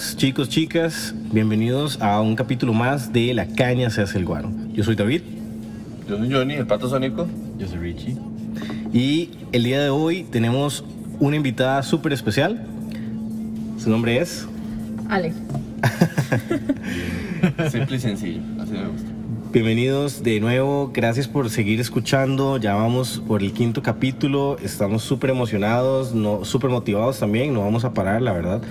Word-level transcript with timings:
Chicos, 0.00 0.48
chicas, 0.48 1.14
bienvenidos 1.30 2.00
a 2.00 2.22
un 2.22 2.34
capítulo 2.34 2.72
más 2.72 3.12
de 3.12 3.34
La 3.34 3.46
Caña 3.46 3.90
se 3.90 4.00
hace 4.00 4.16
el 4.16 4.24
guaro. 4.24 4.50
Yo 4.72 4.82
soy 4.82 4.96
David 4.96 5.20
Yo 6.08 6.16
soy 6.16 6.32
Johnny, 6.32 6.54
el 6.54 6.66
pato 6.66 6.88
sónico. 6.88 7.28
Yo 7.58 7.68
soy 7.68 7.78
Richie. 7.80 8.16
y 8.94 9.28
el 9.52 9.62
día 9.62 9.82
de 9.82 9.90
hoy 9.90 10.24
tenemos 10.24 10.86
una 11.18 11.36
invitada 11.36 11.82
súper 11.82 12.14
especial. 12.14 12.66
Su 13.78 13.90
nombre 13.90 14.18
es... 14.18 14.48
Ale. 15.10 15.34
Simple 17.70 17.96
y 17.96 18.00
sencillo, 18.00 18.40
así 18.58 18.72
me 18.72 18.86
gusta. 18.86 19.08
Bienvenidos 19.52 20.22
de 20.22 20.40
nuevo, 20.40 20.92
gracias 20.94 21.28
por 21.28 21.50
seguir 21.50 21.78
escuchando, 21.78 22.56
ya 22.56 22.74
vamos 22.74 23.22
por 23.28 23.42
el 23.42 23.52
quinto 23.52 23.82
capítulo, 23.82 24.56
estamos 24.62 25.02
súper 25.02 25.28
emocionados, 25.28 26.14
no, 26.14 26.46
súper 26.46 26.70
motivados 26.70 27.18
también, 27.18 27.52
no 27.52 27.60
vamos 27.60 27.84
a 27.84 27.92
parar, 27.92 28.22
la 28.22 28.32
verdad. 28.32 28.62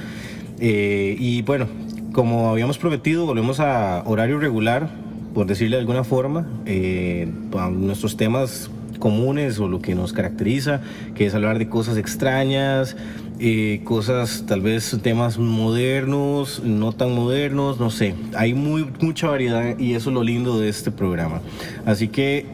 Eh, 0.59 1.15
y 1.19 1.41
bueno, 1.43 1.67
como 2.11 2.49
habíamos 2.49 2.77
prometido, 2.77 3.25
volvemos 3.25 3.59
a 3.59 4.03
horario 4.05 4.39
regular, 4.39 4.89
por 5.33 5.45
decirle 5.45 5.77
de 5.77 5.81
alguna 5.81 6.03
forma, 6.03 6.47
eh, 6.65 7.31
nuestros 7.71 8.17
temas 8.17 8.69
comunes 8.99 9.59
o 9.59 9.67
lo 9.67 9.81
que 9.81 9.95
nos 9.95 10.11
caracteriza, 10.11 10.81
que 11.15 11.25
es 11.25 11.33
hablar 11.33 11.57
de 11.57 11.69
cosas 11.69 11.97
extrañas, 11.97 12.97
eh, 13.39 13.81
cosas 13.85 14.43
tal 14.45 14.61
vez 14.61 14.97
temas 15.01 15.37
modernos, 15.37 16.61
no 16.63 16.91
tan 16.91 17.15
modernos, 17.15 17.79
no 17.79 17.89
sé. 17.89 18.15
Hay 18.35 18.53
muy, 18.53 18.85
mucha 18.99 19.29
variedad 19.29 19.77
y 19.79 19.93
eso 19.93 20.09
es 20.09 20.13
lo 20.13 20.23
lindo 20.23 20.59
de 20.59 20.67
este 20.67 20.91
programa. 20.91 21.41
Así 21.85 22.09
que 22.09 22.45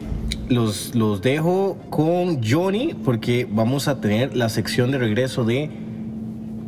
los, 0.48 0.94
los 0.94 1.22
dejo 1.22 1.76
con 1.90 2.40
Johnny 2.44 2.94
porque 3.04 3.48
vamos 3.50 3.88
a 3.88 4.00
tener 4.00 4.36
la 4.36 4.48
sección 4.48 4.92
de 4.92 4.98
regreso 4.98 5.44
de 5.44 5.70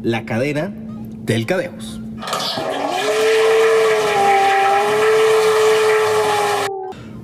la 0.03 0.25
cadena 0.25 0.73
del 1.29 1.45
Cadeos. 1.45 2.01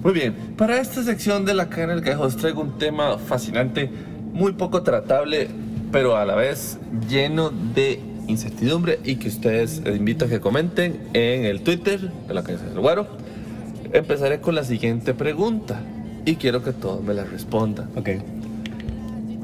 Muy 0.02 0.12
bien, 0.12 0.34
para 0.58 0.78
esta 0.78 1.02
sección 1.02 1.46
de 1.46 1.54
la 1.54 1.70
cadena 1.70 1.94
del 1.94 2.04
Cadejo 2.04 2.24
os 2.24 2.36
traigo 2.36 2.60
un 2.60 2.78
tema 2.78 3.16
fascinante, 3.16 3.90
muy 4.34 4.52
poco 4.52 4.82
tratable, 4.82 5.48
pero 5.90 6.18
a 6.18 6.26
la 6.26 6.34
vez 6.34 6.78
lleno 7.08 7.48
de 7.48 7.98
incertidumbre 8.28 9.00
y 9.04 9.16
que 9.16 9.28
ustedes 9.28 9.80
invito 9.86 10.26
a 10.26 10.28
que 10.28 10.38
comenten 10.38 11.08
en 11.14 11.46
el 11.46 11.62
Twitter 11.62 12.00
de 12.28 12.34
la 12.34 12.42
cadena 12.42 12.64
del 12.64 12.80
Guaro. 12.80 13.06
Empezaré 13.94 14.40
con 14.40 14.54
la 14.54 14.64
siguiente 14.64 15.14
pregunta 15.14 15.80
y 16.26 16.36
quiero 16.36 16.62
que 16.62 16.72
todos 16.72 17.02
me 17.02 17.14
la 17.14 17.24
respondan. 17.24 17.88
Ok. 17.96 18.10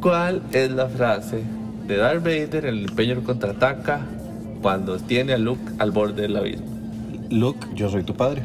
¿Cuál 0.02 0.42
es 0.52 0.70
la 0.70 0.86
frase 0.88 1.42
de 1.86 1.96
Darth 1.96 2.22
Vader 2.22 2.66
en 2.66 2.74
el 2.74 2.82
Imperio 2.82 3.22
contraataca 3.24 4.06
cuando 4.60 4.98
tiene 4.98 5.32
a 5.32 5.38
Luke 5.38 5.62
al 5.78 5.90
borde 5.90 6.22
del 6.22 6.36
abismo? 6.36 6.66
Luke, 7.30 7.66
yo 7.74 7.88
soy 7.88 8.02
tu 8.02 8.14
padre. 8.14 8.42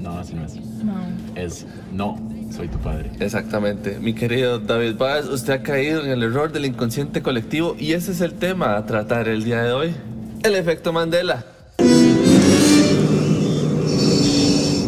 No, 0.00 0.18
así 0.18 0.34
no 0.34 0.44
es. 0.44 0.56
No. 0.84 0.94
Es 1.34 1.66
no, 1.92 2.18
soy 2.50 2.68
tu 2.68 2.78
padre. 2.78 3.10
Exactamente, 3.20 3.98
mi 4.00 4.14
querido 4.14 4.58
David 4.58 4.96
Baez, 4.96 5.26
usted 5.26 5.52
ha 5.52 5.62
caído 5.62 6.04
en 6.04 6.10
el 6.10 6.22
error 6.22 6.52
del 6.52 6.64
inconsciente 6.64 7.22
colectivo 7.22 7.76
y 7.78 7.92
ese 7.92 8.12
es 8.12 8.20
el 8.20 8.34
tema 8.34 8.76
a 8.76 8.86
tratar 8.86 9.28
el 9.28 9.44
día 9.44 9.62
de 9.62 9.72
hoy, 9.72 9.94
el 10.42 10.56
efecto 10.56 10.92
Mandela. 10.92 11.44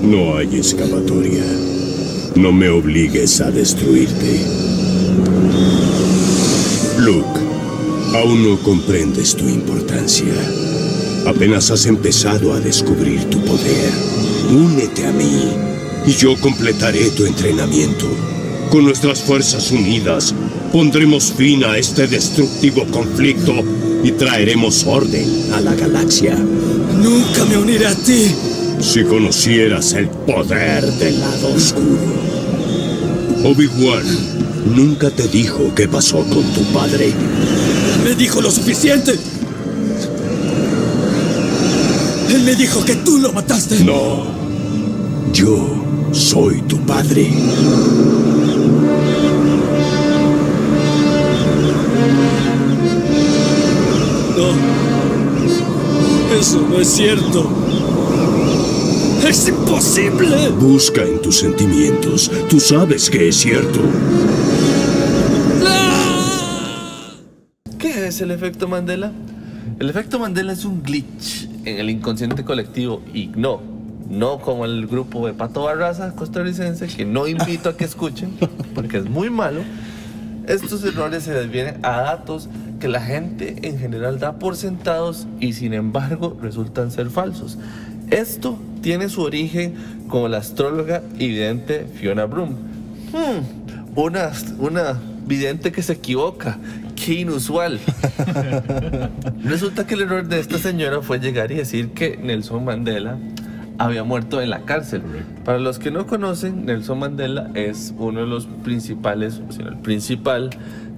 No 0.02 0.36
hay 0.36 0.56
escapatoria. 0.58 1.44
No 2.34 2.50
me 2.50 2.68
obligues 2.68 3.40
a 3.40 3.50
destruirte. 3.50 4.40
Luke, 6.98 7.40
aún 8.14 8.48
no 8.48 8.58
comprendes 8.62 9.34
tu 9.34 9.48
importancia. 9.48 10.34
Apenas 11.26 11.70
has 11.70 11.86
empezado 11.86 12.52
a 12.52 12.60
descubrir 12.60 13.24
tu 13.24 13.42
poder. 13.44 13.92
Únete 14.50 15.06
a 15.06 15.12
mí 15.12 15.52
y 16.06 16.12
yo 16.12 16.36
completaré 16.40 17.10
tu 17.10 17.24
entrenamiento. 17.24 18.06
Con 18.70 18.84
nuestras 18.84 19.20
fuerzas 19.22 19.70
unidas, 19.70 20.34
pondremos 20.72 21.32
fin 21.32 21.64
a 21.64 21.78
este 21.78 22.06
destructivo 22.06 22.86
conflicto 22.90 23.52
y 24.02 24.12
traeremos 24.12 24.84
orden 24.84 25.52
a 25.52 25.60
la 25.60 25.74
galaxia. 25.74 26.34
Nunca 26.34 27.44
me 27.44 27.56
uniré 27.56 27.86
a 27.86 27.94
ti. 27.94 28.34
Si 28.80 29.04
conocieras 29.04 29.92
el 29.92 30.08
poder 30.08 30.84
del 30.84 31.20
lado 31.20 31.54
oscuro. 31.54 32.22
Obi-Wan 33.44 34.04
nunca 34.74 35.10
te 35.10 35.28
dijo 35.28 35.72
qué 35.74 35.88
pasó 35.88 36.18
con 36.18 36.44
tu 36.52 36.62
padre. 36.72 37.12
Me 38.12 38.18
dijo 38.18 38.42
lo 38.42 38.50
suficiente. 38.50 39.18
Él 42.28 42.42
me 42.42 42.54
dijo 42.54 42.84
que 42.84 42.96
tú 42.96 43.16
lo 43.16 43.32
mataste. 43.32 43.82
No. 43.84 44.26
Yo 45.32 45.82
soy 46.12 46.60
tu 46.60 46.78
padre. 46.84 47.30
No. 54.36 54.52
Eso 56.38 56.66
no 56.68 56.80
es 56.80 56.88
cierto. 56.88 57.50
Es 59.26 59.48
imposible. 59.48 60.50
Busca 60.50 61.02
en 61.02 61.22
tus 61.22 61.38
sentimientos. 61.38 62.30
Tú 62.50 62.60
sabes 62.60 63.08
que 63.08 63.30
es 63.30 63.36
cierto. 63.36 63.80
¿Qué 67.82 68.01
es 68.12 68.20
el 68.20 68.30
efecto 68.30 68.68
Mandela? 68.68 69.10
El 69.80 69.88
efecto 69.88 70.18
Mandela 70.18 70.52
es 70.52 70.66
un 70.66 70.82
glitch 70.82 71.48
en 71.64 71.78
el 71.78 71.88
inconsciente 71.88 72.44
colectivo 72.44 73.02
y 73.14 73.28
no, 73.28 73.62
no 74.10 74.38
como 74.38 74.66
el 74.66 74.86
grupo 74.86 75.26
de 75.26 75.32
Pato 75.32 75.62
Barraza 75.62 76.14
costarricense 76.14 76.88
que 76.88 77.06
no 77.06 77.26
invito 77.26 77.70
a 77.70 77.76
que 77.76 77.84
escuchen 77.84 78.32
porque 78.74 78.98
es 78.98 79.08
muy 79.08 79.30
malo. 79.30 79.62
Estos 80.46 80.84
errores 80.84 81.22
se 81.22 81.32
desvienen 81.32 81.76
a 81.82 82.02
datos 82.02 82.50
que 82.80 82.88
la 82.88 83.00
gente 83.00 83.66
en 83.66 83.78
general 83.78 84.18
da 84.18 84.38
por 84.38 84.56
sentados 84.56 85.26
y 85.40 85.54
sin 85.54 85.72
embargo 85.72 86.36
resultan 86.42 86.90
ser 86.90 87.08
falsos. 87.08 87.56
Esto 88.10 88.58
tiene 88.82 89.08
su 89.08 89.22
origen 89.22 89.74
con 90.08 90.30
la 90.30 90.38
astróloga 90.38 91.02
y 91.18 91.28
vidente 91.28 91.86
Fiona 91.94 92.26
Broom. 92.26 92.50
Hmm, 92.50 93.96
una, 93.96 94.32
una 94.58 95.00
vidente 95.26 95.72
que 95.72 95.82
se 95.82 95.94
equivoca. 95.94 96.58
Qué 97.04 97.14
inusual. 97.14 97.80
Resulta 99.44 99.86
que 99.86 99.94
el 99.94 100.02
error 100.02 100.28
de 100.28 100.38
esta 100.38 100.58
señora 100.58 101.02
fue 101.02 101.18
llegar 101.18 101.50
y 101.50 101.56
decir 101.56 101.90
que 101.90 102.16
Nelson 102.16 102.64
Mandela 102.64 103.18
había 103.78 104.04
muerto 104.04 104.40
en 104.40 104.50
la 104.50 104.60
cárcel. 104.60 105.02
Para 105.44 105.58
los 105.58 105.80
que 105.80 105.90
no 105.90 106.06
conocen, 106.06 106.64
Nelson 106.64 107.00
Mandela 107.00 107.50
es 107.54 107.92
uno 107.98 108.20
de 108.20 108.26
los 108.26 108.46
principales, 108.46 109.42
o 109.48 109.50
sea, 109.50 109.66
el 109.66 109.78
principal 109.78 110.50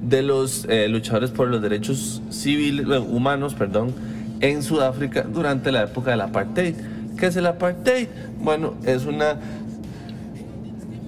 de 0.02 0.22
los 0.22 0.66
eh, 0.68 0.88
luchadores 0.88 1.30
por 1.30 1.48
los 1.48 1.62
derechos 1.62 2.20
civiles, 2.28 2.86
eh, 2.86 2.98
humanos, 2.98 3.54
perdón, 3.54 3.94
en 4.40 4.62
Sudáfrica 4.62 5.22
durante 5.22 5.72
la 5.72 5.84
época 5.84 6.10
del 6.10 6.20
apartheid. 6.20 6.74
¿Qué 7.16 7.26
es 7.26 7.36
el 7.36 7.46
apartheid? 7.46 8.08
Bueno, 8.42 8.74
es 8.84 9.06
una 9.06 9.36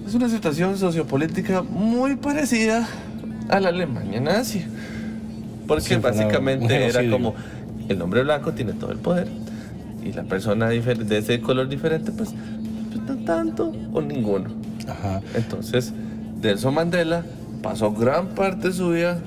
es 0.07 0.15
una 0.15 0.29
situación 0.29 0.77
sociopolítica 0.77 1.61
muy 1.61 2.15
parecida 2.15 2.87
a 3.49 3.59
la 3.59 3.69
Alemania 3.69 4.19
nazi. 4.19 4.65
Porque 5.67 5.83
Sí, 5.83 5.95
básicamente 5.95 6.87
era 6.87 7.09
como 7.09 7.35
el 7.89 8.01
hombre 8.01 8.23
blanco 8.23 8.53
tiene 8.53 8.73
todo 8.73 8.91
el 8.91 8.97
poder 8.97 9.27
y 10.03 10.13
la 10.13 10.23
persona 10.23 10.69
de 10.69 11.17
ese 11.17 11.41
color 11.41 11.67
diferente, 11.67 12.11
pues, 12.11 12.33
pues 12.89 13.03
no 13.03 13.17
tanto 13.25 13.73
o 13.91 14.01
ninguno. 14.01 14.49
Ajá. 14.87 15.21
Entonces, 15.35 15.93
Nelson 16.41 16.73
Mandela 16.73 17.23
pasó 17.61 17.91
gran 17.91 18.27
parte 18.29 18.69
de 18.69 18.73
su 18.73 18.89
vida 18.89 19.19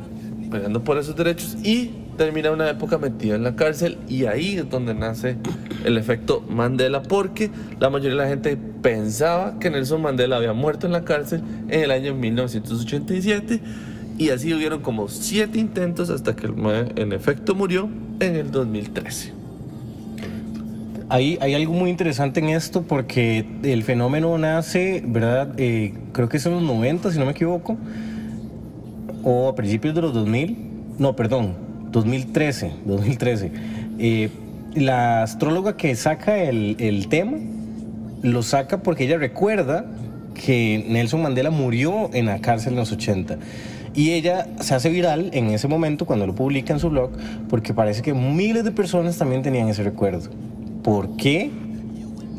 peleando 0.51 0.83
por 0.83 0.99
esos 0.99 1.15
derechos 1.17 1.57
y 1.63 1.91
termina 2.17 2.51
una 2.51 2.69
época 2.69 2.99
metido 2.99 3.35
en 3.37 3.45
la 3.45 3.57
cárcel 3.57 3.99
y 4.09 4.25
ahí 4.25 4.57
es 4.57 4.69
donde 4.69 4.95
nace 4.95 5.37
el 5.85 5.97
efecto 5.97 6.45
Mandela 6.49 7.03
porque 7.03 7.51
la 7.79 7.89
mayoría 7.89 8.17
de 8.17 8.25
la 8.25 8.29
gente 8.29 8.59
pensaba 8.83 9.59
que 9.59 9.71
Nelson 9.71 10.03
Mandela 10.03 10.37
había 10.37 10.53
muerto 10.53 10.87
en 10.87 10.93
la 10.93 11.05
cárcel 11.05 11.43
en 11.69 11.81
el 11.81 11.91
año 11.91 12.15
1987 12.15 13.61
y 14.21 14.29
así 14.29 14.53
hubieron 14.53 14.83
como 14.83 15.09
siete 15.09 15.59
intentos 15.59 16.11
hasta 16.11 16.37
que 16.37 16.45
el 16.45 16.55
mae, 16.55 16.93
en 16.97 17.15
efecto 17.15 17.55
murió 17.55 17.89
en 18.21 18.37
el 18.37 18.51
2013. 18.51 19.33
Hay, 21.09 21.39
hay 21.41 21.55
algo 21.55 21.73
muy 21.73 21.89
interesante 21.89 22.41
en 22.41 22.51
esto 22.51 22.83
porque 22.83 23.47
el 23.63 23.83
fenómeno 23.83 24.37
nace, 24.37 25.03
¿verdad? 25.07 25.55
Eh, 25.57 25.95
creo 26.13 26.29
que 26.29 26.37
es 26.37 26.45
en 26.45 26.53
los 26.53 26.63
90, 26.63 27.11
si 27.13 27.19
no 27.19 27.25
me 27.25 27.31
equivoco, 27.31 27.79
o 29.25 29.49
a 29.49 29.55
principios 29.55 29.95
de 29.95 30.03
los 30.03 30.13
2000, 30.13 30.69
no, 30.99 31.17
perdón, 31.17 31.55
2013, 31.91 32.73
2013. 32.85 33.53
Eh, 33.99 34.29
la 34.75 35.23
astróloga 35.23 35.79
que 35.79 35.97
saca 35.97 36.43
el, 36.43 36.77
el 36.79 37.09
tema 37.09 37.39
lo 38.21 38.43
saca 38.43 38.83
porque 38.83 39.05
ella 39.05 39.17
recuerda 39.17 39.87
que 40.35 40.85
Nelson 40.87 41.23
Mandela 41.23 41.51
murió 41.51 42.11
en 42.13 42.27
la 42.27 42.43
cárcel 42.43 42.75
en 42.75 42.81
los 42.81 42.93
80. 42.93 43.39
Y 43.95 44.13
ella 44.13 44.47
se 44.61 44.75
hace 44.75 44.89
viral 44.89 45.31
en 45.33 45.47
ese 45.47 45.67
momento 45.67 46.07
cuando 46.07 46.27
lo 46.27 46.35
publica 46.35 46.73
en 46.73 46.79
su 46.79 46.91
blog 46.91 47.11
porque 47.49 47.75
parece 47.75 48.03
que 48.03 48.15
miles 48.15 48.65
de 48.65 48.71
personas 48.71 49.19
también 49.19 49.43
tenían 49.43 49.69
ese 49.69 49.83
recuerdo. 49.83 50.31
¿Por 50.83 51.17
qué? 51.17 51.51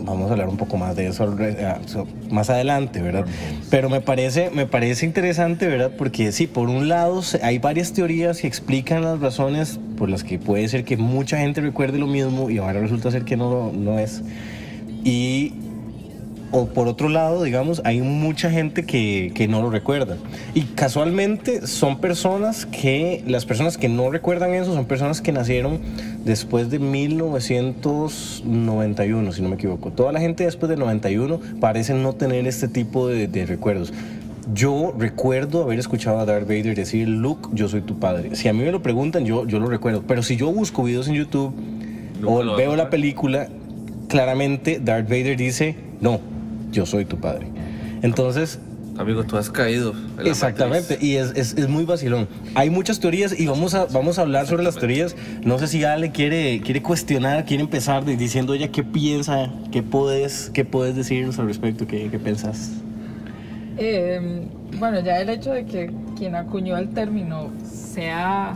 Vamos 0.04 0.30
a 0.30 0.34
hablar 0.34 0.48
un 0.48 0.58
poco 0.58 0.78
más 0.78 0.96
de 0.96 1.08
eso 1.08 1.36
eh, 1.40 1.76
más 2.32 2.50
adelante, 2.50 3.02
¿verdad? 3.02 3.26
Pero 3.70 3.90
me 3.90 4.02
parece, 4.02 4.50
me 4.50 4.66
parece 4.66 5.06
interesante, 5.06 5.68
¿verdad? 5.68 5.92
Porque 5.96 6.32
sí, 6.32 6.48
por 6.48 6.70
un 6.70 6.88
lado 6.88 7.22
hay 7.44 7.60
varias 7.60 7.94
teorías 7.94 8.42
que 8.42 8.48
explican 8.48 9.04
las 9.04 9.20
razones 9.20 9.80
por 9.98 10.10
las 10.10 10.24
que 10.24 10.40
puede 10.40 10.68
ser 10.70 10.86
que 10.86 10.98
mucha 10.98 11.38
gente 11.38 11.62
recuerde 11.62 12.00
lo 12.00 12.08
mismo 12.08 12.50
y 12.50 12.58
ahora 12.58 12.80
resulta 12.80 13.12
ser 13.12 13.26
que 13.26 13.38
no, 13.38 13.72
no 13.72 14.00
es. 14.00 14.24
Y 15.04 15.54
o 16.52 16.68
por 16.68 16.88
otro 16.88 17.10
lado, 17.10 17.42
digamos, 17.44 17.82
hay 17.86 18.02
mucha 18.02 18.52
gente 18.52 18.86
que, 18.86 19.32
que 19.34 19.48
no 19.48 19.62
lo 19.62 19.70
recuerda. 19.70 20.18
Y 20.54 20.64
casualmente 20.64 21.66
son 21.66 22.00
personas 22.00 22.66
que, 22.66 23.24
las 23.26 23.46
personas 23.46 23.78
que 23.78 23.88
no 23.90 24.12
recuerdan 24.12 24.54
eso 24.54 24.74
son 24.74 24.86
personas 24.86 25.22
que 25.22 25.32
nacieron 25.32 25.80
después 26.26 26.70
de 26.70 26.80
1991, 26.80 29.32
si 29.32 29.42
no 29.42 29.48
me 29.50 29.56
equivoco. 29.56 29.92
Toda 29.92 30.12
la 30.12 30.20
gente 30.20 30.44
después 30.44 30.70
del 30.70 30.80
91 30.80 31.40
parece 31.60 31.94
no 31.94 32.14
tener 32.14 32.48
este 32.48 32.68
tipo 32.68 33.08
de, 33.08 33.28
de 33.28 33.46
recuerdos. 33.46 33.94
Yo 34.54 34.94
recuerdo 34.98 35.64
haber 35.64 35.80
escuchado 35.80 36.20
a 36.20 36.26
Darth 36.26 36.48
Vader 36.48 36.76
decir, 36.76 37.08
Luke, 37.08 37.50
yo 37.54 37.70
soy 37.70 37.82
tu 37.82 38.00
padre. 38.00 38.36
Si 38.36 38.50
a 38.50 38.54
mí 38.54 38.64
me 38.64 38.72
lo 38.72 38.82
preguntan, 38.82 39.26
yo, 39.26 39.46
yo 39.48 39.60
lo 39.60 39.68
recuerdo. 39.68 40.04
Pero 40.06 40.24
si 40.24 40.36
yo 40.36 40.52
busco 40.52 40.84
videos 40.84 41.08
en 41.08 41.14
YouTube 41.14 41.54
o 42.26 42.56
veo 42.56 42.76
la 42.76 42.90
película, 42.90 43.48
claramente 44.10 44.82
Darth 44.84 45.08
Vader 45.08 45.38
dice, 45.38 45.76
no, 46.02 46.20
yo 46.72 46.86
soy 46.86 47.06
tu 47.06 47.18
padre. 47.18 47.48
Entonces, 48.02 48.60
Amigo, 48.98 49.24
tú 49.24 49.38
has 49.38 49.50
caído. 49.50 49.94
en 50.18 50.26
la 50.26 50.30
exactamente, 50.30 50.94
matriz. 50.94 51.10
y 51.10 51.16
es, 51.16 51.32
es, 51.36 51.58
es 51.58 51.68
muy 51.70 51.86
vacilón. 51.86 52.28
Hay 52.56 52.70
muchas 52.70 53.00
teorías 53.00 53.38
y 53.40 53.48
vamos 53.48 53.74
a, 53.74 53.86
vamos 53.86 54.20
a 54.20 54.24
hablar 54.24 54.48
sobre 54.48 54.64
las 54.64 54.76
teorías. 54.76 55.16
No 55.44 55.58
sé 55.60 55.68
si 55.68 55.84
Ale 55.84 56.12
quiere, 56.12 56.62
quiere 56.62 56.82
cuestionar, 56.82 57.46
quiere 57.46 57.64
empezar 57.64 58.06
diciendo 58.06 58.54
ella 58.54 58.68
qué 58.68 58.84
piensa, 58.84 59.52
qué 59.72 59.82
puedes, 59.82 60.52
qué 60.54 60.66
puedes 60.66 60.96
decirnos 60.96 61.40
al 61.40 61.48
respecto, 61.48 61.88
qué, 61.88 62.10
qué 62.12 62.20
pensás. 62.20 62.72
Eh, 63.78 64.46
bueno, 64.78 65.00
ya 65.00 65.20
el 65.22 65.30
hecho 65.30 65.52
de 65.52 65.66
que 65.66 65.92
quien 66.18 66.36
acuñó 66.36 66.78
el 66.78 66.90
término 66.90 67.50
sea 67.64 68.56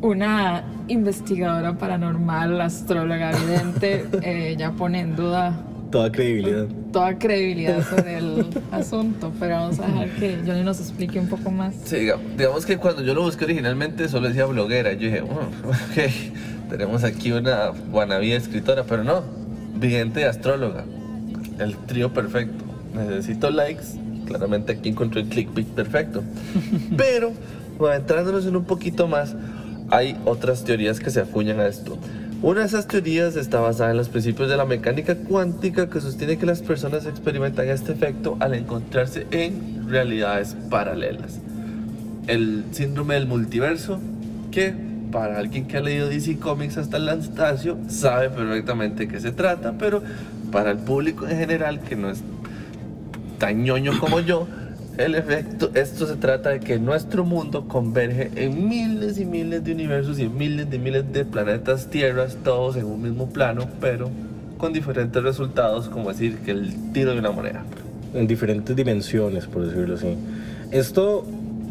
una 0.00 0.64
investigadora 0.86 1.76
paranormal, 1.76 2.60
astróloga, 2.60 3.32
vidente, 3.32 4.06
eh, 4.22 4.54
ya 4.56 4.72
pone 4.72 5.00
en 5.00 5.16
duda 5.16 5.64
Toda 5.90 6.12
credibilidad. 6.12 6.66
Toda 6.98 7.16
credibilidad 7.18 7.88
sobre 7.88 8.18
el 8.18 8.46
asunto, 8.72 9.32
pero 9.38 9.54
vamos 9.54 9.78
a 9.78 9.86
dejar 9.86 10.08
que 10.16 10.38
Johnny 10.44 10.62
nos 10.64 10.80
explique 10.80 11.20
un 11.20 11.28
poco 11.28 11.50
más. 11.50 11.74
Sí, 11.84 11.96
diga- 11.96 12.18
digamos 12.36 12.66
que 12.66 12.76
cuando 12.76 13.02
yo 13.02 13.14
lo 13.14 13.22
busqué 13.22 13.44
originalmente 13.44 14.08
solo 14.08 14.26
decía 14.28 14.46
bloguera. 14.46 14.92
Yo 14.94 15.00
dije, 15.08 15.22
"Mm, 15.22 15.26
ok, 15.68 16.68
tenemos 16.70 17.04
aquí 17.04 17.30
una 17.30 17.70
wannabe 17.92 18.34
escritora, 18.34 18.82
pero 18.82 19.04
no, 19.04 19.22
vidente 19.76 20.24
astróloga. 20.24 20.84
El 21.60 21.76
trío 21.76 22.12
perfecto. 22.12 22.64
Necesito 22.94 23.50
likes. 23.50 23.84
Claramente 24.26 24.72
aquí 24.72 24.88
encontré 24.88 25.20
el 25.22 25.28
clickbait 25.28 25.66
perfecto. 25.68 26.22
Pero, 26.96 27.32
bueno, 27.78 27.94
entrándonos 27.96 28.44
en 28.44 28.56
un 28.56 28.64
poquito 28.64 29.06
más, 29.08 29.34
hay 29.90 30.16
otras 30.26 30.64
teorías 30.64 31.00
que 31.00 31.10
se 31.10 31.20
acuñan 31.20 31.60
a 31.60 31.66
esto. 31.66 31.96
Una 32.40 32.60
de 32.60 32.66
esas 32.66 32.86
teorías 32.86 33.34
está 33.34 33.58
basada 33.58 33.90
en 33.90 33.96
los 33.96 34.08
principios 34.08 34.48
de 34.48 34.56
la 34.56 34.64
mecánica 34.64 35.16
cuántica 35.16 35.90
que 35.90 36.00
sostiene 36.00 36.38
que 36.38 36.46
las 36.46 36.62
personas 36.62 37.04
experimentan 37.04 37.68
este 37.68 37.90
efecto 37.90 38.36
al 38.38 38.54
encontrarse 38.54 39.26
en 39.32 39.88
realidades 39.88 40.56
paralelas. 40.70 41.40
El 42.28 42.64
síndrome 42.70 43.14
del 43.14 43.26
multiverso, 43.26 43.98
que 44.52 44.72
para 45.10 45.38
alguien 45.38 45.66
que 45.66 45.78
ha 45.78 45.80
leído 45.80 46.08
DC 46.08 46.38
Comics 46.38 46.78
hasta 46.78 46.98
el 46.98 47.08
Anastasio 47.08 47.76
sabe 47.88 48.30
perfectamente 48.30 49.06
de 49.06 49.08
qué 49.08 49.18
se 49.18 49.32
trata, 49.32 49.74
pero 49.76 50.00
para 50.52 50.70
el 50.70 50.78
público 50.78 51.26
en 51.26 51.38
general 51.38 51.80
que 51.80 51.96
no 51.96 52.08
es 52.08 52.22
tan 53.38 53.64
ñoño 53.64 53.98
como 53.98 54.20
yo, 54.20 54.46
el 54.98 55.14
efecto, 55.14 55.70
esto 55.74 56.06
se 56.06 56.16
trata 56.16 56.50
de 56.50 56.60
que 56.60 56.78
nuestro 56.78 57.24
mundo 57.24 57.66
converge 57.68 58.30
en 58.34 58.68
miles 58.68 59.18
y 59.18 59.24
miles 59.24 59.64
de 59.64 59.72
universos 59.72 60.18
y 60.18 60.24
en 60.24 60.36
miles 60.36 60.68
de 60.68 60.78
miles 60.78 61.12
de 61.12 61.24
planetas, 61.24 61.88
tierras, 61.88 62.36
todos 62.42 62.76
en 62.76 62.84
un 62.84 63.00
mismo 63.00 63.30
plano, 63.30 63.68
pero 63.80 64.10
con 64.58 64.72
diferentes 64.72 65.22
resultados, 65.22 65.88
como 65.88 66.08
decir 66.08 66.38
que 66.38 66.50
el 66.50 66.92
tiro 66.92 67.12
de 67.12 67.20
una 67.20 67.30
moneda. 67.30 67.64
en 68.14 68.26
diferentes 68.26 68.74
dimensiones, 68.74 69.46
por 69.46 69.66
decirlo 69.66 69.94
así. 69.94 70.16
Esto 70.72 71.24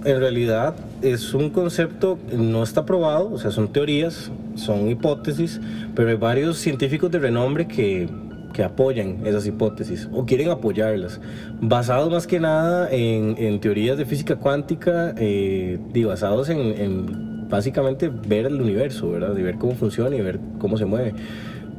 en 0.06 0.20
realidad 0.20 0.76
es 1.02 1.34
un 1.34 1.50
concepto, 1.50 2.18
no 2.32 2.64
está 2.64 2.86
probado, 2.86 3.34
o 3.34 3.40
sea, 3.40 3.52
son 3.52 3.68
teorías, 3.68 4.32
son 4.56 4.90
hipótesis, 4.90 5.60
pero 5.96 6.10
hay 6.10 6.16
varios 6.16 6.58
científicos 6.58 7.12
de 7.12 7.20
renombre 7.20 7.68
que, 7.68 8.08
que 8.57 8.63
apoyan 8.63 9.19
esas 9.23 9.45
hipótesis 9.45 10.09
o 10.11 10.26
quieren 10.26 10.49
apoyarlas, 10.49 11.21
basados 11.61 12.11
más 12.11 12.26
que 12.26 12.40
nada 12.40 12.90
en, 12.90 13.35
en 13.37 13.59
teorías 13.59 13.99
de 13.99 14.06
física 14.06 14.37
cuántica 14.37 15.14
eh, 15.16 15.78
y 15.94 16.04
basados 16.04 16.49
en, 16.49 16.57
en 16.81 17.47
básicamente 17.49 18.09
ver 18.09 18.47
el 18.47 18.59
universo, 18.59 19.11
¿verdad? 19.11 19.37
Y 19.37 19.44
ver 19.44 19.59
cómo 19.59 19.76
funciona 19.76 20.16
y 20.16 20.21
ver 20.21 20.40
cómo 20.57 20.76
se 20.76 20.85
mueve 20.85 21.14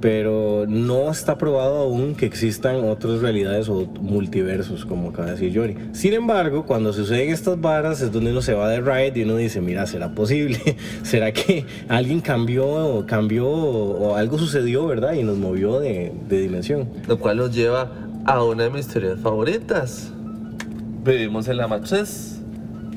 pero 0.00 0.64
no 0.68 1.10
está 1.10 1.38
probado 1.38 1.78
aún 1.78 2.14
que 2.14 2.26
existan 2.26 2.84
otras 2.84 3.20
realidades 3.20 3.68
o 3.68 3.86
multiversos, 4.00 4.84
como 4.84 5.10
acaba 5.10 5.26
de 5.26 5.32
decir 5.32 5.52
Johnny. 5.54 5.74
Sin 5.92 6.12
embargo, 6.12 6.64
cuando 6.66 6.92
suceden 6.92 7.30
estas 7.30 7.60
varas 7.60 8.00
es 8.00 8.12
donde 8.12 8.30
uno 8.30 8.42
se 8.42 8.54
va 8.54 8.68
de 8.68 8.80
ride 8.80 9.20
y 9.20 9.22
uno 9.22 9.36
dice, 9.36 9.60
mira, 9.60 9.86
¿será 9.86 10.14
posible? 10.14 10.60
¿Será 11.02 11.32
que 11.32 11.64
alguien 11.88 12.20
cambió, 12.20 13.04
cambió 13.06 13.48
o 13.48 14.14
algo 14.14 14.38
sucedió, 14.38 14.86
verdad? 14.86 15.14
Y 15.14 15.22
nos 15.22 15.38
movió 15.38 15.80
de, 15.80 16.12
de 16.28 16.40
dimensión. 16.40 16.88
Lo 17.06 17.18
cual 17.18 17.38
nos 17.38 17.54
lleva 17.54 17.90
a 18.24 18.44
una 18.44 18.64
de 18.64 18.70
mis 18.70 18.86
teorías 18.86 19.18
favoritas. 19.20 20.12
Vivimos 21.04 21.48
en 21.48 21.56
la 21.56 21.66
Matrix, 21.66 22.40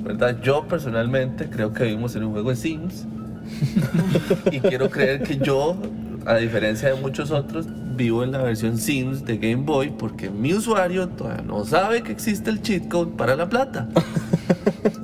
¿verdad? 0.04 0.38
Yo 0.42 0.68
personalmente 0.68 1.50
creo 1.50 1.72
que 1.72 1.86
vivimos 1.86 2.16
en 2.16 2.26
un 2.26 2.32
juego 2.34 2.50
de 2.50 2.56
Sims. 2.58 3.06
y 4.52 4.60
quiero 4.60 4.90
creer 4.90 5.24
que 5.24 5.38
yo, 5.38 5.78
a 6.26 6.36
diferencia 6.36 6.94
de 6.94 7.02
muchos 7.02 7.32
otros, 7.32 7.66
vivo 7.96 8.24
en 8.24 8.32
la 8.32 8.40
versión 8.40 8.78
Sims 8.78 9.26
de 9.26 9.38
Game 9.38 9.64
Boy 9.64 9.92
porque 9.98 10.30
mi 10.30 10.54
usuario 10.54 11.08
todavía 11.10 11.44
no 11.44 11.66
sabe 11.66 12.04
que 12.04 12.12
existe 12.12 12.50
el 12.50 12.62
cheat 12.62 12.88
code 12.88 13.12
para 13.18 13.36
la 13.36 13.50
plata. 13.50 13.88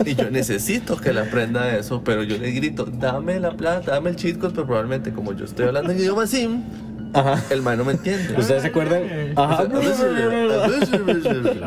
Y 0.06 0.16
yo 0.16 0.32
necesito 0.32 0.96
que 0.98 1.12
le 1.12 1.20
aprenda 1.20 1.76
eso, 1.76 2.02
pero 2.04 2.24
yo 2.24 2.38
le 2.38 2.52
grito, 2.52 2.86
dame 2.86 3.40
la 3.40 3.52
plata, 3.52 3.92
dame 3.92 4.12
el 4.12 4.16
cheat 4.16 4.38
code, 4.38 4.54
pero 4.54 4.66
probablemente 4.66 5.12
como 5.12 5.34
yo 5.34 5.46
estoy 5.46 5.68
hablando 5.68 5.92
en 5.92 6.00
idioma 6.00 6.26
sim, 6.26 6.64
Ajá. 7.14 7.44
el 7.50 7.62
man 7.62 7.78
no 7.78 7.86
me 7.86 7.94
entiende. 7.94 8.34
¿Ustedes 8.38 8.62
se 8.64 8.68
acuerdan? 8.70 9.04
Ajá. 9.36 9.68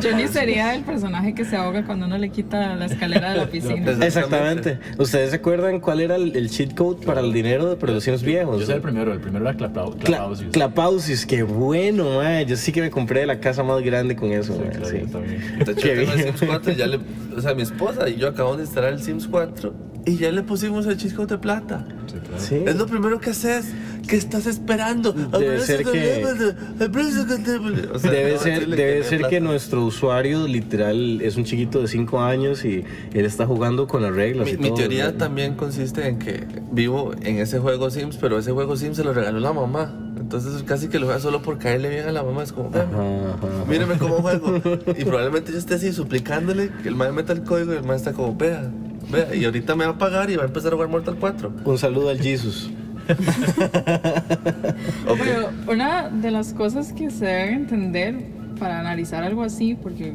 Johnny 0.03 0.29
sería 0.29 0.75
el 0.75 0.83
personaje 0.83 1.35
que 1.35 1.45
se 1.45 1.57
ahoga 1.57 1.85
cuando 1.85 2.07
uno 2.07 2.19
le 2.19 2.31
quita 2.31 2.75
la 2.77 2.87
escalera 2.87 3.33
de 3.33 3.37
la 3.39 3.47
piscina. 3.51 3.91
Exactamente. 4.05 4.79
¿Ustedes 4.99 5.31
se 5.31 5.37
acuerdan 5.37 5.81
cuál 5.81 6.01
era 6.01 6.17
el, 6.17 6.37
el 6.37 6.51
cheat 6.51 6.75
code 6.75 7.05
para 7.05 7.21
el 7.21 7.33
dinero 7.33 7.69
de 7.69 7.77
producciones 7.77 8.23
viejos? 8.23 8.61
Yo 8.61 8.67
soy 8.67 8.75
el 8.77 8.81
primero, 8.81 9.13
el 9.13 9.21
primero 9.21 9.49
era 9.49 9.57
Clapau- 9.57 9.95
Cla- 9.97 10.05
Clapausius. 10.05 10.53
Clapausius, 10.53 11.27
qué 11.27 11.43
bueno, 11.43 12.17
mae. 12.19 12.45
Yo 12.47 12.57
sí 12.57 12.73
que 12.73 12.81
me 12.81 12.91
compré 12.91 13.27
la 13.27 13.41
casa 13.41 13.63
más 13.63 13.83
grande 13.83 14.17
con 14.17 14.31
eso, 14.33 14.55
Sí, 14.55 14.61
mae, 14.61 14.71
claro, 14.71 14.87
sí. 14.89 14.99
yo 15.01 15.07
también. 15.09 15.59
De 15.65 15.73
hecho, 15.73 15.75
Qué 15.83 15.89
yo 15.97 16.01
tengo 16.01 16.13
el 16.13 16.17
bien. 16.19 16.37
Sims 16.37 16.51
4 16.51 16.73
y 16.73 16.77
ya 16.77 16.87
le. 16.87 17.01
O 17.37 17.41
sea, 17.41 17.55
mi 17.55 17.63
esposa 17.63 18.09
y 18.09 18.17
yo 18.17 18.27
acabamos 18.29 18.59
de 18.59 18.65
instalar 18.65 18.93
el 18.93 19.01
Sims 19.01 19.29
4 19.29 19.73
y 20.07 20.17
ya 20.17 20.31
le 20.33 20.43
pusimos 20.43 20.87
el 20.87 20.97
chisco 20.97 21.27
de 21.27 21.39
plata. 21.39 21.87
Sí, 22.07 22.17
claro. 22.27 22.43
Sí. 22.43 22.55
Es 22.67 22.77
lo 22.77 22.87
primero 22.87 23.21
que 23.21 23.31
haces. 23.31 23.67
¿Qué 24.09 24.17
estás 24.17 24.47
esperando? 24.47 25.13
Debe 25.13 25.61
ser 25.61 25.85
que- 25.85 26.25
O 27.93 27.99
sea, 27.99 28.11
Debe 28.11 28.33
no, 28.33 28.39
ser, 28.41 28.67
debe 28.67 29.05
ser 29.05 29.19
plata. 29.19 29.31
que 29.31 29.41
nuestro 29.41 29.85
usuario 29.85 30.49
literal 30.49 31.21
es 31.21 31.37
un 31.37 31.45
chiquito 31.45 31.81
de 31.83 31.87
5 31.87 32.21
años 32.21 32.65
y 32.65 32.85
él 33.13 33.25
está 33.27 33.47
jugando 33.47 33.87
con 33.87 34.03
las 34.03 34.13
reglas. 34.15 34.47
Mi, 34.47 34.53
y 34.53 34.57
mi 34.57 34.69
todo, 34.69 34.79
teoría 34.79 35.05
¿verdad? 35.07 35.19
también 35.19 35.55
consiste 35.55 36.09
en 36.09 36.19
que 36.19 36.45
vivo 36.73 37.13
en 37.23 37.39
ese 37.39 37.59
juego 37.61 37.91
Sims, 37.91 38.17
pero 38.17 38.39
ese 38.39 38.51
juego 38.53 38.77
Sims 38.77 38.97
se 38.97 39.05
lo 39.05 39.13
regaló 39.13 39.39
la 39.39 39.53
mamá. 39.53 39.95
Entonces 40.19 40.63
casi 40.65 40.89
que 40.89 40.99
lo 40.99 41.07
juega 41.07 41.21
solo 41.21 41.43
por 41.43 41.59
caerle 41.59 41.89
bien 41.91 42.07
a 42.09 42.13
la 42.13 42.23
mamá. 42.25 42.43
Es 42.43 42.53
como, 42.53 42.71
"Ven, 42.71 42.83
Ajá, 42.93 43.35
ajá. 43.35 43.65
míreme 43.69 43.97
cómo 43.99 44.17
juego. 44.23 44.57
Y 44.99 45.05
probablemente 45.05 45.53
yo 45.53 45.59
esté 45.59 45.75
así 45.75 45.93
suplicándole 45.93 46.71
que 46.83 46.89
el 46.89 46.97
man 46.97 47.15
meta 47.15 47.33
el 47.33 47.43
código 47.45 47.75
y 47.75 47.77
el 47.77 47.85
man 47.85 47.97
está 47.97 48.13
como, 48.13 48.35
vea, 48.37 48.71
vea. 49.11 49.35
Y 49.35 49.45
ahorita 49.45 49.75
me 49.77 49.85
va 49.85 49.93
a 49.93 49.99
pagar 49.99 50.31
y 50.31 50.37
va 50.37 50.43
a 50.45 50.47
empezar 50.47 50.73
a 50.73 50.77
jugar 50.77 50.89
Mortal 50.89 51.17
4. 51.19 51.53
Un 51.65 51.79
saludo 51.79 52.09
al 52.11 52.21
Jesus. 52.21 52.71
Ok. 55.09 55.19
Pero 55.19 55.51
una 55.69 56.09
de 56.09 56.31
las 56.31 56.55
cosas 56.55 56.93
que 56.93 57.11
se 57.11 57.25
deben 57.25 57.55
entender 57.55 58.15
para 58.59 58.79
analizar 58.79 59.25
algo 59.25 59.43
así, 59.43 59.75
porque 59.75 60.15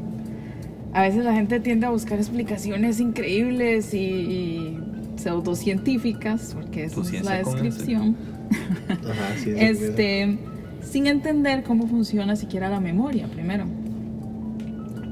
a 0.93 1.01
veces 1.01 1.25
la 1.25 1.33
gente 1.33 1.59
tiende 1.59 1.85
a 1.87 1.89
buscar 1.89 2.19
explicaciones 2.19 2.99
increíbles 2.99 3.93
y, 3.93 3.97
y 3.97 4.79
pseudocientíficas, 5.17 6.53
porque 6.53 6.85
esa 6.85 7.01
es 7.01 7.23
la 7.25 7.37
descripción, 7.37 8.15
Ajá, 8.89 9.35
sí, 9.37 9.43
sí, 9.43 9.51
este, 9.57 10.37
sin 10.81 11.07
entender 11.07 11.63
cómo 11.63 11.87
funciona 11.87 12.35
siquiera 12.35 12.69
la 12.69 12.79
memoria, 12.79 13.27
primero. 13.27 13.65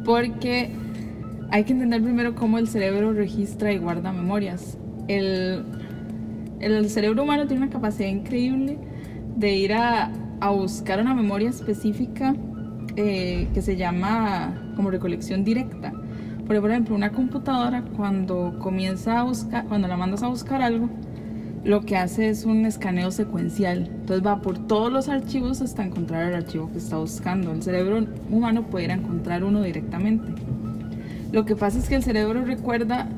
porque 0.06 0.72
hay 1.54 1.66
que 1.66 1.74
entender 1.74 2.02
primero 2.02 2.34
cómo 2.34 2.58
el 2.58 2.68
cerebro 2.68 3.14
registra 3.14 3.72
y 3.72 3.78
guarda 3.78 4.12
memorias. 4.12 4.80
El, 5.08 5.64
cerebro 6.90 7.22
humano 7.22 7.46
tiene 7.46 7.62
una 7.62 7.72
capacidad 7.72 8.10
increíble 8.10 8.80
de 9.36 9.56
ir 9.56 9.74
a, 9.74 10.12
buscar 10.50 11.00
una 11.00 11.14
memoria 11.14 11.52
específica 11.52 12.36
eh, 12.96 13.48
que 13.54 13.62
se 13.62 13.76
llama 13.78 14.74
como 14.76 14.90
recolección 14.90 15.44
directa. 15.44 15.94
Por 16.48 16.56
ejemplo, 16.56 16.96
una 16.96 17.12
computadora 17.12 17.84
cuando 17.96 18.58
comienza 18.58 19.20
a 19.20 19.24
buscar, 19.24 19.66
cuando 19.66 19.88
la 19.88 19.96
mandas 19.96 20.24
a 20.24 20.30
buscar 20.30 20.64
algo, 20.64 20.90
lo 21.64 21.82
que 21.82 21.98
hace 21.98 22.30
es 22.30 22.46
un 22.46 22.66
escaneo 22.66 23.12
secuencial. 23.12 23.92
Entonces 23.94 24.26
va 24.26 24.42
por 24.42 24.58
todos 24.66 24.92
los 24.92 25.08
archivos 25.08 25.62
hasta 25.62 25.84
encontrar 25.84 26.30
el 26.30 26.34
archivo 26.34 26.72
que 26.72 26.80
está 26.80 26.98
buscando. 26.98 27.52
El 27.52 27.62
cerebro 27.62 28.08
humano 28.32 28.64
puede 28.64 28.86
ir 28.86 28.92
a 28.92 28.96
encontrar 28.96 29.44
uno 29.44 29.62
directamente. 29.62 30.34
Lo 31.34 31.46
que 31.46 31.56
pasa 31.56 31.80
es 31.80 31.90
que 31.90 31.96
el 31.96 32.04
cerebro 32.04 32.46
recuerda 32.46 33.10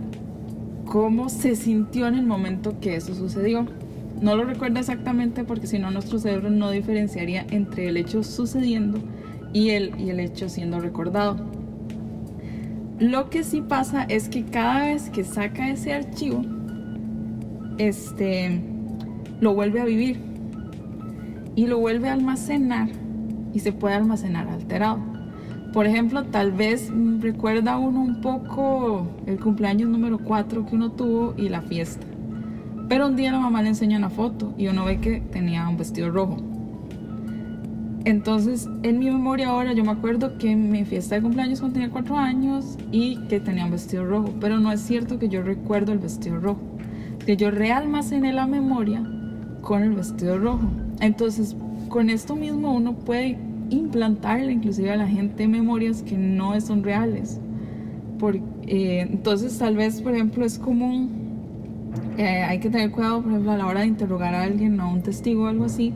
cómo 0.86 1.28
se 1.28 1.58
sintió 1.58 2.08
en 2.08 2.16
el 2.16 2.26
momento 2.26 2.80
que 2.80 2.96
eso 2.96 3.14
sucedió. 3.14 3.68
No 4.22 4.38
lo 4.38 4.46
recuerda 4.46 4.80
exactamente 4.80 5.44
porque 5.44 5.68
si 5.68 5.80
no 5.80 5.92
nuestro 5.92 6.18
cerebro 6.18 6.50
no 6.50 6.72
diferenciaría 6.72 7.46
entre 7.52 7.90
el 7.90 7.98
hecho 7.98 8.24
sucediendo 8.24 9.00
y 9.52 9.72
el, 9.72 10.00
y 10.00 10.12
el 10.12 10.22
hecho 10.22 10.48
siendo 10.48 10.80
recordado. 10.80 11.36
Lo 13.00 13.30
que 13.30 13.44
sí 13.44 13.62
pasa 13.62 14.04
es 14.04 14.30
que 14.30 14.46
cada 14.46 14.86
vez 14.86 15.10
que 15.10 15.26
saca 15.26 15.70
ese 15.70 15.92
archivo, 15.92 16.42
este, 17.80 18.62
lo 19.42 19.54
vuelve 19.54 19.82
a 19.82 19.84
vivir 19.84 20.22
y 21.58 21.68
lo 21.68 21.80
vuelve 21.80 22.08
a 22.08 22.14
almacenar 22.14 22.88
y 23.54 23.60
se 23.60 23.74
puede 23.74 23.96
almacenar 23.96 24.48
alterado. 24.48 25.15
Por 25.76 25.88
ejemplo, 25.88 26.24
tal 26.24 26.54
vez 26.54 26.90
recuerda 27.20 27.78
uno 27.78 28.00
un 28.00 28.22
poco 28.22 29.10
el 29.26 29.38
cumpleaños 29.42 29.90
número 29.90 30.20
4 30.20 30.66
que 30.66 30.74
uno 30.74 30.94
tuvo 30.94 31.34
y 31.36 31.50
la 31.50 31.62
fiesta. 31.62 32.08
Pero 32.88 33.08
un 33.08 33.18
día 33.18 33.34
la 33.34 33.42
mamá 33.42 33.62
le 33.62 33.68
enseña 33.68 33.98
una 33.98 34.10
foto 34.10 34.54
y 34.58 34.70
uno 34.70 34.86
ve 34.86 35.02
que 35.02 35.20
tenía 35.20 35.68
un 35.68 35.76
vestido 35.76 36.12
rojo. 36.12 36.38
Entonces, 38.06 38.70
en 38.84 39.00
mi 39.00 39.12
memoria 39.12 39.50
ahora 39.50 39.74
yo 39.74 39.84
me 39.84 39.92
acuerdo 39.92 40.38
que 40.38 40.56
mi 40.56 40.86
fiesta 40.86 41.16
de 41.16 41.22
cumpleaños 41.22 41.60
cuando 41.60 41.74
tenía 41.74 41.90
4 41.90 42.16
años 42.16 42.78
y 42.94 43.18
que 43.28 43.42
tenía 43.42 43.66
un 43.66 43.72
vestido 43.72 44.06
rojo. 44.06 44.34
Pero 44.40 44.60
no 44.60 44.72
es 44.72 44.80
cierto 44.80 45.20
que 45.20 45.28
yo 45.28 45.44
recuerdo 45.44 45.92
el 45.92 46.00
vestido 46.00 46.40
rojo. 46.40 46.62
Que 47.26 47.36
yo 47.36 47.52
realmacené 47.52 48.32
la 48.32 48.48
memoria 48.48 49.04
con 49.60 49.84
el 49.84 49.92
vestido 49.92 50.38
rojo. 50.38 50.70
Entonces, 51.02 51.54
con 51.90 52.10
esto 52.10 52.38
mismo 52.38 52.74
uno 52.74 52.94
puede 52.94 53.38
implantarle 53.70 54.52
inclusive 54.52 54.92
a 54.92 54.96
la 54.96 55.08
gente 55.08 55.48
memorias 55.48 56.02
que 56.02 56.18
no 56.18 56.60
son 56.62 56.84
reales. 56.84 57.40
Por, 58.20 58.38
eh, 58.68 59.08
entonces, 59.10 59.58
tal 59.58 59.76
vez, 59.76 60.02
por 60.02 60.14
ejemplo, 60.14 60.46
es 60.46 60.58
común, 60.58 61.10
eh, 62.18 62.44
hay 62.44 62.60
que 62.60 62.70
tener 62.70 62.92
cuidado, 62.92 63.22
por 63.22 63.32
ejemplo, 63.32 63.52
a 63.52 63.58
la 63.58 63.68
hora 63.68 63.82
de 63.82 63.88
interrogar 63.88 64.34
a 64.36 64.44
alguien, 64.44 64.80
a 64.80 64.88
un 64.88 65.02
testigo 65.02 65.44
o 65.44 65.48
algo 65.48 65.66
así, 65.66 65.94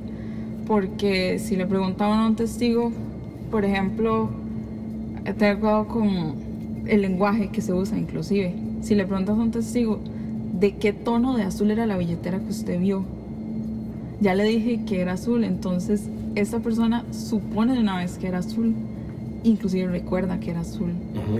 porque 0.67 1.39
si 1.39 1.55
le 1.55 1.65
preguntaban 1.65 2.19
a 2.19 2.27
un 2.27 2.35
testigo, 2.35 2.91
por 3.49 3.65
ejemplo, 3.65 4.29
que 5.23 5.33
tener 5.33 5.59
cuidado 5.59 5.88
con 5.88 6.07
el 6.88 7.01
lenguaje 7.01 7.49
que 7.49 7.61
se 7.61 7.73
usa, 7.73 7.97
inclusive. 7.97 8.53
Si 8.81 8.95
le 8.95 9.05
preguntas 9.05 9.38
a 9.38 9.41
un 9.41 9.51
testigo, 9.51 9.99
¿de 10.59 10.75
qué 10.75 10.93
tono 10.93 11.38
de 11.38 11.43
azul 11.43 11.71
era 11.71 11.85
la 11.85 11.97
billetera 11.97 12.39
que 12.39 12.49
usted 12.49 12.79
vio? 12.79 13.03
Ya 14.21 14.35
le 14.35 14.43
dije 14.43 14.81
que 14.85 15.01
era 15.01 15.13
azul, 15.13 15.43
entonces 15.43 16.09
esa 16.41 16.60
persona 16.60 17.05
supone 17.12 17.74
de 17.74 17.79
una 17.79 17.98
vez 17.98 18.17
que 18.17 18.27
era 18.27 18.39
azul, 18.39 18.74
inclusive 19.43 19.88
recuerda 19.88 20.39
que 20.39 20.51
era 20.51 20.62
azul. 20.62 20.91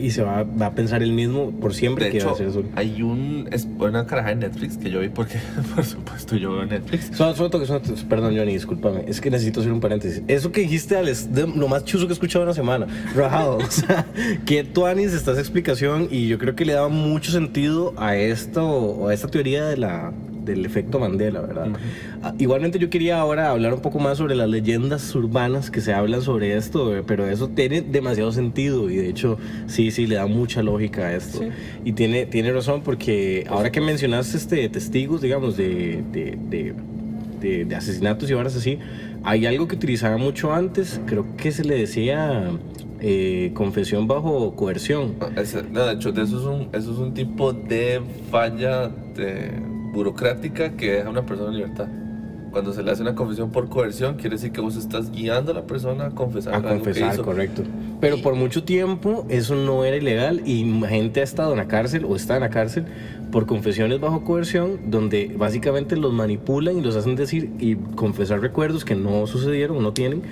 Y 0.02 0.12
se 0.12 0.22
va, 0.24 0.44
va 0.44 0.68
a 0.68 0.72
pensar 0.74 1.04
el 1.04 1.12
mismo 1.12 1.52
por 1.52 1.74
siempre 1.74 2.06
De 2.06 2.12
que 2.12 2.18
va 2.20 2.24
hecho, 2.26 2.34
a 2.34 2.38
ser 2.38 2.48
azul. 2.48 2.66
hay 2.76 3.02
un, 3.02 3.50
es 3.52 3.68
una 3.78 4.06
caraja 4.06 4.32
en 4.32 4.40
Netflix 4.40 4.78
que 4.78 4.90
yo 4.90 5.02
vi 5.02 5.10
porque, 5.10 5.38
por 5.76 5.84
supuesto, 5.84 6.36
yo 6.38 6.54
veo 6.54 6.66
Netflix. 6.66 7.12
Solo, 7.16 7.36
solo 7.36 7.50
toque, 7.50 7.66
solo 7.66 7.82
toque. 7.82 8.02
Perdón, 8.08 8.38
Johnny, 8.38 8.54
discúlpame. 8.54 9.04
Es 9.08 9.20
que 9.20 9.30
necesito 9.30 9.60
hacer 9.60 9.74
un 9.74 9.82
paréntesis. 9.82 10.22
Eso 10.28 10.52
que 10.52 10.62
dijiste, 10.62 10.96
Alex, 10.96 11.34
de 11.34 11.48
lo 11.48 11.68
más 11.68 11.84
chuzo 11.84 12.08
que 12.08 12.12
he 12.12 12.14
escuchado 12.14 12.44
en 12.44 12.48
una 12.50 12.56
semana. 12.56 12.88
Rajado. 13.16 13.58
o 13.68 13.72
sea, 13.72 14.06
que 14.46 14.64
tú, 14.64 14.86
Anis, 14.86 15.14
esta 15.14 15.34
explicación 15.34 16.08
y 16.10 16.28
yo 16.28 16.38
creo 16.40 16.56
que 16.56 16.64
le 16.66 16.74
daba 16.74 16.90
mucho 16.90 17.32
sentido 17.32 17.94
a 17.98 18.16
esto, 18.16 19.10
a 19.10 19.14
esta 19.14 19.28
teoría 19.28 19.66
de 19.66 19.76
la, 19.78 20.14
del 20.50 20.66
efecto 20.66 21.00
Mandela, 21.00 21.42
¿verdad? 21.42 21.68
Ah, 22.24 22.34
Igualmente 22.38 22.80
yo 22.80 22.90
quería 22.90 23.20
ahora 23.20 23.50
hablar 23.50 23.74
un 23.74 23.82
poco 23.82 24.00
más 24.00 24.18
sobre 24.18 24.36
las 24.36 24.50
leyendas 24.50 25.14
urbanas 25.16 25.70
que 25.72 25.82
se 25.82 25.94
hablan 25.94 26.22
sobre 26.22 26.56
esto, 26.58 26.96
eh, 26.96 27.04
pero 27.06 27.28
eso 27.28 27.48
tiene 27.50 27.82
demasiado 27.82 28.32
sentido 28.32 28.90
y 28.90 28.98
de 28.98 29.10
hecho 29.10 29.38
sí, 29.68 29.92
sí, 29.92 30.08
le 30.08 30.16
da 30.16 30.26
mucha 30.28 30.62
lógica 30.64 31.04
a 31.08 31.16
esto. 31.16 31.42
Y 31.86 31.94
tiene, 31.94 32.26
tiene 32.26 32.52
razón 32.52 32.82
porque 32.84 33.46
ahora 33.50 33.72
que 33.72 33.82
mencionaste 33.82 34.38
este, 34.38 34.70
testigos, 34.70 35.22
digamos, 35.22 35.56
de, 35.58 36.04
de, 36.12 36.38
de, 36.50 36.74
de- 37.40 37.66
de 37.66 37.76
asesinatos 37.76 38.30
y 38.30 38.34
horas 38.34 38.56
así, 38.56 38.80
hay 39.24 39.46
algo 39.46 39.68
que 39.68 39.76
utilizaba 39.76 40.18
mucho 40.18 40.54
antes, 40.54 41.00
creo 41.06 41.26
que 41.38 41.52
se 41.52 41.64
le 41.64 41.76
decía 41.78 42.50
eh, 43.02 43.52
confesión 43.54 44.08
bajo 44.08 44.56
coerción. 44.56 45.16
Ese- 45.38 45.64
no, 45.72 45.86
de 45.86 45.94
hecho, 45.94 46.10
eso, 46.10 46.22
es 46.24 46.44
un, 46.46 46.68
eso 46.74 46.92
es 46.92 46.98
un 46.98 47.14
tipo 47.14 47.54
de 47.54 48.02
falla 48.30 48.90
de- 49.16 49.52
burocrática 49.92 50.72
que 50.76 50.92
deja 50.94 51.08
a 51.08 51.12
una 51.12 51.26
persona 51.26 51.50
en 51.50 51.56
libertad. 51.58 51.88
Cuando 52.52 52.74
se 52.74 52.82
le 52.82 52.90
hace 52.90 53.04
una 53.04 53.14
confesión 53.14 53.52
por 53.52 53.70
coerción, 53.70 54.16
quiere 54.16 54.32
decir 54.32 54.52
que 54.52 54.60
vos 54.60 54.76
estás 54.76 55.12
guiando 55.12 55.52
a 55.52 55.54
la 55.56 55.68
persona 55.68 56.06
a 56.08 56.10
confesar 56.10 56.54
A 56.54 56.58
algo 56.58 56.70
que 56.70 56.76
confesar, 56.78 57.14
hizo. 57.14 57.24
correcto. 57.24 57.62
Pero 58.02 58.18
Y- 58.18 58.22
por 58.24 58.34
mucho 58.34 58.64
tiempo 58.64 59.26
eso 59.30 59.54
no 59.54 59.86
era 59.86 59.98
ilegal 59.98 60.42
y 60.48 60.64
gente 60.88 61.20
ha 61.20 61.24
estado 61.24 61.52
en 61.52 61.58
la 61.60 61.68
cárcel 61.68 62.06
o 62.06 62.16
está 62.16 62.36
en 62.36 62.42
la 62.42 62.50
cárcel 62.50 62.86
por 63.32 63.46
confesiones 63.46 64.00
bajo 64.00 64.24
coerción, 64.24 64.80
donde 64.90 65.32
básicamente 65.38 65.96
los 65.96 66.12
manipulan 66.12 66.80
y 66.80 66.82
los 66.82 66.96
hacen 66.96 67.16
decir 67.16 67.52
y 67.60 67.76
confesar 67.76 68.42
recuerdos 68.42 68.84
que 68.84 68.96
no 68.96 69.28
sucedieron 69.28 69.78
o 69.78 69.82
no 69.82 69.94
tienen 69.94 70.24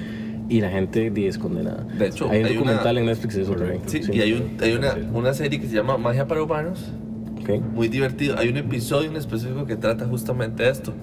y 0.50 0.62
la 0.62 0.70
gente 0.72 1.12
es 1.28 1.38
condenada. 1.38 1.86
De 2.00 2.08
hecho, 2.08 2.32
hay 2.32 2.40
un 2.40 2.46
hay 2.48 2.54
documental 2.56 2.92
una- 2.94 3.00
en 3.02 3.06
Netflix 3.06 3.36
de 3.36 3.42
eso 3.44 3.52
también. 3.54 3.82
Sí, 3.86 4.02
y 4.12 4.22
hay, 4.22 4.34
un- 4.34 4.58
hay 4.60 4.74
una, 4.74 4.96
una 5.14 5.34
serie 5.36 5.60
que 5.60 5.68
se 5.68 5.76
llama 5.76 5.98
Magia 6.00 6.26
para 6.26 6.42
Humanos, 6.42 6.84
Muy 7.56 7.88
divertido. 7.88 8.38
Hay 8.38 8.50
un 8.50 8.58
episodio 8.58 9.10
en 9.10 9.16
específico 9.16 9.66
que 9.66 9.76
trata 9.76 10.06
justamente 10.06 10.70
esto. 10.70 10.94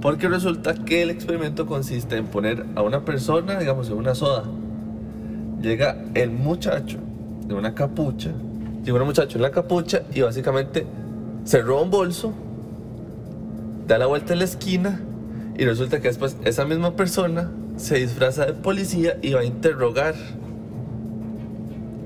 Porque 0.00 0.28
resulta 0.28 0.74
que 0.74 1.02
el 1.02 1.10
experimento 1.10 1.66
consiste 1.66 2.16
en 2.16 2.26
poner 2.26 2.66
a 2.74 2.82
una 2.82 3.04
persona, 3.04 3.58
digamos, 3.58 3.88
en 3.88 3.94
una 3.94 4.14
soda. 4.14 4.44
Llega 5.62 6.04
el 6.14 6.30
muchacho 6.30 6.98
de 7.46 7.54
una 7.54 7.74
capucha, 7.74 8.30
llega 8.84 9.00
un 9.00 9.06
muchacho 9.06 9.38
en 9.38 9.42
la 9.42 9.50
capucha 9.50 10.02
y 10.14 10.20
básicamente 10.20 10.86
se 11.44 11.62
roba 11.62 11.82
un 11.82 11.90
bolso, 11.90 12.32
da 13.88 13.96
la 13.98 14.06
vuelta 14.06 14.34
en 14.34 14.40
la 14.40 14.44
esquina 14.44 15.00
y 15.56 15.64
resulta 15.64 16.00
que 16.00 16.08
después 16.08 16.36
esa 16.44 16.66
misma 16.66 16.94
persona 16.94 17.50
se 17.76 17.96
disfraza 17.96 18.44
de 18.44 18.52
policía 18.52 19.16
y 19.22 19.32
va 19.32 19.40
a 19.40 19.44
interrogar 19.44 20.14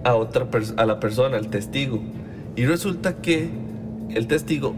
a 0.05 0.15
otra 0.15 0.47
a 0.77 0.87
la 0.87 1.01
persona, 1.01 1.37
al 1.37 1.49
testigo. 1.49 2.01
Y 2.55 2.67
resulta 2.67 3.17
que 3.17 3.51
el 4.15 4.27
testigo 4.27 4.75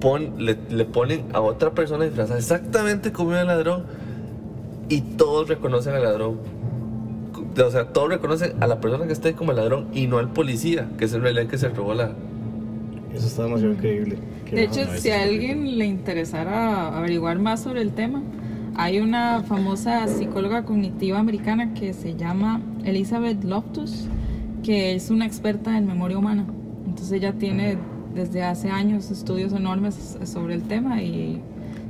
pon, 0.00 0.34
le, 0.38 0.56
le 0.70 0.84
ponen 0.84 1.24
a 1.32 1.40
otra 1.40 1.72
persona 1.72 2.04
disfrazada 2.04 2.38
exactamente 2.38 3.12
como 3.12 3.34
el 3.34 3.46
ladrón 3.46 3.84
y 4.88 5.00
todos 5.00 5.48
reconocen 5.48 5.94
al 5.94 6.02
ladrón. 6.02 6.38
O 7.58 7.70
sea, 7.70 7.88
todos 7.88 8.10
reconocen 8.10 8.52
a 8.62 8.66
la 8.66 8.80
persona 8.80 9.06
que 9.06 9.12
está 9.12 9.28
ahí 9.28 9.34
como 9.34 9.52
el 9.52 9.56
ladrón 9.56 9.88
y 9.92 10.06
no 10.06 10.18
al 10.18 10.30
policía, 10.30 10.88
que 10.98 11.06
es 11.06 11.12
el 11.12 11.48
que 11.48 11.58
se 11.58 11.68
robó 11.70 11.94
la... 11.94 12.12
Eso 13.14 13.26
está 13.26 13.44
demasiado 13.44 13.72
increíble. 13.72 14.18
De 14.50 14.64
hecho, 14.64 14.80
si 14.96 15.10
a 15.10 15.22
alguien 15.22 15.78
le 15.78 15.86
interesara 15.86 16.96
averiguar 16.96 17.38
más 17.38 17.62
sobre 17.62 17.80
el 17.80 17.92
tema, 17.92 18.22
hay 18.74 19.00
una 19.00 19.42
famosa 19.42 20.06
psicóloga 20.06 20.64
cognitiva 20.64 21.18
americana 21.18 21.72
que 21.72 21.94
se 21.94 22.14
llama 22.14 22.60
Elizabeth 22.84 23.42
Loftus, 23.42 24.06
que 24.62 24.94
es 24.94 25.08
una 25.08 25.24
experta 25.24 25.78
en 25.78 25.86
memoria 25.86 26.18
humana. 26.18 26.44
Entonces 26.84 27.12
ella 27.12 27.32
tiene 27.32 27.78
desde 28.16 28.42
hace 28.42 28.70
años 28.70 29.10
estudios 29.10 29.52
enormes 29.52 30.16
sobre 30.24 30.54
el 30.54 30.62
tema 30.62 31.02
y 31.02 31.40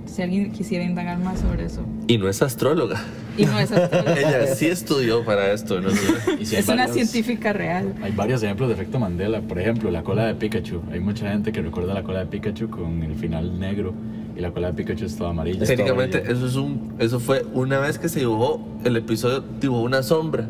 si 0.06 0.22
alguien 0.22 0.52
quisiera 0.52 0.84
indagar 0.84 1.18
más 1.18 1.40
sobre 1.40 1.64
eso. 1.64 1.80
Y 2.06 2.18
no 2.18 2.28
es 2.28 2.40
astróloga. 2.42 3.02
Y 3.36 3.44
no 3.44 3.58
es 3.58 3.72
astróloga, 3.72 4.12
Ella 4.18 4.46
sí 4.54 4.66
estudió 4.66 5.24
para 5.24 5.52
esto. 5.52 5.80
¿no? 5.80 5.88
Y 6.40 6.46
si 6.46 6.56
es 6.56 6.68
una 6.68 6.86
varios- 6.86 7.08
científica 7.08 7.52
real. 7.52 7.94
Hay 8.02 8.12
varios 8.12 8.42
ejemplos 8.42 8.68
de 8.68 8.74
efecto 8.74 8.98
Mandela. 8.98 9.40
Por 9.40 9.58
ejemplo, 9.58 9.90
la 9.90 10.02
cola 10.02 10.26
de 10.26 10.34
Pikachu. 10.34 10.82
Hay 10.92 11.00
mucha 11.00 11.30
gente 11.30 11.50
que 11.52 11.60
recuerda 11.62 11.92
la 11.94 12.02
cola 12.02 12.20
de 12.20 12.26
Pikachu 12.26 12.68
con 12.70 13.02
el 13.02 13.14
final 13.16 13.58
negro 13.58 13.94
y 14.36 14.40
la 14.40 14.52
cola 14.52 14.68
de 14.68 14.74
Pikachu 14.74 15.06
es 15.06 15.16
toda 15.16 15.30
amarilla. 15.30 15.64
Técnicamente 15.66 16.22
eso, 16.30 16.46
es 16.46 16.54
un, 16.54 16.94
eso 16.98 17.18
fue 17.20 17.44
una 17.54 17.78
vez 17.80 17.98
que 17.98 18.08
se 18.08 18.20
dibujó 18.20 18.64
el 18.84 18.96
episodio, 18.96 19.42
dibujó 19.60 19.82
una 19.82 20.02
sombra. 20.02 20.46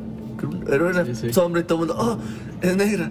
Era 0.71 0.85
una 0.85 1.04
Sí, 1.06 1.14
sí. 1.14 1.33
sombra 1.33 1.62
y 1.62 1.64
todo 1.64 1.83
el 1.83 1.88
mundo, 1.88 1.97
oh, 1.99 2.18
es 2.61 2.76
negra. 2.76 3.11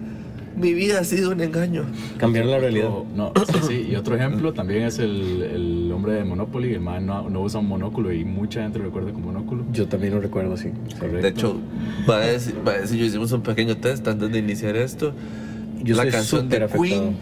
Mi 0.56 0.72
vida 0.72 1.00
ha 1.00 1.04
sido 1.04 1.32
un 1.32 1.40
engaño. 1.40 1.84
Cambiaron 2.18 2.50
la 2.50 2.58
realidad. 2.58 2.88
No, 3.14 3.32
sí, 3.46 3.58
sí. 3.68 3.86
Y 3.90 3.96
otro 3.96 4.16
ejemplo 4.16 4.52
también 4.54 4.82
es 4.84 4.98
el, 4.98 5.42
el 5.42 5.92
hombre 5.92 6.14
de 6.14 6.24
Monopoly, 6.24 6.72
el 6.72 6.80
man 6.80 7.04
no, 7.06 7.28
no 7.28 7.42
usa 7.42 7.60
un 7.60 7.68
monóculo 7.68 8.12
y 8.12 8.24
mucha 8.24 8.62
gente 8.62 8.78
lo 8.78 8.86
recuerda 8.86 9.12
como 9.12 9.26
monóculo. 9.26 9.64
Yo 9.72 9.86
también 9.86 10.14
lo 10.14 10.20
recuerdo, 10.20 10.56
sí. 10.56 10.70
Correcto. 10.98 11.18
De 11.22 11.28
hecho, 11.28 11.60
va 12.08 12.16
a 12.16 12.26
decir, 12.26 12.54
va 12.66 12.72
a 12.72 12.78
decir, 12.78 12.98
yo 12.98 13.04
hicimos 13.04 13.30
un 13.32 13.42
pequeño 13.42 13.76
test 13.76 14.06
antes 14.08 14.30
de 14.32 14.38
iniciar 14.38 14.76
esto. 14.76 15.12
Yo 15.82 15.94
la 15.94 16.02
soy 16.04 16.10
canción 16.12 16.48
de 16.48 16.56
afectado. 16.56 16.82
Queen. 16.82 17.16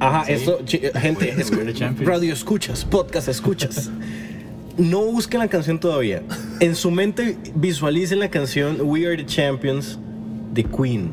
Ajá, 0.00 0.22
esto, 0.30 0.60
chi- 0.64 0.78
gente, 0.94 1.34
We're- 1.36 1.94
we're 1.98 2.04
radio 2.06 2.32
escuchas, 2.32 2.84
podcast 2.84 3.28
escuchas. 3.28 3.90
No 4.78 5.00
busquen 5.06 5.40
la 5.40 5.48
canción 5.48 5.80
todavía. 5.80 6.22
En 6.60 6.76
su 6.76 6.92
mente 6.92 7.36
visualicen 7.56 8.20
la 8.20 8.30
canción 8.30 8.76
We 8.80 9.08
Are 9.08 9.16
the 9.16 9.26
Champions 9.26 9.98
de 10.54 10.62
Queen. 10.62 11.10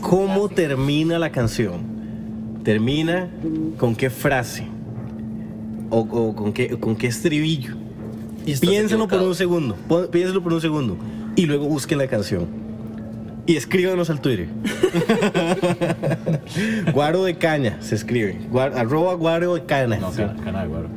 ¿Cómo 0.00 0.48
termina 0.48 1.18
la 1.18 1.30
canción? 1.30 1.80
Termina 2.64 3.28
con 3.78 3.94
qué 3.96 4.10
frase 4.10 4.66
o, 5.90 6.00
o 6.00 6.34
con, 6.34 6.52
qué, 6.52 6.78
con 6.78 6.96
qué 6.96 7.06
estribillo. 7.06 7.74
Piénsenlo 8.60 9.08
por 9.08 9.20
un 9.22 9.34
segundo. 9.34 9.76
Piénsenlo 10.10 10.42
por 10.42 10.52
un 10.52 10.60
segundo. 10.60 10.96
Y 11.36 11.46
luego 11.46 11.66
busquen 11.66 11.98
la 11.98 12.06
canción. 12.06 12.46
Y 13.46 13.56
escríbanos 13.56 14.10
al 14.10 14.20
Twitter. 14.20 14.48
guaro 16.92 17.24
de 17.24 17.36
caña 17.36 17.78
se 17.80 17.94
escribe. 17.94 18.38
Guar- 18.50 18.74
arroba 18.76 19.14
guaro 19.14 19.54
de 19.54 19.64
cana. 19.64 19.96
No, 19.96 20.10
Sí. 20.12 20.18
cana, 20.18 20.36
cana 20.44 20.62
de 20.62 20.68
guaro. 20.68 20.88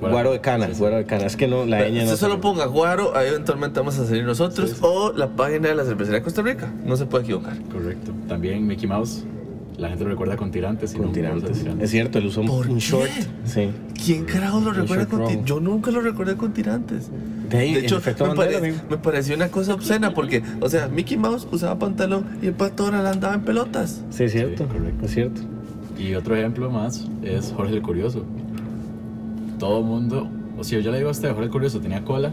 Guaro 0.00 0.32
de 0.32 0.40
cana. 0.40 0.68
Guaro 0.78 0.96
de 0.96 1.04
cana. 1.06 1.26
Es 1.26 1.36
que 1.36 1.46
no, 1.48 1.64
la 1.66 1.78
Pero 1.78 1.90
ñ 1.90 1.96
no. 1.98 2.04
usted 2.04 2.16
solo 2.16 2.40
ponga 2.40 2.66
Guaro, 2.66 3.16
ahí 3.16 3.28
eventualmente 3.28 3.80
vamos 3.80 3.98
a 3.98 4.06
salir 4.06 4.24
nosotros. 4.24 4.76
O 4.80 5.12
la 5.12 5.28
página 5.28 5.68
de 5.68 5.74
la 5.74 5.84
cervecería 5.84 6.18
de 6.18 6.24
Costa 6.24 6.42
Rica. 6.42 6.72
No 6.84 6.96
se 6.96 7.06
puede 7.06 7.24
equivocar. 7.24 7.56
Correcto. 7.72 8.12
También 8.28 8.66
Mickey 8.66 8.86
Mouse, 8.88 9.24
la 9.78 9.88
gente 9.88 10.04
lo 10.04 10.10
recuerda 10.10 10.36
con 10.36 10.50
tirantes. 10.50 10.92
y 10.94 10.96
Con 10.98 11.06
no 11.06 11.12
tirantes. 11.12 11.64
Es 11.80 11.90
cierto, 11.90 12.18
él 12.18 12.26
usó 12.26 12.42
un, 12.42 12.46
¿Por 12.48 12.68
un 12.68 12.74
qué? 12.74 12.80
short. 12.80 13.10
Sí. 13.44 13.70
¿Quién 14.04 14.24
carajo 14.24 14.60
lo 14.60 14.72
recuerda 14.72 15.06
con 15.06 15.20
tirantes? 15.26 15.44
Yo 15.46 15.60
nunca 15.60 15.90
lo 15.90 16.00
recordé 16.00 16.36
con 16.36 16.52
tirantes. 16.52 17.08
De 17.48 17.58
ahí, 17.58 17.72
De 17.72 17.78
en 17.80 17.84
hecho, 17.86 18.00
me, 18.06 18.34
pare- 18.34 18.74
me 18.88 18.96
pareció 18.98 19.34
una 19.34 19.48
cosa 19.48 19.74
obscena 19.74 20.14
porque, 20.14 20.42
o 20.60 20.68
sea, 20.68 20.86
Mickey 20.88 21.16
Mouse 21.16 21.48
usaba 21.50 21.78
pantalón 21.78 22.24
y 22.42 22.46
el 22.46 22.52
pato 22.54 22.84
Donald 22.84 23.06
andaba 23.06 23.34
en 23.34 23.40
pelotas. 23.40 24.02
Sí, 24.10 24.24
es 24.24 24.32
cierto. 24.32 24.64
Sí, 24.64 24.70
correcto. 24.72 25.04
Es 25.06 25.10
cierto. 25.12 25.40
Y 25.98 26.14
otro 26.14 26.36
ejemplo 26.36 26.70
más 26.70 27.08
es 27.22 27.52
Jorge 27.56 27.74
el 27.74 27.82
Curioso. 27.82 28.24
Todo 29.60 29.80
el 29.80 29.84
mundo, 29.84 30.26
o 30.58 30.64
si 30.64 30.80
yo 30.80 30.90
le 30.90 30.96
digo 30.96 31.10
a 31.10 31.12
usted, 31.12 31.28
Jorge 31.28 31.44
el 31.44 31.50
Curioso 31.50 31.80
tenía 31.80 32.02
cola, 32.02 32.32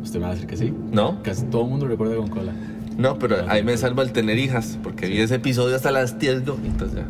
usted 0.00 0.20
me 0.20 0.26
va 0.26 0.30
a 0.30 0.34
decir 0.34 0.46
que 0.46 0.56
sí. 0.56 0.72
¿No? 0.92 1.20
Casi 1.24 1.44
todo 1.46 1.64
el 1.64 1.70
mundo 1.70 1.88
recuerda 1.88 2.14
con 2.14 2.28
cola. 2.28 2.52
No, 2.96 3.18
pero 3.18 3.36
ahí 3.48 3.64
me 3.64 3.76
salva 3.76 4.04
el 4.04 4.12
tener 4.12 4.38
hijas 4.38 4.78
porque 4.80 5.08
vi 5.08 5.20
ese 5.20 5.34
episodio 5.34 5.74
hasta 5.74 5.90
las 5.90 6.20
10. 6.20 6.44
¿no? 6.44 6.56
Entonces 6.64 6.98
ya. 6.98 7.06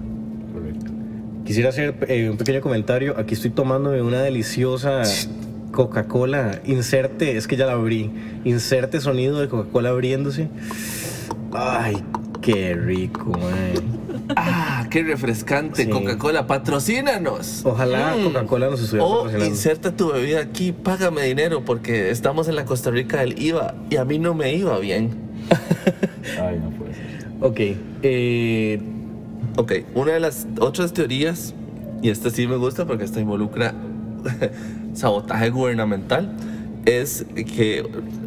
Correcto. 0.55 0.91
Quisiera 1.45 1.69
hacer 1.69 1.95
eh, 2.09 2.31
un 2.31 2.39
pequeño 2.39 2.63
comentario. 2.63 3.15
Aquí 3.19 3.35
estoy 3.35 3.51
tomándome 3.51 4.01
una 4.01 4.23
deliciosa 4.23 5.03
Coca-Cola. 5.73 6.63
Inserte, 6.65 7.37
es 7.37 7.47
que 7.47 7.57
ya 7.57 7.67
la 7.67 7.73
abrí. 7.73 8.11
Inserte 8.45 9.01
sonido 9.01 9.39
de 9.39 9.49
Coca-Cola 9.49 9.91
abriéndose. 9.91 10.49
Ay, 11.53 12.03
qué 12.41 12.75
rico, 12.75 13.33
man. 13.33 14.08
Ah, 14.37 14.87
qué 14.91 15.03
refrescante. 15.03 15.85
Sí. 15.85 15.91
Coca-Cola, 15.91 16.47
patrocínanos. 16.47 17.63
Ojalá 17.65 18.15
Mm. 18.19 18.25
Coca-Cola 18.25 18.71
nos 18.71 18.81
estuviera 18.81 19.07
O 19.07 19.17
patrocinando. 19.25 19.47
inserta 19.47 19.97
tu 19.97 20.13
bebida 20.13 20.41
aquí, 20.41 20.73
págame 20.73 21.23
dinero 21.23 21.65
porque 21.65 22.11
estamos 22.11 22.49
en 22.49 22.57
la 22.57 22.65
Costa 22.65 22.91
Rica 22.91 23.21
del 23.21 23.41
IVA 23.41 23.75
y 23.91 23.97
a 23.97 24.05
mí 24.05 24.19
no 24.19 24.35
me 24.35 24.55
iba 24.55 24.79
bien. 24.79 25.11
Ay, 26.41 26.61
no 26.63 26.71
puede 26.71 26.95
ser. 26.95 27.29
Ok, 27.41 27.61
eh, 28.03 28.81
Ok, 29.57 29.73
una 29.95 30.13
de 30.13 30.21
las 30.21 30.47
otras 30.61 30.93
teorías, 30.93 31.53
y 32.03 32.11
esta 32.11 32.31
sí 32.31 32.47
me 32.47 32.57
gusta 32.57 32.87
porque 32.87 33.05
esta 33.05 33.19
involucra 33.21 33.75
sabotaje 34.95 35.51
gubernamental, 35.51 36.33
es 36.85 37.25
que 37.35 37.85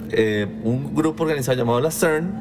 eh, 0.09 0.47
un 0.63 0.93
grupo 0.93 1.23
organizado 1.23 1.57
llamado 1.57 1.79
la 1.79 1.91
CERN 1.91 2.31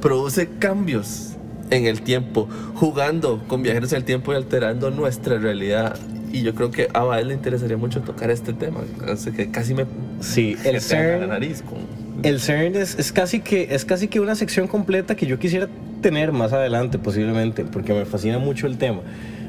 produce 0.00 0.48
cambios 0.58 1.35
en 1.70 1.86
el 1.86 2.02
tiempo, 2.02 2.48
jugando 2.74 3.42
con 3.48 3.62
viajeros 3.62 3.92
en 3.92 3.98
el 3.98 4.04
tiempo 4.04 4.32
y 4.32 4.36
alterando 4.36 4.90
nuestra 4.90 5.38
realidad. 5.38 5.96
Y 6.32 6.42
yo 6.42 6.54
creo 6.54 6.70
que 6.70 6.88
a 6.92 7.02
Baez 7.04 7.26
le 7.26 7.34
interesaría 7.34 7.76
mucho 7.76 8.00
tocar 8.02 8.30
este 8.30 8.52
tema, 8.52 8.80
así 9.08 9.32
que 9.32 9.50
casi 9.50 9.74
me 9.74 9.86
sí, 10.20 10.56
el 10.64 10.70
a 10.70 10.72
la 10.72 10.80
CERN, 10.80 11.28
nariz 11.28 11.62
con... 11.62 11.78
el 12.22 12.40
CERN 12.40 12.76
es, 12.76 12.98
es 12.98 13.12
casi 13.12 13.40
que, 13.40 13.68
es 13.70 13.84
casi 13.84 14.08
que 14.08 14.20
una 14.20 14.34
sección 14.34 14.66
completa 14.66 15.14
que 15.14 15.26
yo 15.26 15.38
quisiera 15.38 15.68
tener 16.02 16.32
más 16.32 16.52
adelante 16.52 16.98
posiblemente, 16.98 17.64
porque 17.64 17.94
me 17.94 18.04
fascina 18.04 18.38
mucho 18.38 18.66
el 18.66 18.76
tema. 18.76 19.00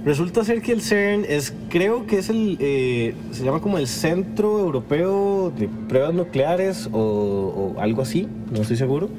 Resulta 0.05 0.45
ser 0.45 0.61
que 0.61 0.71
el 0.71 0.81
CERN 0.81 1.25
es, 1.27 1.53
creo 1.69 2.07
que 2.07 2.19
es 2.19 2.29
el, 2.29 2.57
eh, 2.61 3.13
se 3.31 3.43
llama 3.43 3.59
como 3.59 3.77
el 3.77 3.87
Centro 3.87 4.59
Europeo 4.59 5.51
de 5.57 5.67
Pruebas 5.89 6.13
Nucleares 6.13 6.87
o, 6.93 7.73
o 7.75 7.81
algo 7.81 8.03
así, 8.03 8.27
no 8.51 8.61
estoy 8.61 8.77
seguro. 8.77 9.09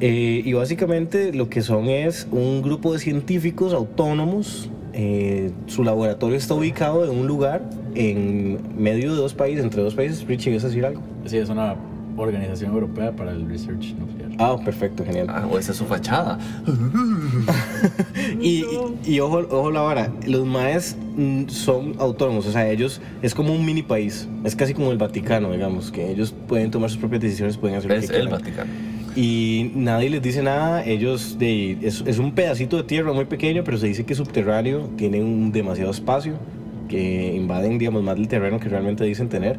Eh, 0.00 0.42
y 0.44 0.52
básicamente 0.52 1.32
lo 1.32 1.48
que 1.48 1.62
son 1.62 1.86
es 1.86 2.28
un 2.30 2.62
grupo 2.62 2.92
de 2.92 2.98
científicos 2.98 3.72
autónomos. 3.72 4.68
eh, 4.98 5.50
su 5.66 5.84
laboratorio 5.84 6.36
está 6.38 6.54
ubicado 6.54 7.04
en 7.04 7.18
un 7.18 7.26
lugar 7.26 7.62
en 7.94 8.58
medio 8.78 9.12
de 9.12 9.18
dos 9.20 9.34
países, 9.34 9.62
entre 9.64 9.82
dos 9.82 9.94
países. 9.94 10.26
Richie, 10.26 10.54
¿vas 10.54 10.64
a 10.64 10.68
decir 10.68 10.86
algo? 10.86 11.02
Sí, 11.26 11.36
es 11.36 11.50
una 11.50 11.76
organización 12.16 12.72
europea 12.72 13.12
para 13.12 13.32
el 13.32 13.46
research 13.46 13.94
nuclear. 13.98 14.30
Ah, 14.38 14.56
perfecto, 14.64 15.04
genial. 15.04 15.26
Ah, 15.28 15.46
o 15.50 15.58
esa 15.58 15.72
es 15.72 15.78
su 15.78 15.84
fachada. 15.84 16.38
Y, 18.40 18.64
y- 18.64 19.14
y 19.14 19.20
ojo, 19.20 19.38
ojo 19.50 19.70
la 19.70 19.80
vara, 19.80 20.12
los 20.26 20.44
maes 20.46 20.96
mm, 21.16 21.48
son 21.48 21.94
autónomos, 21.98 22.46
o 22.46 22.52
sea, 22.52 22.68
ellos 22.70 23.00
es 23.22 23.34
como 23.34 23.52
un 23.54 23.64
mini 23.64 23.82
país, 23.82 24.28
es 24.44 24.54
casi 24.56 24.74
como 24.74 24.90
el 24.92 24.98
Vaticano, 24.98 25.52
digamos, 25.52 25.90
que 25.90 26.10
ellos 26.10 26.34
pueden 26.48 26.70
tomar 26.70 26.90
sus 26.90 26.98
propias 26.98 27.22
decisiones, 27.22 27.56
pueden 27.56 27.76
hacer 27.76 27.90
lo 27.90 27.96
Es 27.96 28.10
que 28.10 28.16
el 28.16 28.22
quieran. 28.22 28.40
Vaticano. 28.40 28.70
Y 29.16 29.72
nadie 29.74 30.10
les 30.10 30.20
dice 30.20 30.42
nada, 30.42 30.84
ellos 30.84 31.38
de, 31.38 31.78
es, 31.80 32.04
es 32.06 32.18
un 32.18 32.32
pedacito 32.32 32.76
de 32.76 32.82
tierra 32.82 33.14
muy 33.14 33.24
pequeño, 33.24 33.64
pero 33.64 33.78
se 33.78 33.86
dice 33.86 34.04
que 34.04 34.12
es 34.12 34.18
subterráneo, 34.18 34.90
tienen 34.96 35.24
un 35.24 35.52
demasiado 35.52 35.90
espacio, 35.90 36.34
que 36.86 37.34
invaden, 37.34 37.78
digamos, 37.78 38.02
más 38.02 38.16
del 38.16 38.28
terreno 38.28 38.60
que 38.60 38.68
realmente 38.68 39.04
dicen 39.04 39.30
tener. 39.30 39.58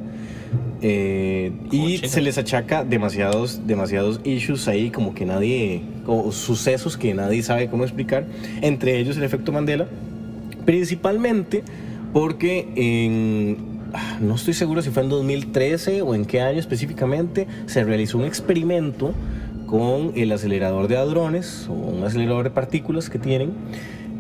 Eh, 0.82 1.52
y 1.72 1.98
se 1.98 2.22
les 2.22 2.38
achaca 2.38 2.84
demasiados, 2.84 3.66
demasiados 3.66 4.22
issues 4.24 4.68
ahí, 4.68 4.92
como 4.92 5.16
que 5.16 5.26
nadie, 5.26 5.82
como 6.06 6.32
sucesos 6.32 6.98
que 6.98 7.16
nadie 7.16 7.42
sabe 7.42 7.68
cómo 7.68 7.84
explicar, 7.84 8.28
entre 8.62 9.00
ellos 9.00 9.18
el 9.18 9.24
efecto 9.24 9.52
Mandela, 9.52 9.88
principalmente 10.66 11.64
porque 12.14 12.68
en, 12.76 13.58
ah, 13.94 14.20
no 14.22 14.36
estoy 14.36 14.54
seguro 14.54 14.84
si 14.84 14.92
fue 14.92 15.02
en 15.02 15.10
2013 15.10 16.04
o 16.04 16.14
en 16.14 16.26
qué 16.26 16.42
año 16.42 16.60
específicamente, 16.60 17.48
se 17.66 17.84
realizó 17.84 18.20
un 18.20 18.26
experimento 18.26 19.14
con 19.68 20.14
el 20.16 20.32
acelerador 20.32 20.88
de 20.88 20.98
hadrones 20.98 21.68
o 21.70 21.74
un 21.74 22.04
acelerador 22.04 22.46
de 22.46 22.50
partículas 22.50 23.10
que 23.10 23.20
tienen 23.20 23.52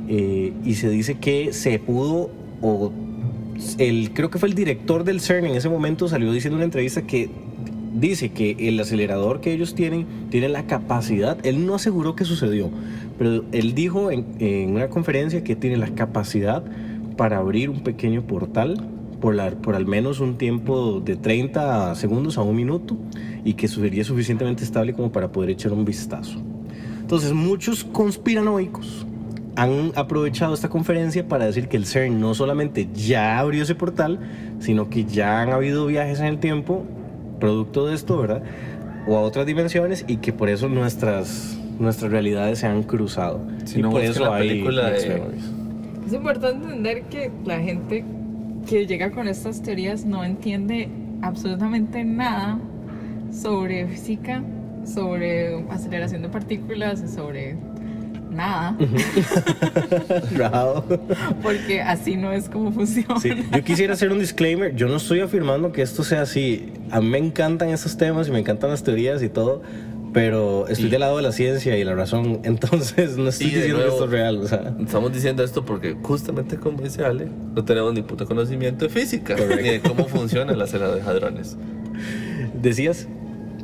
eh, 0.08 0.54
y 0.64 0.76
se 0.76 0.90
dice 0.90 1.16
que 1.16 1.54
se 1.54 1.80
pudo 1.80 2.30
o 2.62 2.92
el, 3.80 4.12
creo 4.14 4.30
que 4.30 4.38
fue 4.38 4.50
el 4.50 4.56
director 4.56 5.04
del 5.04 5.20
CERN 5.20 5.46
en 5.46 5.56
ese 5.56 5.70
momento 5.70 6.08
salió 6.08 6.32
diciendo 6.32 6.56
en 6.56 6.60
una 6.60 6.66
entrevista 6.66 7.02
que 7.02 7.30
dice 7.96 8.30
que 8.30 8.56
el 8.60 8.80
acelerador 8.80 9.42
que 9.42 9.54
ellos 9.54 9.74
tienen 9.74 10.06
tiene 10.30 10.50
la 10.50 10.68
capacidad, 10.68 11.44
él 11.44 11.66
no 11.66 11.76
aseguró 11.76 12.16
que 12.16 12.26
sucedió, 12.26 12.70
pero 13.18 13.44
él 13.52 13.74
dijo 13.74 14.12
en, 14.12 14.26
en 14.40 14.76
una 14.76 14.90
conferencia 14.90 15.44
que 15.44 15.56
tiene 15.56 15.78
la 15.78 15.90
capacidad 15.90 16.64
para 17.16 17.38
abrir 17.38 17.70
un 17.70 17.80
pequeño 17.80 18.22
portal 18.22 18.78
por, 19.22 19.36
la- 19.36 19.52
por 19.52 19.76
al 19.76 19.86
menos 19.86 20.20
un 20.20 20.38
tiempo 20.38 21.00
de 21.00 21.16
30 21.16 21.96
segundos 21.96 22.38
a 22.38 22.42
un 22.44 22.56
minuto 22.56 22.98
y 23.44 23.54
que 23.54 23.68
sería 23.68 24.04
suficientemente 24.04 24.64
estable 24.64 24.94
como 24.94 25.12
para 25.12 25.32
poder 25.32 25.50
echar 25.52 25.74
un 25.74 25.86
vistazo. 25.86 26.40
Entonces 27.02 27.34
muchos 27.34 27.84
conspiranoicos 27.84 29.06
han 29.56 29.92
aprovechado 29.96 30.54
esta 30.54 30.70
conferencia 30.70 31.28
para 31.28 31.46
decir 31.46 31.68
que 31.68 31.78
el 31.78 31.86
CERN 31.86 32.20
no 32.20 32.36
solamente 32.36 32.88
ya 32.94 33.40
abrió 33.40 33.64
ese 33.64 33.74
portal, 33.76 34.20
sino 34.60 34.90
que 34.90 35.06
ya 35.06 35.42
han 35.42 35.50
habido 35.50 35.86
viajes 35.88 36.20
en 36.20 36.26
el 36.28 36.38
tiempo 36.40 36.84
producto 37.40 37.88
de 37.88 37.96
esto, 37.96 38.18
¿verdad? 38.20 38.44
O 39.08 39.16
a 39.18 39.22
otras 39.22 39.46
dimensiones 39.46 40.04
y 40.08 40.18
que 40.18 40.34
por 40.34 40.50
eso 40.50 40.68
nuestras, 40.70 41.58
nuestras 41.80 42.12
realidades 42.12 42.60
se 42.60 42.68
han 42.68 42.84
cruzado. 42.84 43.40
Si 43.66 43.80
y 43.80 43.82
no, 43.82 43.90
por 43.92 44.02
eso 44.02 44.26
la 44.26 44.36
hay 44.36 44.48
película 44.50 44.90
de-. 44.92 45.24
Es 46.06 46.14
importante 46.14 46.66
entender 46.66 47.04
que 47.04 47.32
la 47.46 47.60
gente 47.60 48.04
que 48.68 48.86
llega 48.86 49.12
con 49.12 49.28
estas 49.28 49.62
teorías 49.62 50.06
no 50.06 50.24
entiende 50.24 50.90
absolutamente 51.22 52.04
nada 52.04 52.60
sobre 53.32 53.88
física, 53.88 54.44
sobre 54.86 55.66
aceleración 55.70 56.22
de 56.22 56.30
partículas, 56.30 57.04
sobre 57.14 57.56
nada, 58.30 58.78
porque 61.42 61.82
así 61.82 62.18
no 62.18 62.32
es 62.32 62.50
como 62.50 62.72
funciona. 62.72 63.20
Sí, 63.20 63.32
yo 63.52 63.64
quisiera 63.64 63.94
hacer 63.94 64.12
un 64.12 64.20
disclaimer. 64.20 64.76
Yo 64.76 64.88
no 64.88 64.98
estoy 64.98 65.22
afirmando 65.22 65.72
que 65.72 65.82
esto 65.82 66.04
sea 66.04 66.22
así. 66.22 66.72
A 66.92 67.02
mí 67.02 67.08
me 67.08 67.18
encantan 67.18 67.70
estos 67.70 67.98
temas 67.98 68.28
y 68.28 68.32
me 68.32 68.40
encantan 68.40 68.70
las 68.70 68.84
teorías 68.84 69.24
y 69.24 69.30
todo. 69.30 69.64
Pero 70.14 70.68
estoy 70.68 70.90
del 70.90 71.02
lado 71.02 71.18
de 71.18 71.24
la 71.24 71.32
ciencia 71.32 71.78
y 71.78 71.84
la 71.84 71.94
razón, 71.96 72.40
entonces 72.44 73.18
no 73.18 73.30
estoy 73.30 73.48
Y 73.48 73.50
diciendo 73.52 73.78
que 73.78 73.82
nuevo- 73.84 73.94
esto 73.94 74.06
es 74.06 74.12
real. 74.12 74.38
O 74.38 74.48
sea, 74.48 74.76
Estamos 74.80 75.14
diciendo 75.14 75.44
esto 75.44 75.64
porque 75.66 75.96
justamente 76.02 76.58
como 76.58 76.82
dice 76.82 77.04
Ale, 77.06 77.28
no 77.56 77.64
tenemos 77.66 77.94
ni 77.94 78.02
puto 78.02 78.26
conocimiento 78.26 78.86
de 78.86 78.90
física, 78.90 79.36
Correcto. 79.36 79.62
ni 79.64 79.70
de 79.70 79.80
cómo 79.82 80.06
funciona 80.08 80.54
la 80.54 80.68
cena 80.68 80.88
de 80.90 81.02
hadrones. 81.02 81.58
¿decías? 82.62 83.08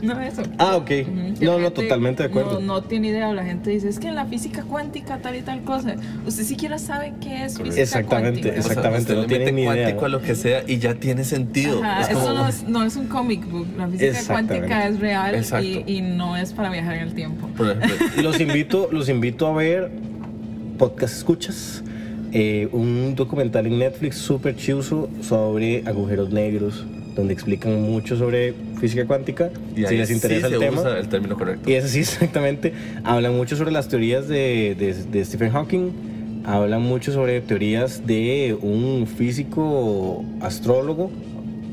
No, 0.03 0.19
eso. 0.21 0.43
Ah, 0.57 0.75
ok. 0.75 0.91
Ujú, 1.07 1.39
que 1.39 1.45
No, 1.45 1.57
no, 1.59 1.71
totalmente 1.71 2.23
de 2.23 2.29
acuerdo. 2.29 2.59
No, 2.59 2.75
no 2.75 2.83
tiene 2.83 3.07
idea, 3.09 3.29
o 3.29 3.33
la 3.33 3.43
gente 3.45 3.69
dice, 3.69 3.87
es 3.89 3.99
que 3.99 4.09
en 4.09 4.15
la 4.15 4.25
física 4.25 4.63
cuántica 4.63 5.17
tal 5.19 5.35
y 5.35 5.41
tal 5.41 5.61
cosa. 5.63 5.95
Usted 6.27 6.43
siquiera 6.43 6.77
sabe 6.77 7.13
qué 7.21 7.45
es 7.45 7.57
física 7.57 7.81
Exactamente, 7.81 8.41
cuántica. 8.41 8.55
exactamente. 8.55 8.99
usted 9.01 9.15
no 9.15 9.21
le 9.21 9.27
tienen 9.27 9.45
mete 9.45 9.55
ni 9.55 9.61
idea. 9.63 9.73
cuántico 9.85 10.05
a 10.05 10.09
lo 10.09 10.21
que 10.21 10.35
sea 10.35 10.63
y 10.67 10.77
ya 10.79 10.95
tiene 10.95 11.23
sentido. 11.23 11.81
Ajá, 11.83 12.01
Es 12.01 12.09
eso 12.09 12.19
como- 12.19 12.33
no 12.33 12.47
es, 12.47 12.63
no 12.67 12.83
es 12.83 12.95
un 12.95 13.07
comic 13.07 13.49
book. 13.49 13.67
La 13.77 13.87
física 13.87 14.19
cuántica 14.27 14.87
es 14.87 14.99
real 14.99 15.41
y, 15.63 15.83
y 15.87 16.01
no 16.01 16.35
es 16.37 16.53
para 16.53 16.69
viajar 16.69 16.95
en 16.95 17.03
el 17.03 17.13
tiempo. 17.13 17.47
Por 17.55 17.71
ejemplo, 17.71 17.95
Los 18.23 18.39
invito, 18.41 18.89
los 18.91 19.07
invito 19.09 19.47
a 19.47 19.53
ver 19.53 19.91
podcast 20.77 21.15
escuchas. 21.17 21.83
eh, 22.31 22.67
un 22.71 23.13
documental 23.15 23.67
en 23.67 23.77
Netflix 23.79 24.17
súper 24.17 24.55
chuso 24.55 25.07
sobre 25.21 25.83
agujeros 25.85 26.31
negros, 26.31 26.83
donde 27.15 27.31
explican 27.33 27.79
mucho 27.83 28.17
sobre 28.17 28.53
física 28.83 29.05
cuántica, 29.07 29.49
y 29.77 29.85
si 29.85 29.95
les 29.95 30.11
interesa 30.11 30.49
sí 30.49 30.53
el 30.55 30.59
se 30.59 30.65
tema. 30.65 30.81
usa 30.81 30.99
el 30.99 31.07
término 31.07 31.37
correcto. 31.37 31.69
Y 31.69 31.73
eso 31.75 31.87
sí, 31.87 31.99
exactamente. 32.09 32.73
Hablan 33.05 33.33
mucho 33.33 33.55
sobre 33.55 33.71
las 33.71 33.87
teorías 33.87 34.27
de, 34.27 34.75
de- 34.77 34.93
de 35.09 35.23
Stephen 35.23 35.51
Hawking. 35.51 35.91
Hablan 36.45 36.81
mucho 36.81 37.13
sobre 37.13 37.39
teorías 37.39 38.05
de 38.05 38.57
un 38.61 39.07
físico 39.07 40.25
astrólogo. 40.41 41.09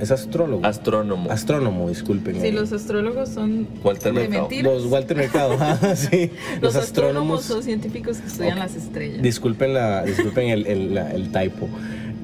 ¿Es 0.01 0.13
astrólogo? 0.13 0.65
Astrónomo. 0.65 1.31
Astrónomo, 1.33 1.89
disculpen. 1.89 2.41
Sí, 2.41 2.53
los 2.53 2.73
astrólogos 2.73 3.29
son 3.31 3.67
Walter 3.83 4.13
de 4.15 4.21
Mercado. 4.21 4.43
mentiras. 4.49 4.73
Los 4.73 4.87
Walter 4.87 5.17
Mercado, 5.17 5.53
ajá, 5.55 5.97
sí. 5.97 6.31
Los, 6.63 6.77
astrónomos 6.77 7.43
son 7.43 7.65
científicos 7.65 8.19
que 8.19 8.29
estudian 8.29 8.61
las 8.61 8.77
estrellas. 8.77 9.21
Disculpen, 9.21 9.75
la, 9.75 10.05
disculpen 10.05 10.49
el, 10.49 10.67
el, 10.69 10.95
la- 10.95 11.11
el 11.11 11.33
typo. 11.33 11.69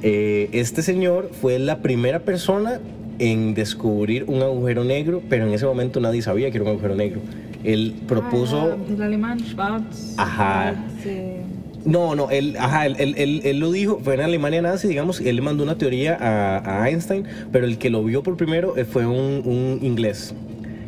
Eh, 0.03 0.49
este 0.53 0.83
señor 0.83 1.31
fue 1.41 1.59
la 1.59 1.79
primera 1.79 2.21
persona 2.21 2.81
en 3.19 3.55
descubrir 3.55 4.25
un 4.29 4.43
agujero 4.43 4.85
negro, 4.85 5.23
pero 5.29 5.47
en 5.47 5.53
ese 5.55 5.67
momento 5.67 6.01
nadie 6.01 6.23
sabía 6.23 6.51
que 6.51 6.59
era 6.59 6.65
un 6.65 6.71
agujero 6.71 6.95
negro. 6.95 7.21
Él 7.65 7.95
propuso... 8.07 8.75
Ah, 8.75 8.91
del 8.91 9.03
alemán 9.03 9.41
Schwarz. 9.41 10.15
Ajá. 10.17 10.73
Schwarz, 10.73 11.07
eh, 11.07 11.41
No, 11.85 12.15
no, 12.15 12.31
él, 12.31 12.57
ajá, 12.59 12.87
él, 12.87 12.97
él- 13.17 13.41
él- 13.45 13.59
lo 13.59 13.71
dijo, 13.73 14.01
fue 14.03 14.15
en 14.15 14.21
Alemania 14.21 14.61
nazi, 14.63 14.89
digamos, 14.89 15.21
y 15.21 15.29
él 15.29 15.37
le 15.37 15.43
mandó 15.43 15.63
una 15.65 15.77
teoría 15.79 16.17
a, 16.21 16.83
a 16.83 16.89
Einstein, 16.91 17.25
pero 17.53 17.65
el 17.67 17.79
que 17.79 17.91
lo 17.91 18.03
vio 18.05 18.23
por 18.23 18.37
primero 18.37 18.77
eh, 18.77 18.85
fue 18.85 19.07
un, 19.07 19.43
un 19.45 19.79
inglés. 19.83 20.35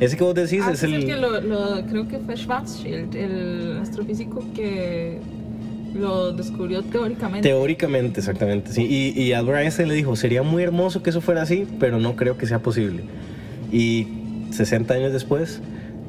Ese 0.00 0.16
que 0.16 0.22
vos 0.24 0.34
decís 0.34 0.60
ah, 0.64 0.72
es 0.72 0.82
ese 0.82 0.94
el... 0.94 1.06
que 1.06 1.16
lo, 1.16 1.40
lo- 1.40 1.84
creo 1.88 2.06
que 2.06 2.18
fue 2.18 2.36
Schwarzschild, 2.36 3.14
el 3.16 3.78
astrofísico 3.80 4.44
que 4.54 5.18
lo 5.94 6.32
descubrió 6.32 6.82
teóricamente. 6.82 7.48
Teóricamente, 7.48 8.20
exactamente, 8.20 8.72
sí. 8.72 8.86
Y, 8.88 9.20
y 9.20 9.32
Albert 9.32 9.60
Einstein 9.62 9.88
le 9.88 9.94
dijo, 9.94 10.16
sería 10.16 10.42
muy 10.42 10.62
hermoso 10.62 11.02
que 11.02 11.10
eso 11.10 11.20
fuera 11.20 11.42
así, 11.42 11.66
pero 11.80 11.98
no 11.98 12.16
creo 12.16 12.36
que 12.38 12.46
sea 12.46 12.58
posible. 12.60 13.02
Y 13.72 14.06
60 14.50 14.94
años 14.94 15.12
después, 15.12 15.60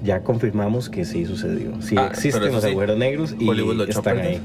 ya 0.04 0.22
confirmamos 0.22 0.90
que 0.90 1.06
sí 1.06 1.26
sucedió. 1.26 1.82
Sí 1.82 1.96
Ah, 1.98 2.08
existen 2.12 2.52
los 2.52 2.64
sí, 2.64 2.70
agujeros 2.70 2.98
negros 2.98 3.36
y 3.40 3.50
están 3.90 4.20
ahí. 4.20 4.40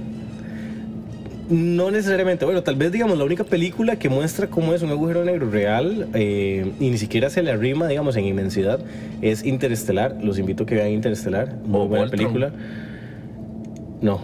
No 1.51 1.91
necesariamente, 1.91 2.47
bueno, 2.47 2.63
tal 2.63 2.75
vez 2.75 2.91
digamos 2.91 3.19
la 3.19 3.25
única 3.25 3.45
película 3.45 3.97
que 3.97 4.09
muestra 4.09 4.47
cómo 4.47 4.73
es 4.73 4.81
un 4.81 4.89
agujero 4.89 5.27
negro 5.27 5.51
real 5.51 6.09
eh, 6.15 6.73
y 6.81 6.89
ni 6.89 6.97
siquiera 6.97 7.29
se 7.29 7.43
le 7.43 7.51
arrima, 7.51 7.87
digamos, 7.87 8.17
en 8.17 8.25
inmensidad, 8.25 8.81
es 9.21 9.45
Interestelar. 9.45 10.17
Los 10.23 10.39
invito 10.39 10.63
a 10.63 10.67
que 10.67 10.75
vean 10.77 10.89
Interestelar, 10.91 11.55
muy 11.67 11.81
O 11.83 11.87
buena 11.89 12.05
Voltron. 12.07 12.11
película. 12.11 12.53
No. 14.05 14.21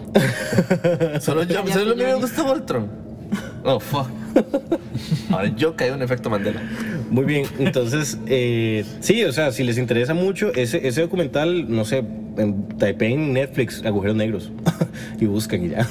Solo 1.21 1.41
yo, 1.41 1.65
solo 1.67 1.95
mí 1.95 2.03
me 2.03 2.13
gusta 2.13 2.43
Voltron. 2.43 2.87
Oh, 3.63 3.79
fuck. 3.79 4.07
Ahora 5.31 5.47
yo 5.55 5.75
caí 5.75 5.87
en 5.87 5.95
un 5.95 6.03
efecto 6.03 6.29
Mandela. 6.29 6.61
Muy 7.09 7.25
bien, 7.25 7.47
entonces, 7.57 8.19
eh, 8.27 8.85
sí, 8.99 9.23
o 9.23 9.31
sea, 9.31 9.51
si 9.51 9.63
les 9.63 9.79
interesa 9.79 10.13
mucho, 10.13 10.53
ese, 10.53 10.87
ese 10.87 11.01
documental, 11.01 11.65
no 11.67 11.83
sé, 11.83 12.03
en, 12.37 13.33
Netflix 13.33 13.83
agujeros 13.85 14.15
negros 14.15 14.51
y 15.19 15.25
buscan 15.25 15.65
y 15.65 15.69
ya. 15.69 15.87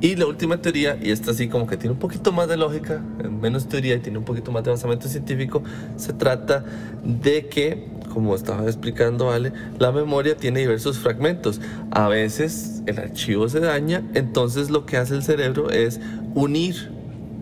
Y 0.00 0.16
la 0.16 0.26
última 0.26 0.60
teoría, 0.60 0.98
y 1.00 1.10
esta 1.10 1.32
sí 1.32 1.48
como 1.48 1.66
que 1.66 1.78
tiene 1.78 1.94
un 1.94 1.98
poquito 1.98 2.30
más 2.30 2.46
de 2.46 2.58
lógica, 2.58 3.00
menos 3.40 3.68
teoría 3.68 3.94
y 3.94 4.00
tiene 4.00 4.18
un 4.18 4.24
poquito 4.24 4.52
más 4.52 4.62
de 4.62 4.70
basamento 4.70 5.08
científico, 5.08 5.62
se 5.96 6.12
trata 6.12 6.62
de 7.02 7.46
que, 7.46 7.88
como 8.12 8.34
estaba 8.34 8.64
explicando 8.64 9.30
Ale, 9.30 9.52
la 9.78 9.92
memoria 9.92 10.36
tiene 10.36 10.60
diversos 10.60 10.98
fragmentos. 10.98 11.60
A 11.90 12.08
veces 12.08 12.82
el 12.84 12.98
archivo 12.98 13.48
se 13.48 13.60
daña, 13.60 14.02
entonces 14.12 14.68
lo 14.68 14.84
que 14.84 14.98
hace 14.98 15.14
el 15.14 15.22
cerebro 15.22 15.70
es 15.70 16.00
unir 16.34 16.90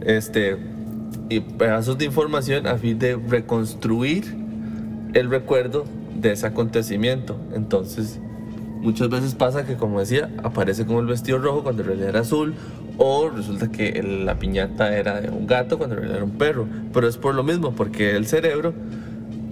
este, 0.06 0.56
pedazos 1.58 1.98
de 1.98 2.04
información 2.04 2.68
a 2.68 2.76
fin 2.76 2.98
de 2.98 3.16
reconstruir 3.16 4.36
el 5.14 5.30
recuerdo 5.30 5.84
de 6.14 6.32
ese 6.32 6.46
acontecimiento. 6.46 7.36
Entonces, 7.54 8.20
muchas 8.80 9.08
veces 9.08 9.34
pasa 9.34 9.64
que, 9.64 9.76
como 9.76 10.00
decía, 10.00 10.30
aparece 10.42 10.86
como 10.86 11.00
el 11.00 11.06
vestido 11.06 11.38
rojo 11.38 11.62
cuando 11.62 11.82
en 11.82 11.88
realidad 11.88 12.08
era 12.10 12.20
azul, 12.20 12.54
o 12.98 13.30
resulta 13.30 13.70
que 13.70 14.02
la 14.02 14.38
piñata 14.38 14.96
era 14.96 15.20
de 15.20 15.30
un 15.30 15.46
gato 15.46 15.78
cuando 15.78 15.94
en 15.94 16.02
realidad 16.02 16.18
era 16.18 16.24
un 16.24 16.38
perro. 16.38 16.66
Pero 16.92 17.08
es 17.08 17.16
por 17.16 17.34
lo 17.34 17.42
mismo, 17.42 17.72
porque 17.72 18.16
el 18.16 18.26
cerebro 18.26 18.74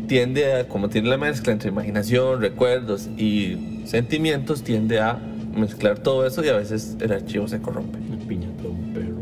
tiende 0.06 0.52
a, 0.52 0.68
como 0.68 0.88
tiene 0.88 1.08
la 1.08 1.16
mezcla 1.16 1.52
entre 1.52 1.70
imaginación, 1.70 2.40
recuerdos 2.40 3.08
y 3.16 3.82
sentimientos, 3.84 4.62
tiende 4.62 5.00
a 5.00 5.18
mezclar 5.54 5.98
todo 5.98 6.26
eso 6.26 6.44
y 6.44 6.48
a 6.48 6.56
veces 6.56 6.96
el 7.00 7.12
archivo 7.12 7.48
se 7.48 7.60
corrompe. 7.60 7.98
Una 7.98 8.18
piñata 8.26 8.62
de 8.62 8.68
un 8.68 8.92
perro. 8.92 9.16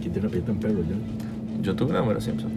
¿Quién 0.00 0.12
tiene 0.12 0.28
una 0.28 0.30
piñata 0.30 0.46
de 0.46 0.52
un 0.52 0.60
perro 0.60 0.82
ya? 0.82 1.62
Yo 1.62 1.74
tuve 1.76 2.00
una 2.00 2.20
Simpson. 2.20 2.50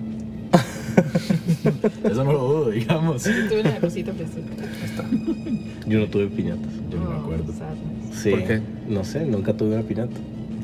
Eso 2.04 2.24
no 2.24 2.32
lo 2.34 2.40
dudo, 2.40 2.70
digamos. 2.72 3.24
Yo 3.24 3.32
tuve 3.50 3.62
una 3.62 3.80
rosita 3.80 4.12
fresita. 4.14 5.04
Yo 5.88 6.00
no 6.00 6.08
tuve 6.08 6.28
piñatas. 6.28 6.72
Yo 6.90 7.00
no 7.00 7.10
me 7.10 7.16
Oh, 7.16 7.20
acuerdo. 7.20 7.54
sadness. 7.54 8.16
Sí, 8.22 8.30
¿Por 8.32 8.44
qué? 8.44 8.62
no 8.88 9.04
sé, 9.04 9.26
nunca 9.26 9.54
tuve 9.54 9.76
una 9.76 9.84
piñata. 9.84 10.16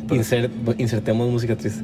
Insert- 0.10 0.76
insertemos 0.78 1.30
música 1.30 1.56
triste. 1.56 1.84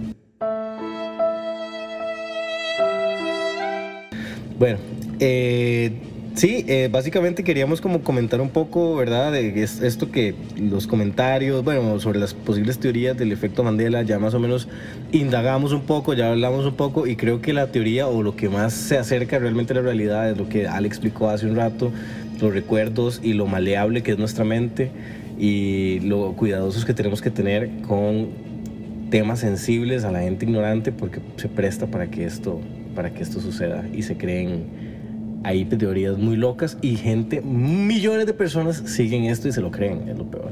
Bueno, 4.60 4.78
eh, 5.20 5.92
sí, 6.36 6.66
eh, 6.68 6.90
básicamente 6.92 7.44
queríamos 7.44 7.80
como 7.82 8.02
comentar 8.02 8.42
un 8.42 8.50
poco, 8.50 8.96
¿verdad? 8.96 9.32
De 9.32 9.62
es- 9.64 9.82
esto 9.82 10.12
que 10.12 10.34
los 10.60 10.88
comentarios, 10.88 11.64
bueno, 11.64 12.00
sobre 12.00 12.20
las 12.20 12.34
posibles 12.34 12.80
teorías 12.80 13.18
del 13.18 13.32
efecto 13.32 13.64
Mandela, 13.64 14.02
ya 14.04 14.20
más 14.20 14.34
o 14.34 14.40
menos 14.40 14.68
indagamos 15.12 15.72
un 15.74 15.82
poco, 15.82 16.14
ya 16.14 16.32
hablamos 16.32 16.66
un 16.66 16.76
poco 16.76 17.08
y 17.08 17.16
creo 17.16 17.42
que 17.42 17.54
la 17.54 17.68
teoría 17.68 18.08
o 18.08 18.24
lo 18.24 18.36
que 18.36 18.50
más 18.50 18.74
se 18.74 18.98
acerca 18.98 19.40
realmente 19.40 19.74
a 19.74 19.78
la 19.78 19.82
realidad 19.84 20.30
es 20.32 20.38
lo 20.38 20.50
que 20.50 20.68
Ale 20.68 20.88
explicó 20.88 21.30
hace 21.30 21.46
un 21.46 21.56
rato, 21.56 21.92
los 22.42 22.54
recuerdos 22.54 23.22
y 23.24 23.34
lo 23.34 23.46
maleable 23.48 24.02
que 24.04 24.12
es 24.12 24.18
nuestra 24.18 24.44
mente 24.44 24.92
y 25.40 26.00
lo 26.02 26.34
cuidadosos 26.34 26.86
que 26.86 26.94
tenemos 26.94 27.22
que 27.22 27.30
tener 27.32 27.70
con 27.88 28.30
temas 29.10 29.40
sensibles 29.40 30.04
a 30.04 30.12
la 30.12 30.22
gente 30.22 30.46
ignorante 30.46 30.92
porque 30.92 31.20
se 31.38 31.48
presta 31.48 31.88
para 31.88 32.08
que 32.10 32.26
esto 32.26 32.60
para 32.96 33.12
que 33.12 33.24
esto 33.24 33.40
suceda 33.40 33.86
y 33.94 34.04
se 34.04 34.18
creen 34.18 34.64
ahí 35.44 35.66
teorías 35.66 36.18
muy 36.18 36.36
locas 36.38 36.78
y 36.82 36.96
gente 36.96 37.42
millones 37.42 38.26
de 38.26 38.34
personas 38.34 38.78
siguen 38.86 39.26
esto 39.26 39.48
y 39.48 39.52
se 39.52 39.62
lo 39.62 39.72
creen 39.72 40.08
es 40.08 40.18
lo 40.18 40.26
peor 40.26 40.52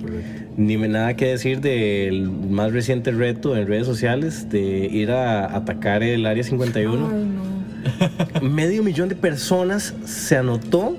Correcto. 0.00 0.42
ni 0.56 0.76
me 0.76 0.88
nada 0.88 1.14
que 1.14 1.26
decir 1.26 1.60
del 1.60 2.28
más 2.30 2.72
reciente 2.72 3.10
reto 3.12 3.56
en 3.56 3.66
redes 3.66 3.86
sociales 3.86 4.48
de 4.50 4.86
ir 4.86 5.10
a 5.10 5.56
atacar 5.56 6.02
el 6.02 6.26
área 6.26 6.42
51 6.42 7.08
Ay, 7.12 8.40
no. 8.42 8.48
medio 8.48 8.82
millón 8.82 9.08
de 9.08 9.14
personas 9.14 9.94
se 10.04 10.36
anotó 10.36 10.96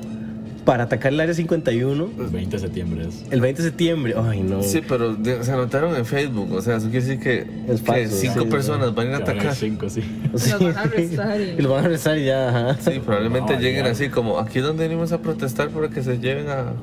para 0.66 0.84
atacar 0.86 1.12
el 1.14 1.20
área 1.20 1.34
51 1.34 2.10
El 2.20 2.28
20 2.28 2.56
de 2.56 2.60
septiembre 2.60 3.06
es. 3.08 3.24
el 3.32 3.42
20 3.42 3.62
de 3.62 3.68
septiembre 3.70 4.14
ay 4.18 4.42
no 4.42 4.64
Sí, 4.64 4.82
pero 4.88 5.16
se 5.44 5.52
anotaron 5.52 5.96
en 5.96 6.06
Facebook. 6.06 6.52
O 6.54 6.62
sea, 6.62 6.78
eso 6.78 6.90
quiere 6.90 7.06
decir 7.06 7.20
que, 7.22 7.40
Es 7.72 7.82
que 7.82 7.86
falso, 7.88 8.16
cinco 8.16 8.42
sí, 8.44 8.46
personas 8.48 8.96
van 8.96 9.08
a 9.08 9.10
ir 9.10 9.16
a 9.16 9.18
atacar. 9.20 9.56
cinco, 9.56 9.90
sí. 9.90 10.02
Sí. 10.36 10.52
Los 10.60 10.60
van 10.62 10.78
a 10.78 10.82
arrestar 10.82 11.42
y- 11.42 11.44
Y 11.44 11.62
los 11.62 11.72
van 11.72 11.84
a 11.84 11.86
arrestar 11.88 12.18
y 12.18 12.26
ya, 12.26 12.50
ajá. 12.50 12.78
Sí, 12.82 13.00
probablemente 13.00 13.54
No, 13.56 13.60
lleguen 13.60 13.86
ya. 13.86 13.92
así 13.92 14.10
como, 14.10 14.40
aquí 14.40 14.60
es 14.60 14.66
donde 14.66 14.88
venimos 14.88 15.12
a 15.12 15.22
protestar 15.22 15.70
para 15.70 15.90
que 15.90 16.02
se 16.02 16.18
lleven 16.20 16.48
a... 16.50 16.74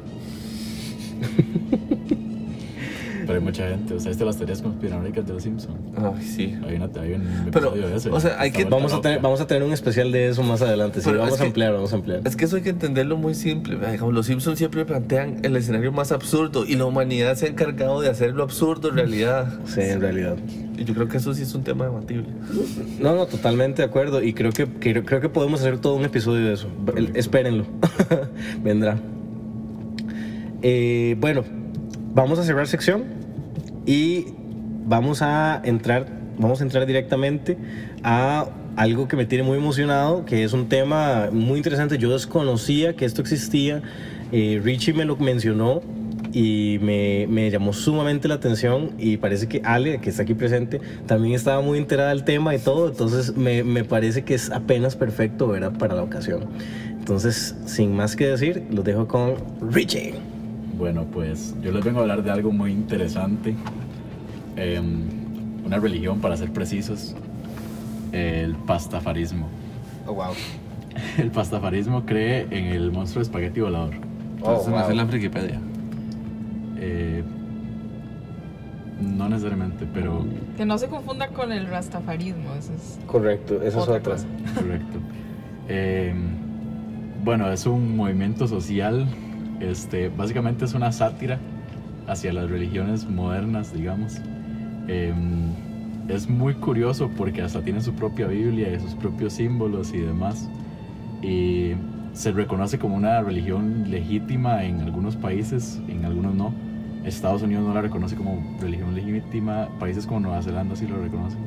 hay 3.41 3.45
mucha 3.47 3.69
gente. 3.69 3.95
O 3.95 4.01
sea, 4.01 4.13
este 4.13 4.25
las 4.25 4.37
teorías 4.37 4.63
conspiranoicas 4.63 5.27
de 5.27 5.33
los 5.33 5.43
Simpsons. 5.43 5.77
Ay, 5.97 6.23
sí. 6.25 6.55
Hay, 6.67 6.77
una, 6.77 6.89
hay 7.01 7.13
un 7.15 7.25
Pero, 7.53 7.69
episodio 7.69 7.89
de 7.89 7.97
ese. 7.97 8.11
o 8.11 8.21
sea, 8.21 8.37
hay 8.41 8.51
que- 8.53 8.65
Vamos 8.65 8.93
a, 8.93 9.01
tener, 9.01 9.21
vamos 9.21 9.41
a 9.41 9.47
tener 9.47 9.63
un 9.63 9.73
especial 9.73 10.13
de 10.13 10.29
eso 10.29 10.43
más 10.43 10.63
adelante. 10.63 11.01
Sí, 11.01 11.07
Pero 11.07 11.21
vamos 11.21 11.35
a 11.35 11.39
que- 11.39 11.47
ampliar, 11.47 11.73
vamos 11.73 11.93
a 11.93 11.97
ampliar. 11.97 12.21
Es 12.25 12.37
que 12.37 12.45
eso 12.45 12.57
hay 12.57 12.63
que 12.63 12.71
entenderlo 12.71 13.17
muy 13.17 13.35
simple. 13.35 13.79
los 14.13 14.27
Simpsons 14.27 14.59
siempre 14.59 14.85
plantean 14.85 15.39
el 15.43 15.57
escenario 15.57 15.91
más 15.93 16.13
absurdo 16.13 16.65
y 16.67 16.77
la 16.77 16.85
humanidad 16.85 17.35
se 17.37 17.47
ha 17.47 17.49
encargado 17.49 18.01
de 18.01 18.09
hacer 18.11 18.35
lo 18.35 18.43
absurdo 18.43 18.91
realidad. 18.91 19.53
Sí, 19.65 19.81
en 19.81 20.01
realidad. 20.01 20.37
Y 20.79 20.85
yo 20.85 20.95
creo 20.95 21.09
que 21.09 21.17
eso 21.19 21.35
sí 21.35 21.43
es 21.43 21.55
un 21.55 21.63
tema 21.63 21.85
debatible. 21.85 22.27
No, 23.01 23.15
no, 23.15 23.27
totalmente 23.27 23.83
de 23.83 23.89
acuerdo. 23.89 24.23
Y 24.23 24.33
creo 24.35 24.53
que, 24.53 24.67
que- 24.67 25.03
creo 25.05 25.21
que 25.21 25.29
podemos 25.29 25.61
hacer 25.61 25.79
todo 25.79 25.95
un 25.95 26.05
episodio 26.05 26.47
de 26.47 26.55
eso. 26.55 26.69
El- 26.97 27.15
espérenlo. 27.17 27.65
Vendrá. 28.65 28.99
Eh, 30.63 31.17
bueno, 31.21 31.43
vamos 32.15 32.39
a 32.39 32.45
cerrar 32.45 32.67
sección 32.67 33.05
y 33.87 34.27
vamos 34.87 35.23
a 35.23 35.61
entrar, 35.65 36.07
vamos 36.39 36.61
a 36.61 36.65
entrar 36.65 36.87
directamente 36.87 37.57
a 38.03 38.49
algo 38.77 39.09
que 39.09 39.17
me 39.17 39.27
tiene 39.27 39.45
muy 39.45 39.59
emocionado, 39.59 40.25
que 40.25 40.45
es 40.45 40.53
un 40.53 40.69
tema 40.69 41.29
muy 41.33 41.59
interesante. 41.59 41.99
Yo 41.99 42.13
desconocía 42.13 42.95
que 42.95 43.05
esto 43.05 43.21
existía. 43.21 43.83
Eh, 44.33 44.61
Richie 44.63 44.93
me 44.93 45.05
lo 45.05 45.17
mencionó 45.17 45.83
y 46.33 46.79
me, 46.81 47.51
llamó 47.51 47.73
sumamente 47.73 48.29
la 48.29 48.35
atención 48.35 48.93
y 48.99 49.17
parece 49.17 49.49
que 49.49 49.63
Ale, 49.65 50.01
que 50.01 50.11
está 50.11 50.23
aquí 50.23 50.35
presente, 50.35 50.81
también 51.07 51.35
estaba 51.35 51.61
muy 51.61 51.79
enterada 51.79 52.11
del 52.11 52.25
tema 52.25 52.55
y 52.55 52.59
todo, 52.59 52.89
entonces 52.89 53.37
me, 53.37 53.65
me 53.65 53.85
parece 53.85 54.23
que 54.23 54.35
es 54.35 54.51
apenas 54.51 54.95
perfecto 54.95 55.49
¿verdad? 55.49 55.73
para 55.77 55.95
la 55.95 56.03
ocasión. 56.03 56.45
Entonces, 56.99 57.57
sin 57.67 57.95
más 57.95 58.15
que 58.15 58.29
decir, 58.29 58.65
los 58.71 58.85
dejo 58.85 59.09
con 59.09 59.35
Richie. 59.73 60.15
Bueno, 60.81 61.05
pues 61.05 61.55
yo 61.61 61.73
les 61.73 61.85
vengo 61.85 61.99
a 61.99 62.03
hablar 62.03 62.23
de 62.23 62.31
algo 62.31 62.53
muy 62.53 62.73
interesante. 62.73 63.55
Em, 64.57 65.03
una 65.67 65.79
religión, 65.79 66.21
para 66.21 66.39
ser 66.39 66.51
precisos. 66.55 67.15
El 68.13 68.55
pastafarismo. 68.55 69.47
Oh, 70.07 70.15
wow. 70.15 70.33
El 71.19 71.31
pastafarismo 71.31 72.07
cree 72.07 72.47
en 72.51 72.65
el 72.65 72.91
monstruo 72.93 73.21
de 73.21 73.25
espagueti 73.25 73.61
volador. 73.61 73.95
Entonces, 74.39 74.67
wow. 74.69 74.75
me 74.77 74.81
hace 74.83 74.95
la 74.95 75.05
Wikipedia. 75.05 75.61
Eh, 76.79 77.23
no 79.03 79.29
necesariamente, 79.29 79.87
pero 79.93 80.25
Que 80.57 80.65
no 80.65 80.79
se 80.79 80.89
confunda 80.89 81.29
con 81.29 81.53
el 81.53 81.67
rastafarismo, 81.67 82.55
eso 82.59 82.73
es 82.73 82.99
Correcto, 83.07 83.57
esa 83.57 83.69
es 83.69 83.75
otra 83.77 83.97
otra. 83.97 84.13
cosa. 84.15 84.27
correcto. 84.55 84.99
Eh, 85.69 86.15
bueno, 87.23 87.53
es 87.53 87.67
un 87.67 87.97
movimiento 87.97 88.49
social. 88.49 89.07
Este, 89.61 90.09
básicamente 90.09 90.65
es 90.65 90.75
una 90.75 90.91
sátira 90.91 91.39
hacia 92.07 92.33
las 92.33 92.51
religiones 92.51 93.09
modernas, 93.09 93.73
digamos. 93.73 94.17
Eh, 94.89 95.13
es 96.09 96.29
muy 96.29 96.55
curioso 96.55 97.11
porque 97.17 97.43
hasta 97.43 97.63
tiene 97.63 97.81
su 97.81 97.93
propia 97.93 98.27
Biblia 98.27 98.73
y 98.75 98.81
sus 98.81 98.95
propios 98.95 99.35
símbolos 99.35 99.93
y 99.95 99.99
demás. 99.99 100.49
Y 101.23 101.73
se 102.13 102.33
reconoce 102.33 102.79
como 102.79 102.97
una 102.97 103.23
religión 103.23 103.91
legítima 103.91 104.65
en 104.65 104.81
algunos 104.81 105.17
países, 105.17 105.81
en 105.89 106.05
algunos 106.05 106.35
no. 106.35 106.53
Estados 107.05 107.43
Unidos 107.43 107.65
no 107.65 107.75
la 107.75 107.83
reconoce 107.83 108.17
como 108.17 108.59
religión 108.61 108.95
legítima, 108.95 109.69
países 109.79 110.07
como 110.07 110.21
Nueva 110.21 110.43
Zelanda 110.43 110.77
sí 110.77 110.87
lo 110.87 111.01
reconocen. 111.01 111.39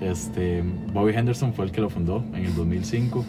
Este, 0.00 0.62
Bobby 0.92 1.12
Henderson 1.14 1.54
fue 1.54 1.66
el 1.66 1.70
que 1.70 1.80
lo 1.80 1.88
fundó 1.88 2.24
en 2.34 2.44
el 2.44 2.54
2005 2.54 3.24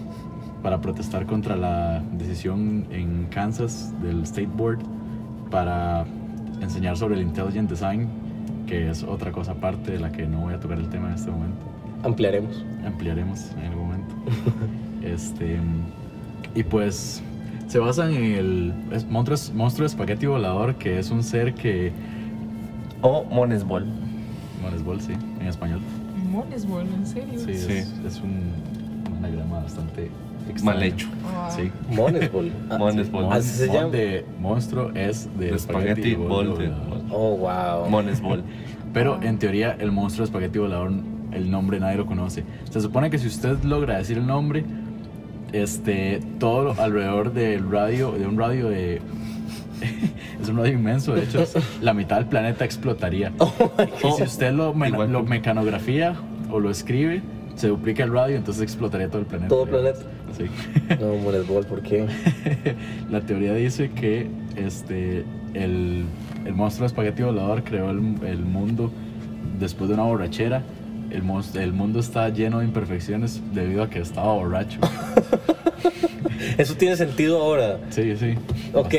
para 0.65 0.81
protestar 0.81 1.27
contra 1.27 1.55
la 1.55 2.01
decisión 2.13 2.87
en 2.89 3.27
Kansas 3.29 3.93
del 4.01 4.23
State 4.23 4.49
Board 4.51 4.79
para 5.51 6.07
enseñar 6.59 6.97
sobre 6.97 7.13
el 7.13 7.21
Intelligent 7.21 7.69
Design, 7.69 8.07
que 8.65 8.89
es 8.89 9.03
otra 9.03 9.31
cosa 9.31 9.51
aparte 9.51 9.91
de 9.91 9.99
la 9.99 10.11
que 10.11 10.25
no 10.25 10.39
voy 10.39 10.55
a 10.55 10.59
tocar 10.59 10.79
el 10.79 10.89
tema 10.89 11.09
en 11.09 11.13
este 11.13 11.29
momento 11.29 11.63
Ampliaremos. 12.03 12.65
ampliaremos 12.83 13.51
en 13.59 13.65
algún 13.67 13.89
momento. 13.89 14.15
este, 15.03 15.59
y 16.55 16.63
pues 16.63 17.21
se 17.67 17.77
basan 17.77 18.15
en 18.15 18.23
el 18.23 18.73
es 18.91 19.05
monstruo, 19.05 19.37
monstruo 19.53 19.85
espagueti 19.85 20.25
volador, 20.25 20.77
que 20.77 20.97
es 20.97 21.11
un 21.11 21.21
ser 21.21 21.53
que. 21.53 21.91
O 23.03 23.23
Monesbol. 23.23 23.85
Monesbol, 24.63 24.99
sí, 24.99 25.13
en 25.39 25.45
español. 25.45 25.81
Monesbol, 26.31 26.87
¿en 26.87 27.05
serio? 27.05 27.39
Sí, 27.39 27.53
Sí. 27.53 27.71
Es, 27.73 27.93
es 28.03 28.19
un, 28.21 28.31
un 29.11 29.17
anagrama 29.19 29.59
bastante. 29.59 30.09
Mal 30.63 30.83
hecho. 30.83 31.07
Sí. 31.55 31.71
Monesbol. 31.89 32.51
Ah, 32.69 32.77
Monesbol. 32.79 33.23
Mon- 33.25 33.33
Así 33.33 33.49
se 33.49 33.67
llama. 33.67 33.89
de 33.89 34.25
monstruo 34.39 34.91
es 34.95 35.27
de, 35.37 35.47
De 35.51 35.55
espagueti, 35.55 36.15
bol 36.15 36.57
de-. 36.57 36.71
Oh, 37.11 37.37
wow. 37.37 37.89
Monesbol. 37.89 38.43
Pero 38.93 39.19
en 39.21 39.37
teoría 39.39 39.75
el 39.79 39.91
monstruo 39.91 40.25
de 40.25 40.29
espagueti 40.29 40.59
volador, 40.59 40.91
el 41.31 41.51
nombre 41.51 41.79
nadie 41.79 41.97
lo 41.97 42.05
conoce. 42.05 42.43
Se 42.69 42.79
supone 42.81 43.09
que 43.09 43.17
si 43.17 43.27
usted 43.27 43.61
logra 43.63 43.97
decir 43.97 44.17
el 44.17 44.25
nombre, 44.27 44.63
este, 45.51 46.21
todo 46.39 46.75
alrededor 46.81 47.33
del 47.33 47.69
radio, 47.69 48.11
de 48.11 48.25
un 48.25 48.37
radio 48.37 48.69
de... 48.69 49.01
es 50.41 50.47
un 50.49 50.57
radio 50.57 50.73
inmenso, 50.73 51.13
de 51.13 51.23
hecho, 51.23 51.43
la 51.81 51.93
mitad 51.93 52.17
del 52.17 52.25
planeta 52.27 52.63
explotaría. 52.65 53.33
y 54.03 54.11
si 54.13 54.23
usted 54.23 54.53
lo, 54.53 54.73
me- 54.73 54.91
mecanografía 54.91 56.15
o 56.49 56.59
lo 56.59 56.69
escribe, 56.69 57.21
se 57.55 57.67
duplica 57.67 58.03
el 58.03 58.11
radio, 58.11 58.35
entonces 58.35 58.63
explotaría 58.63 59.07
todo 59.07 59.19
el 59.19 59.25
planeta. 59.25 59.49
Todo 59.49 59.63
el 59.63 59.69
planeta. 59.69 59.99
Sí. 60.37 60.45
No, 60.99 61.15
Monesbol, 61.15 61.65
¿por 61.65 61.81
qué? 61.81 62.05
La 63.09 63.21
teoría 63.21 63.53
dice 63.53 63.91
que 63.91 64.27
este, 64.55 65.25
el, 65.53 66.05
el 66.45 66.53
monstruo 66.53 66.83
de 66.83 66.87
espagueti 66.87 67.23
volador 67.23 67.63
creó 67.63 67.89
el, 67.89 67.97
el 68.25 68.39
mundo 68.39 68.91
después 69.59 69.87
de 69.89 69.95
una 69.95 70.03
borrachera. 70.03 70.61
El, 71.11 71.23
el 71.61 71.73
mundo 71.73 71.99
está 71.99 72.29
lleno 72.29 72.59
de 72.59 72.65
imperfecciones 72.65 73.41
debido 73.53 73.83
a 73.83 73.89
que 73.89 73.99
estaba 73.99 74.33
borracho. 74.33 74.79
Eso 76.57 76.75
tiene 76.75 76.95
sentido 76.95 77.41
ahora. 77.41 77.79
Sí, 77.89 78.15
sí. 78.17 78.35
Ok. 78.73 78.93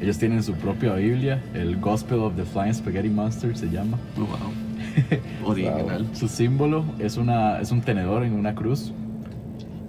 Ellos 0.00 0.18
tienen 0.18 0.42
su 0.42 0.54
propia 0.54 0.94
Biblia, 0.94 1.42
el 1.54 1.76
Gospel 1.76 2.20
of 2.20 2.34
the 2.34 2.44
Flying 2.44 2.74
Spaghetti 2.74 3.08
Monster 3.10 3.56
se 3.56 3.66
llama. 3.66 3.98
Wow. 4.16 4.69
Original. 5.44 6.06
Su 6.12 6.28
símbolo 6.28 6.84
es, 6.98 7.16
una, 7.16 7.60
es 7.60 7.70
un 7.72 7.80
tenedor 7.80 8.24
en 8.24 8.32
una 8.34 8.54
cruz. 8.54 8.92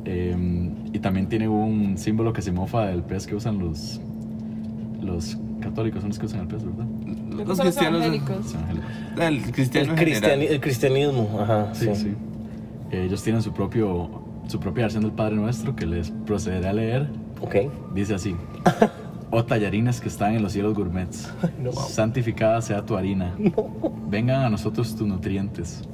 Eh, 0.06 0.36
y 0.94 1.00
también 1.00 1.28
tiene 1.28 1.48
un 1.48 1.98
símbolo 1.98 2.34
que 2.34 2.42
se 2.42 2.52
mofa 2.52 2.88
del 2.88 3.04
pez 3.04 3.28
que 3.28 3.36
usan 3.36 3.60
los, 3.60 4.02
los 5.02 5.38
católicos, 5.62 6.02
son 6.02 6.10
los 6.10 6.20
que 6.20 6.26
usan 6.26 6.42
el 6.42 6.48
pez, 6.48 6.64
¿verdad? 6.66 6.86
Los 7.48 7.60
cristianos. 7.60 8.06
Los. 8.06 8.16
El 9.20 9.42
cristiano 9.52 9.94
El, 9.94 10.00
cristiani- 10.00 10.48
el 10.50 10.60
cristianismo, 10.60 11.40
ajá. 11.42 11.70
Sí, 11.74 11.88
sí. 11.96 12.14
Eh, 12.92 13.04
Ellos 13.06 13.24
tienen 13.24 13.42
su 13.42 13.54
propio 13.54 14.10
su 14.48 14.60
propia 14.60 14.84
versión 14.84 15.04
del 15.04 15.14
Padre 15.14 15.36
Nuestro 15.36 15.76
que 15.76 15.86
les 15.86 16.12
procederé 16.26 16.68
a 16.68 16.74
leer. 16.74 17.08
Ok. 17.42 17.56
Dice 17.94 18.16
así: 18.16 18.36
Oh 19.32 19.46
tallarines 19.46 20.02
que 20.02 20.10
están 20.10 20.36
en 20.36 20.44
los 20.44 20.52
cielos 20.52 20.74
gourmets, 20.76 21.32
No. 21.64 21.72
santificada 21.72 22.62
sea 22.62 22.86
tu 22.86 22.98
harina. 22.98 23.34
Vengan 24.10 24.44
a 24.44 24.50
nosotros 24.50 24.96
tus 24.96 25.08
nutrientes. 25.08 25.88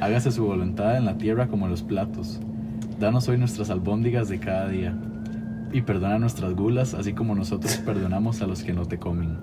Hágase 0.00 0.30
su 0.30 0.44
voluntad 0.44 0.96
en 0.98 1.06
la 1.06 1.16
tierra 1.16 1.48
como 1.48 1.64
en 1.66 1.70
los 1.70 1.82
platos. 1.82 2.40
Danos 3.00 3.28
hoy 3.28 3.38
nuestras 3.38 3.70
albóndigas 3.70 4.28
de 4.28 4.38
cada 4.38 4.68
día. 4.68 4.94
Y 5.72 5.80
perdona 5.80 6.18
nuestras 6.18 6.54
gulas, 6.54 6.92
así 6.92 7.14
como 7.14 7.34
nosotros 7.34 7.76
perdonamos 7.86 8.42
a 8.42 8.46
los 8.46 8.62
que 8.62 8.72
no 8.74 8.84
te 8.84 8.98
comen. 8.98 9.38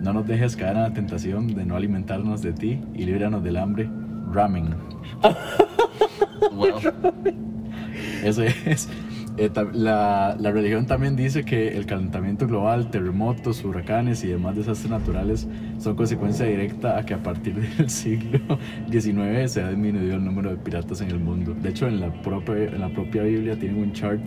No 0.00 0.12
nos 0.12 0.26
dejes 0.26 0.56
caer 0.56 0.76
en 0.76 0.82
la 0.82 0.92
tentación 0.92 1.54
de 1.54 1.64
no 1.66 1.76
alimentarnos 1.76 2.40
de 2.42 2.52
ti 2.52 2.80
y 2.94 3.04
líbranos 3.04 3.42
del 3.44 3.56
hambre. 3.58 3.90
Ramen. 4.32 4.74
Wow. 6.52 6.80
Eso 8.22 8.42
es. 8.42 8.88
Eh, 9.38 9.50
la 9.74 10.34
religión 10.38 10.86
también 10.86 11.14
dice 11.14 11.44
que 11.44 11.76
el 11.76 11.84
calentamiento 11.84 12.46
global, 12.46 12.90
terremotos, 12.90 13.62
huracanes 13.64 14.24
y 14.24 14.28
demás 14.28 14.56
desastres 14.56 14.90
naturales 14.90 15.46
son 15.78 15.94
consecuencia 15.94 16.46
directa 16.46 16.98
a 16.98 17.04
que 17.04 17.14
a 17.14 17.22
partir 17.22 17.54
del 17.76 17.90
siglo 17.90 18.58
XIX 18.90 19.50
se 19.50 19.62
ha 19.62 19.68
disminuido 19.68 20.16
el 20.16 20.24
número 20.24 20.50
de 20.50 20.56
piratas 20.56 21.00
en 21.02 21.10
el 21.10 21.18
mundo. 21.18 21.54
De 21.54 21.68
hecho, 21.68 21.86
en 21.86 22.00
la 22.00 22.10
propia, 22.22 22.64
en 22.64 22.80
la 22.80 22.88
propia 22.88 23.22
Biblia 23.22 23.58
tienen 23.58 23.78
un 23.78 23.92
chart 23.92 24.20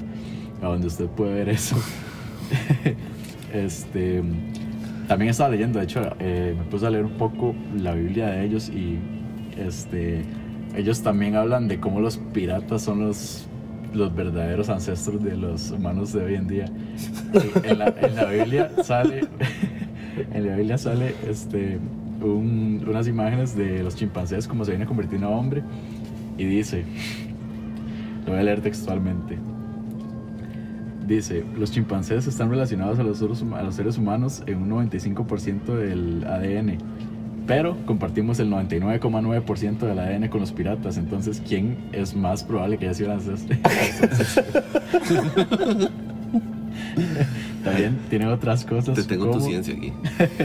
a 0.62 0.68
donde 0.68 0.88
usted 0.88 1.08
puede 1.08 1.34
ver 1.34 1.50
eso. 1.50 1.76
este, 3.54 4.22
también 5.08 5.32
estaba 5.32 5.50
leyendo, 5.50 5.80
de 5.80 5.86
hecho, 5.86 6.02
eh, 6.20 6.56
me 6.56 6.66
puse 6.66 6.86
a 6.86 6.90
leer 6.92 7.06
un 7.06 7.18
poco 7.18 7.56
la 7.76 7.94
Biblia 7.94 8.28
de 8.28 8.46
ellos 8.46 8.70
y 8.70 9.00
este, 9.58 10.24
ellos 10.76 11.02
también 11.02 11.36
hablan 11.36 11.68
de 11.68 11.80
cómo 11.80 12.00
los 12.00 12.18
piratas 12.18 12.84
son 12.84 13.08
los, 13.08 13.49
los 13.94 14.14
verdaderos 14.16 14.70
ancestros 14.70 15.24
de 15.24 15.36
los 15.38 15.72
humanos 15.72 16.14
de 16.14 16.24
hoy 16.24 16.36
en 16.36 16.48
día. 16.48 16.66
En, 17.64 17.80
la, 17.80 17.94
en 18.02 18.16
la 18.16 18.26
Biblia 18.26 18.72
sale, 18.84 19.22
en 20.34 20.48
la 20.48 20.56
Biblia 20.56 20.78
sale 20.78 21.14
este, 21.28 21.80
un- 22.22 22.84
unas 22.88 23.08
imágenes 23.08 23.56
de 23.56 23.82
los 23.84 23.96
chimpancés 23.96 24.48
como 24.48 24.64
se 24.66 24.72
viene 24.76 24.86
a 25.24 25.30
hombre 25.30 25.64
y 26.38 26.46
dice, 26.46 26.84
lo 28.26 28.32
voy 28.34 28.42
a 28.42 28.44
leer 28.44 28.62
textualmente. 28.62 29.38
Dice, 31.08 31.44
los 31.58 31.72
chimpancés 31.72 32.28
están 32.28 32.52
relacionados 32.52 33.00
a 33.00 33.04
los, 33.04 33.22
a 33.22 33.64
los 33.64 33.76
seres 33.76 33.98
humanos 33.98 34.44
en 34.46 34.62
un 34.62 34.70
95% 34.90 35.64
del 35.76 36.24
ADN, 36.24 36.78
pero 37.50 37.76
compartimos 37.88 38.40
el 38.40 38.52
99,9% 38.52 39.80
del 39.80 39.98
ADN 39.98 40.28
con 40.28 40.40
los 40.40 40.52
piratas. 40.52 40.98
Entonces, 40.98 41.42
¿quién 41.48 41.78
es 41.94 42.16
más 42.16 42.44
probable 42.44 42.78
que 42.78 42.86
haya 42.86 42.94
sido 42.94 43.12
el 43.12 43.18
ancestro? 43.18 43.58
También 47.64 47.98
tiene 48.08 48.28
otras 48.28 48.64
cosas. 48.64 48.94
Te 48.94 49.04
tengo 49.04 49.26
tu 49.26 49.32
como- 49.32 49.46
ciencia 49.46 49.74
aquí. 49.74 49.92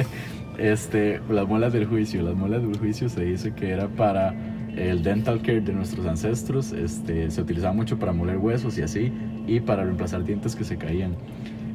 este, 0.58 1.20
las 1.28 1.46
muelas 1.46 1.74
del 1.74 1.84
juicio. 1.84 2.22
Las 2.22 2.36
muelas 2.36 2.62
del 2.62 2.78
juicio 2.78 3.10
se 3.10 3.22
dice 3.22 3.52
que 3.52 3.68
era 3.68 3.86
para 3.86 4.34
el 4.74 5.02
dental 5.02 5.42
care 5.42 5.60
de 5.60 5.74
nuestros 5.74 6.06
ancestros. 6.06 6.72
Este, 6.72 7.30
se 7.30 7.42
utilizaba 7.42 7.74
mucho 7.74 7.98
para 7.98 8.14
moler 8.14 8.38
huesos 8.38 8.78
y 8.78 8.82
así, 8.82 9.12
y 9.46 9.60
para 9.60 9.84
reemplazar 9.84 10.24
dientes 10.24 10.56
que 10.56 10.64
se 10.64 10.78
caían. 10.78 11.16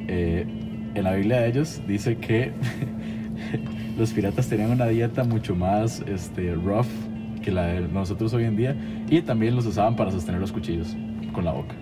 Eh, 0.08 0.44
en 0.92 1.04
la 1.04 1.14
Biblia 1.14 1.42
de 1.42 1.50
ellos 1.50 1.80
dice 1.86 2.16
que 2.16 2.50
los 3.98 4.12
piratas 4.12 4.48
tenían 4.48 4.70
una 4.70 4.86
dieta 4.86 5.24
mucho 5.24 5.54
más 5.54 6.02
este, 6.06 6.54
rough 6.54 6.86
que 7.42 7.50
la 7.50 7.66
de 7.66 7.80
nosotros 7.80 8.32
hoy 8.34 8.44
en 8.44 8.56
día, 8.56 8.76
y 9.08 9.22
también 9.22 9.56
los 9.56 9.66
usaban 9.66 9.96
para 9.96 10.10
sostener 10.10 10.40
los 10.40 10.52
cuchillos 10.52 10.96
con 11.32 11.44
la 11.44 11.52
boca. 11.52 11.74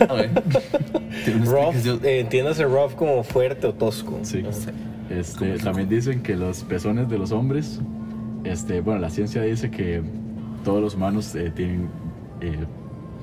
Rough, 1.44 1.74
eh, 2.04 2.20
entiéndase 2.20 2.64
rough 2.64 2.94
como 2.94 3.22
fuerte 3.22 3.66
o 3.66 3.74
tosco. 3.74 4.18
Sí. 4.22 4.42
Este, 5.10 5.58
también 5.58 5.88
dicen 5.88 6.22
que 6.22 6.36
los 6.36 6.62
pezones 6.62 7.08
de 7.08 7.18
los 7.18 7.32
hombres, 7.32 7.80
este, 8.44 8.80
bueno, 8.80 9.00
la 9.00 9.10
ciencia 9.10 9.42
dice 9.42 9.70
que 9.70 10.02
todos 10.64 10.80
los 10.80 10.94
humanos 10.94 11.34
eh, 11.34 11.50
tienen 11.54 11.88
eh, 12.40 12.64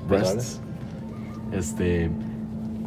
breasts. 0.07 0.61
Este, 1.51 2.09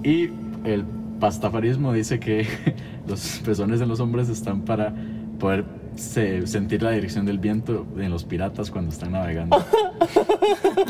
y 0.05 0.31
el 0.65 0.85
pastafarismo 1.19 1.93
dice 1.93 2.21
que 2.21 2.47
los 3.09 3.41
pezones 3.45 3.81
de 3.81 3.87
los 3.87 4.01
hombres 4.01 4.29
están 4.29 4.63
para 4.63 4.93
poder 5.39 5.65
se- 5.97 6.47
sentir 6.47 6.83
la 6.83 6.91
dirección 6.91 7.25
del 7.27 7.39
viento 7.39 7.87
en 7.99 8.11
los 8.11 8.25
piratas 8.25 8.71
cuando 8.71 8.91
están 8.93 9.13
navegando. 9.13 9.57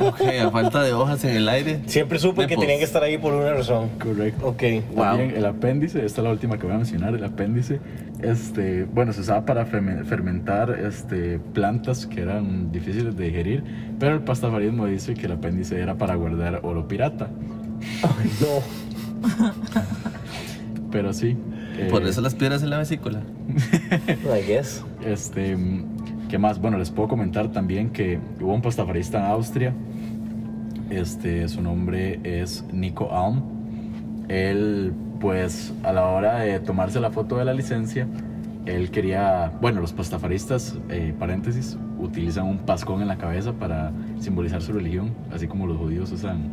Ok, 0.00 0.20
a 0.46 0.50
falta 0.50 0.82
de 0.82 0.92
hojas 0.94 1.24
en 1.24 1.36
el 1.36 1.48
aire. 1.48 1.80
Siempre 1.86 2.18
supe 2.18 2.46
que 2.46 2.56
tenían 2.56 2.78
que 2.78 2.84
estar 2.84 3.02
ahí 3.02 3.18
por 3.18 3.34
una 3.34 3.52
razón. 3.52 3.88
Correcto. 4.00 4.46
Ok. 4.48 4.62
También 4.94 5.32
el 5.36 5.44
apéndice, 5.44 6.04
esta 6.06 6.20
es 6.20 6.24
la 6.24 6.30
última 6.30 6.56
que 6.58 6.64
voy 6.66 6.74
a 6.74 6.78
mencionar, 6.78 7.14
el 7.14 7.24
apéndice, 7.24 7.80
este, 8.22 8.84
bueno, 8.84 9.12
se 9.12 9.20
usaba 9.20 9.44
para 9.44 9.66
ferme- 9.66 10.04
fermentar 10.04 10.70
este, 10.70 11.38
plantas 11.52 12.06
que 12.06 12.20
eran 12.22 12.70
difíciles 12.72 13.16
de 13.16 13.24
digerir, 13.24 13.64
pero 13.98 14.14
el 14.14 14.20
pastafarismo 14.20 14.86
dice 14.86 15.12
que 15.14 15.26
el 15.26 15.32
apéndice 15.32 15.78
era 15.80 15.96
para 15.98 16.14
guardar 16.14 16.60
oro 16.62 16.86
pirata. 16.88 17.28
No. 18.40 18.62
Pero 20.90 21.12
sí. 21.12 21.36
Eh, 21.86 21.88
Por 21.90 22.04
eso 22.04 22.20
las 22.20 22.34
piedras 22.34 22.62
en 22.62 22.70
la 22.70 22.78
vesícula. 22.78 23.22
I 24.24 24.46
guess. 24.46 24.84
Este, 25.04 25.56
¿qué 26.28 26.38
más? 26.38 26.60
Bueno, 26.60 26.78
les 26.78 26.90
puedo 26.90 27.08
comentar 27.08 27.50
también 27.52 27.90
que 27.90 28.18
hubo 28.40 28.54
un 28.54 28.62
pastafarista 28.62 29.18
en 29.18 29.24
Austria. 29.24 29.74
Este, 30.90 31.48
su 31.48 31.62
nombre 31.62 32.20
es 32.22 32.64
Nico 32.72 33.12
Alm. 33.12 33.42
Él, 34.28 34.92
pues, 35.20 35.72
a 35.82 35.92
la 35.92 36.06
hora 36.06 36.40
de 36.40 36.60
tomarse 36.60 37.00
la 37.00 37.10
foto 37.10 37.36
de 37.36 37.44
la 37.44 37.54
licencia, 37.54 38.06
él 38.66 38.90
quería, 38.90 39.52
bueno, 39.60 39.80
los 39.80 39.92
pastafaristas, 39.92 40.76
eh, 40.88 41.14
paréntesis, 41.18 41.78
utilizan 41.98 42.46
un 42.46 42.58
pascón 42.58 43.02
en 43.02 43.08
la 43.08 43.16
cabeza 43.16 43.52
para 43.52 43.92
simbolizar 44.20 44.62
su 44.62 44.72
religión, 44.72 45.10
así 45.32 45.46
como 45.46 45.66
los 45.66 45.78
judíos 45.78 46.12
usan. 46.12 46.50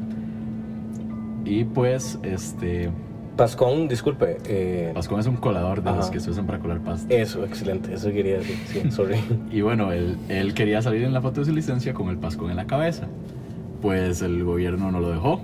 Y 1.45 1.65
pues, 1.65 2.17
este, 2.23 2.89
Pascón, 3.37 3.87
disculpe. 3.87 4.37
eh, 4.45 4.91
pascón 4.93 5.19
es 5.19 5.27
un 5.27 5.35
colador 5.37 5.83
de 5.83 5.91
los 5.91 6.05
Ajá. 6.05 6.11
que 6.11 6.19
se 6.19 6.31
usan 6.31 6.45
para 6.45 6.59
colar 6.59 6.79
pasta. 6.79 7.13
eso, 7.13 7.45
excelente. 7.45 7.93
Eso 7.93 8.09
quería 8.11 8.39
decir. 8.39 8.57
Sí, 8.67 8.91
sorry. 8.91 9.17
Y 9.51 9.61
bueno, 9.61 9.91
él, 9.91 10.17
él 10.27 10.53
quería 10.53 10.81
salir 10.81 11.03
en 11.03 11.13
la 11.13 11.21
foto 11.21 11.41
de 11.41 11.45
su 11.45 11.53
licencia 11.53 11.93
con 11.93 12.09
el 12.09 12.17
pascón 12.17 12.49
en 12.49 12.57
la 12.57 12.65
cabeza. 12.65 13.07
Pues 13.81 14.21
el 14.23 14.43
gobierno 14.43 14.91
no 14.91 14.99
lo 14.99 15.11
dejó 15.11 15.39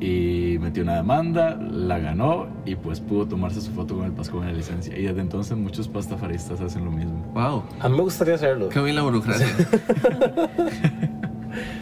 y 0.00 0.58
metió 0.60 0.82
una 0.82 0.96
demanda, 0.96 1.56
la 1.56 1.98
ganó 1.98 2.46
y 2.66 2.74
pues 2.74 3.00
pudo 3.00 3.26
tomarse 3.26 3.60
su 3.62 3.70
foto 3.70 3.96
con 3.96 4.04
el 4.04 4.12
pascón 4.12 4.42
en 4.42 4.48
la 4.48 4.52
licencia. 4.58 4.94
Y 4.98 5.02
desde 5.04 5.20
entonces 5.22 5.56
muchos 5.56 5.88
pastafaristas 5.88 6.60
hacen 6.60 6.84
lo 6.84 6.90
mismo. 6.90 7.24
Wow. 7.32 7.62
A 7.80 7.88
mí 7.88 7.96
me 7.96 8.02
gustaría 8.02 8.34
hacerlo. 8.34 8.68
Qué 8.68 8.80
bien 8.82 8.96
la 8.96 9.02
burocracia. 9.02 9.46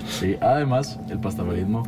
Sí, 0.07 0.37
además 0.41 1.01
el 1.09 1.19
pastafarismo 1.19 1.83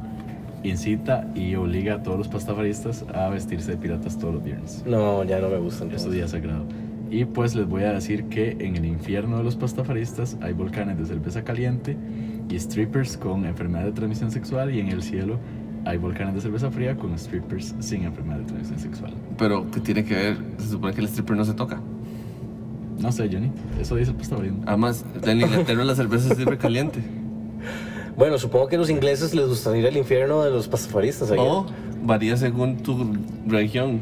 incita 0.65 1.29
y 1.35 1.55
obliga 1.55 1.95
a 1.97 2.03
todos 2.03 2.19
los 2.19 2.29
pastafaristas 2.29 3.05
a 3.15 3.29
vestirse 3.29 3.73
de 3.73 3.77
piratas 3.77 4.19
todos 4.19 4.35
los 4.35 4.45
viernes. 4.45 4.83
No, 4.87 5.23
ya 5.25 5.39
no 5.41 5.49
me 5.49 5.59
gusta. 5.59 5.85
Es 5.93 6.03
su 6.03 6.11
día 6.11 6.27
sagrado. 6.27 6.65
Y 7.11 7.27
pues 7.27 7.55
les 7.55 7.69
voy 7.69 7.85
a 7.85 7.93
decir 7.93 8.25
que 8.25 8.57
en 8.59 8.77
el 8.77 8.87
infierno 8.87 9.37
de 9.37 9.45
los 9.45 9.57
pastafaristas 9.57 10.37
hay 10.41 10.53
volcanes 10.53 10.99
de 10.99 11.07
cerveza 11.07 11.45
caliente 11.45 11.97
y 12.49 12.59
strippers 12.59 13.17
con 13.17 13.45
enfermedad 13.47 13.85
de 13.85 13.93
transmisión 13.93 14.31
sexual 14.31 14.75
y 14.75 14.81
en 14.81 14.89
el 14.89 15.03
cielo 15.03 15.39
hay 15.85 15.99
volcanes 15.99 16.35
de 16.35 16.41
cerveza 16.41 16.71
fría 16.71 16.97
con 16.97 17.17
strippers 17.19 17.75
sin 17.81 18.05
enfermedad 18.05 18.39
de 18.39 18.45
transmisión 18.47 18.79
sexual. 18.79 19.13
Pero, 19.37 19.71
¿qué 19.71 19.81
tiene 19.81 20.03
que 20.05 20.15
ver? 20.15 20.39
Se 20.59 20.71
supone 20.71 20.95
que 20.95 21.03
el 21.03 21.07
stripper 21.09 21.37
no 21.37 21.45
se 21.45 21.55
toca. 21.55 21.81
No 22.99 23.13
sé, 23.13 23.29
Johnny, 23.31 23.51
eso 23.81 23.97
dice 23.97 24.13
el 24.13 24.17
pastafarismo. 24.17 24.63
Además, 24.67 25.05
en 25.23 25.41
Inglaterra 25.41 25.85
la 25.85 25.95
cerveza 25.95 26.31
es 26.31 26.37
siempre 26.37 26.59
caliente. 26.59 27.01
Bueno, 28.17 28.39
supongo 28.39 28.69
que 28.69 28.77
a 28.77 28.79
los 28.79 28.91
ingleses 28.91 29.35
les 29.35 29.49
gustaría 29.49 29.81
ir 29.83 29.87
al 29.89 29.97
infierno 29.97 30.43
de 30.43 30.51
los 30.51 30.69
pastafaristas. 30.69 31.31
¿eh? 31.31 31.37
O 31.39 31.67
varía 32.03 32.37
según 32.37 32.77
tu 32.77 33.13
región. 33.47 34.01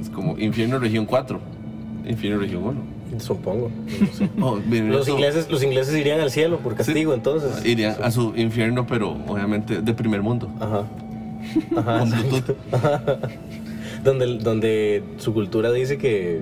Es 0.00 0.08
como 0.08 0.38
infierno 0.38 0.78
región 0.78 1.04
4, 1.06 1.38
infierno 2.06 2.40
región 2.40 2.64
1. 2.64 3.20
Supongo. 3.20 3.70
no 4.00 4.06
sé. 4.12 4.30
Oh, 4.40 4.56
bien, 4.64 4.90
Los 4.90 5.02
eso- 5.06 5.12
ingleses, 5.16 5.50
los 5.50 5.62
ingleses 5.62 5.94
irían 5.94 6.20
al 6.20 6.30
cielo 6.30 6.58
por 6.58 6.74
castigo, 6.74 7.12
entonces. 7.12 7.64
Irían 7.64 7.96
a 8.02 8.10
su 8.10 8.32
infierno, 8.36 8.86
pero 8.86 9.16
obviamente 9.28 9.82
de 9.82 9.94
primer 9.94 10.22
mundo. 10.22 10.48
Ajá. 10.58 10.84
Ajá. 12.72 13.18
Donde, 14.02 14.38
donde 14.38 15.04
su 15.18 15.34
cultura 15.34 15.70
dice 15.70 15.98
que, 15.98 16.40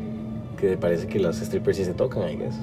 que 0.60 0.76
parece 0.76 1.08
que 1.08 1.18
las 1.18 1.36
strippers 1.38 1.76
sí 1.76 1.84
se 1.84 1.92
tocan, 1.94 2.22
I 2.30 2.36
guess. 2.36 2.54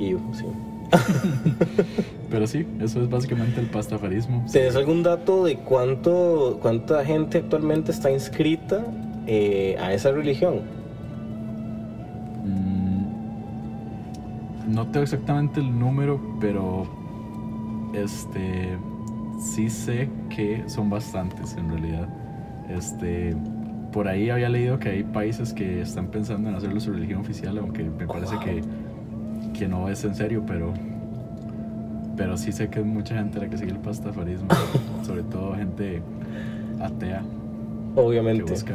Y 0.00 0.08
sí. 0.36 0.46
Pero 2.30 2.46
sí, 2.46 2.66
eso 2.80 3.02
es 3.02 3.08
básicamente 3.08 3.60
el 3.60 3.66
pastafarismo. 3.66 4.44
¿Tienes 4.50 4.76
algún 4.76 5.02
dato 5.02 5.44
de 5.44 5.56
cuánto, 5.56 6.58
cuánta 6.62 7.04
gente 7.04 7.38
actualmente 7.38 7.90
está 7.92 8.10
inscrita 8.10 8.84
eh, 9.26 9.76
a 9.80 9.92
esa 9.92 10.12
religión? 10.12 10.62
Mm, 12.44 13.04
no 14.72 14.86
tengo 14.88 15.02
exactamente 15.02 15.60
el 15.60 15.78
número, 15.78 16.20
pero 16.40 16.86
este 17.94 18.78
sí 19.40 19.70
sé 19.70 20.08
que 20.28 20.62
son 20.66 20.90
bastantes 20.90 21.56
en 21.56 21.70
realidad. 21.70 22.08
Este 22.68 23.34
por 23.92 24.08
ahí 24.08 24.30
había 24.30 24.48
leído 24.48 24.78
que 24.78 24.88
hay 24.88 25.02
países 25.02 25.52
que 25.52 25.82
están 25.82 26.08
pensando 26.08 26.48
en 26.48 26.54
hacerlo 26.54 26.80
su 26.80 26.92
religión 26.92 27.20
oficial, 27.20 27.58
aunque 27.58 27.82
me 27.84 28.06
parece 28.06 28.38
que, 28.38 28.62
que 29.60 29.68
no 29.68 29.88
es 29.90 30.02
en 30.04 30.14
serio, 30.14 30.42
pero 30.46 30.72
pero 32.16 32.36
sí 32.36 32.50
sé 32.52 32.68
que 32.68 32.80
es 32.80 32.86
mucha 32.86 33.14
gente 33.14 33.38
la 33.38 33.48
que 33.48 33.56
sigue 33.58 33.72
el 33.72 33.78
pastafarismo, 33.78 34.48
sobre 35.06 35.22
todo 35.22 35.54
gente 35.54 36.00
atea 36.80 37.22
que 37.94 38.00
Obviamente. 38.00 38.50
busca 38.50 38.74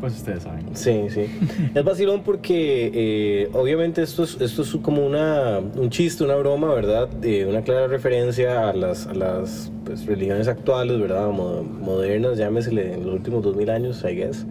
pues 0.00 0.14
ustedes 0.14 0.44
saben. 0.44 0.64
Sí, 0.74 1.06
sí. 1.10 1.26
Es 1.74 1.82
vacilón 1.84 2.22
porque 2.22 2.90
eh, 2.94 3.50
obviamente 3.52 4.00
esto 4.02 4.22
es, 4.22 4.40
esto 4.40 4.62
es 4.62 4.76
como 4.80 5.04
una, 5.04 5.58
un 5.58 5.90
chiste, 5.90 6.22
una 6.22 6.36
broma, 6.36 6.72
¿verdad? 6.72 7.08
De 7.08 7.44
una 7.46 7.62
clara 7.62 7.88
referencia 7.88 8.68
a 8.68 8.72
las, 8.74 9.08
a 9.08 9.14
las 9.14 9.72
pues, 9.84 10.06
religiones 10.06 10.46
actuales, 10.46 11.00
¿verdad? 11.00 11.28
Mo- 11.30 11.64
modernas, 11.64 12.38
llámesele 12.38 12.94
en 12.94 13.06
los 13.06 13.14
últimos 13.16 13.42
2000 13.42 13.70
años, 13.70 14.04
I 14.08 14.14
guess. 14.14 14.46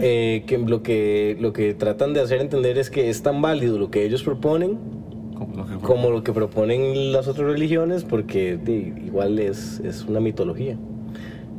Eh, 0.00 0.44
que 0.46 0.58
lo 0.58 0.82
que 0.82 1.36
lo 1.40 1.52
que 1.52 1.74
tratan 1.74 2.14
de 2.14 2.20
hacer 2.20 2.40
entender 2.40 2.78
es 2.78 2.90
que 2.90 3.08
es 3.10 3.22
tan 3.22 3.40
válido 3.42 3.78
lo 3.78 3.90
que 3.90 4.04
ellos 4.04 4.22
proponen 4.22 4.78
Como 5.36 5.56
lo 5.56 5.66
que 5.66 5.72
fue. 5.74 5.82
como 5.82 6.10
lo 6.10 6.22
que 6.24 6.32
proponen 6.32 7.12
las 7.12 7.28
otras 7.28 7.46
religiones 7.48 8.04
porque 8.04 8.56
de, 8.56 8.92
igual 9.06 9.38
es, 9.38 9.80
es 9.80 10.04
una 10.04 10.20
mitología. 10.20 10.76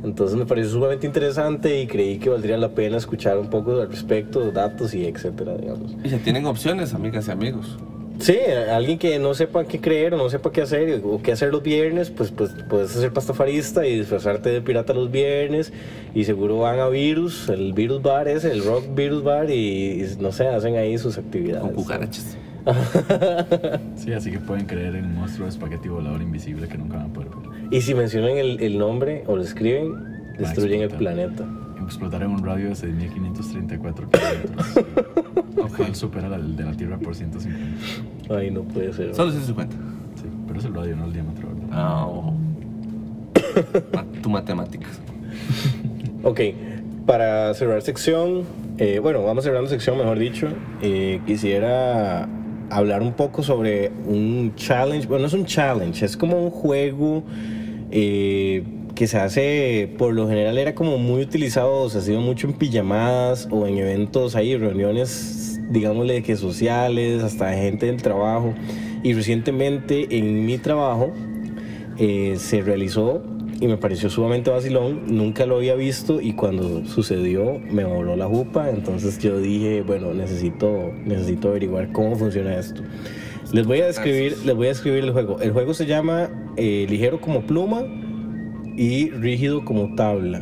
Entonces 0.02 0.36
me 0.38 0.46
pareció 0.46 0.70
sumamente 0.72 1.06
interesante 1.06 1.80
y 1.82 1.86
creí 1.86 2.18
que 2.18 2.30
valdría 2.30 2.56
la 2.56 2.70
pena 2.70 2.96
escuchar 2.96 3.38
un 3.38 3.48
poco 3.50 3.72
al 3.80 3.88
respecto, 3.90 4.50
datos 4.50 4.94
y 4.94 5.04
etcétera, 5.04 5.56
digamos. 5.58 5.94
Y 6.02 6.08
ya 6.08 6.18
tienen 6.18 6.46
opciones, 6.46 6.94
amigas 6.94 7.28
y 7.28 7.30
amigos. 7.30 7.76
Sí, 8.20 8.36
alguien 8.70 8.98
que 8.98 9.18
no 9.18 9.32
sepa 9.32 9.64
qué 9.64 9.80
creer 9.80 10.12
o 10.12 10.18
no 10.18 10.28
sepa 10.28 10.52
qué 10.52 10.60
hacer 10.60 11.00
o 11.02 11.22
qué 11.22 11.32
hacer 11.32 11.50
los 11.50 11.62
viernes, 11.62 12.10
pues, 12.10 12.30
pues 12.30 12.54
puedes 12.68 12.90
ser 12.90 13.12
pastafarista 13.14 13.86
y 13.86 13.98
disfrazarte 13.98 14.50
de 14.50 14.60
pirata 14.60 14.92
los 14.92 15.10
viernes 15.10 15.72
y 16.14 16.24
seguro 16.24 16.58
van 16.58 16.80
a 16.80 16.88
Virus, 16.88 17.48
el 17.48 17.72
Virus 17.72 18.02
Bar 18.02 18.28
ese, 18.28 18.52
el 18.52 18.62
Rock 18.62 18.94
Virus 18.94 19.24
Bar 19.24 19.50
y, 19.50 20.02
y 20.02 20.16
no 20.20 20.32
sé, 20.32 20.48
hacen 20.48 20.76
ahí 20.76 20.98
sus 20.98 21.16
actividades. 21.16 21.62
Con 21.62 21.74
cucarachas. 21.74 22.36
Sí, 23.96 24.12
así 24.12 24.30
que 24.30 24.38
pueden 24.38 24.66
creer 24.66 24.94
en 24.96 25.06
un 25.06 25.14
monstruo 25.14 25.46
de 25.46 25.50
espagueti 25.52 25.88
volador 25.88 26.20
invisible 26.20 26.68
que 26.68 26.76
nunca 26.76 26.98
van 26.98 27.06
a 27.06 27.12
poder 27.12 27.30
ver. 27.30 27.72
Y 27.72 27.80
si 27.80 27.94
mencionan 27.94 28.36
el, 28.36 28.60
el 28.60 28.78
nombre 28.78 29.24
o 29.26 29.36
lo 29.36 29.42
escriben, 29.42 29.94
destruyen 30.38 30.82
el 30.82 30.90
planeta. 30.90 31.46
Explotar 31.90 32.22
en 32.22 32.30
un 32.30 32.44
radio 32.44 32.68
de 32.68 32.74
6.534 32.76 34.08
kilómetros. 34.10 34.86
Lo 35.56 35.66
cual 35.68 35.94
supera 35.96 36.28
la- 36.28 36.36
el 36.36 36.54
de 36.56 36.64
la 36.64 36.72
Tierra 36.72 36.96
por 36.98 37.16
150. 37.16 38.36
Ay, 38.36 38.52
no 38.52 38.62
puede 38.62 38.92
ser. 38.92 39.12
Solo 39.12 39.32
150. 39.32 39.74
Sí, 40.14 40.22
pero 40.46 40.60
es 40.60 40.64
el 40.66 40.74
radio, 40.74 40.94
no 40.96 41.06
el 41.06 41.12
diámetro. 41.12 41.48
Ah, 41.72 42.06
ojo. 42.06 42.34
Tu 44.22 44.30
matemáticas. 44.30 45.00
Ok, 46.22 46.40
para 47.06 47.52
cerrar 47.54 47.82
sección, 47.82 48.44
eh, 48.78 49.00
bueno, 49.00 49.24
vamos 49.24 49.42
cerrando 49.42 49.68
sección, 49.68 49.98
mejor 49.98 50.18
dicho, 50.18 50.46
eh, 50.82 51.20
quisiera 51.26 52.28
hablar 52.70 53.02
un 53.02 53.14
poco 53.14 53.42
sobre 53.42 53.90
un 54.06 54.52
challenge, 54.54 55.08
bueno, 55.08 55.22
no 55.22 55.26
es 55.26 55.32
un 55.34 55.44
challenge, 55.44 56.04
es 56.04 56.16
como 56.16 56.40
un 56.44 56.50
juego 56.50 57.24
eh, 57.90 58.62
que 59.00 59.06
se 59.06 59.16
hace, 59.16 59.88
por 59.96 60.12
lo 60.12 60.28
general 60.28 60.58
era 60.58 60.74
como 60.74 60.98
muy 60.98 61.22
utilizado, 61.22 61.88
se 61.88 61.96
ha 61.96 62.00
sido 62.02 62.20
mucho 62.20 62.46
en 62.46 62.52
pijamadas 62.52 63.48
o 63.50 63.66
en 63.66 63.78
eventos 63.78 64.36
ahí, 64.36 64.58
reuniones, 64.58 65.58
digámosle 65.70 66.22
que 66.22 66.36
sociales, 66.36 67.22
hasta 67.22 67.50
gente 67.54 67.86
del 67.86 68.02
trabajo. 68.02 68.52
Y 69.02 69.14
recientemente 69.14 70.06
en 70.18 70.44
mi 70.44 70.58
trabajo 70.58 71.14
eh, 71.96 72.34
se 72.36 72.60
realizó 72.60 73.22
y 73.58 73.68
me 73.68 73.78
pareció 73.78 74.10
sumamente 74.10 74.50
vacilón. 74.50 75.04
Nunca 75.06 75.46
lo 75.46 75.56
había 75.56 75.76
visto 75.76 76.20
y 76.20 76.34
cuando 76.34 76.84
sucedió 76.84 77.58
me 77.70 77.84
voló 77.84 78.16
la 78.16 78.26
jupa. 78.26 78.68
Entonces 78.68 79.18
yo 79.18 79.40
dije, 79.40 79.80
bueno, 79.80 80.12
necesito, 80.12 80.92
necesito 81.06 81.48
averiguar 81.48 81.90
cómo 81.92 82.16
funciona 82.16 82.54
esto. 82.54 82.82
Les 83.50 83.66
voy 83.66 83.80
a 83.80 83.86
describir, 83.86 84.36
les 84.44 84.54
voy 84.54 84.66
a 84.66 84.68
describir 84.68 85.04
el 85.04 85.12
juego. 85.12 85.40
El 85.40 85.52
juego 85.52 85.72
se 85.72 85.86
llama 85.86 86.28
eh, 86.58 86.84
ligero 86.86 87.18
como 87.22 87.40
pluma 87.46 87.86
y 88.76 89.10
rígido 89.10 89.64
como 89.64 89.94
tabla. 89.94 90.40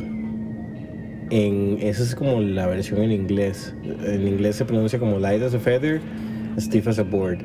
En, 1.31 1.77
esa 1.81 2.01
es 2.03 2.15
como 2.15 2.41
la 2.41 2.65
versión 2.67 3.01
en 3.03 3.11
inglés. 3.11 3.73
En 4.05 4.27
inglés 4.27 4.55
se 4.55 4.65
pronuncia 4.65 4.97
como 4.99 5.19
light 5.19 5.41
as 5.43 5.53
a 5.53 5.59
feather, 5.59 6.01
stiff 6.57 6.87
as 6.87 6.97
a 6.99 7.03
board. 7.03 7.39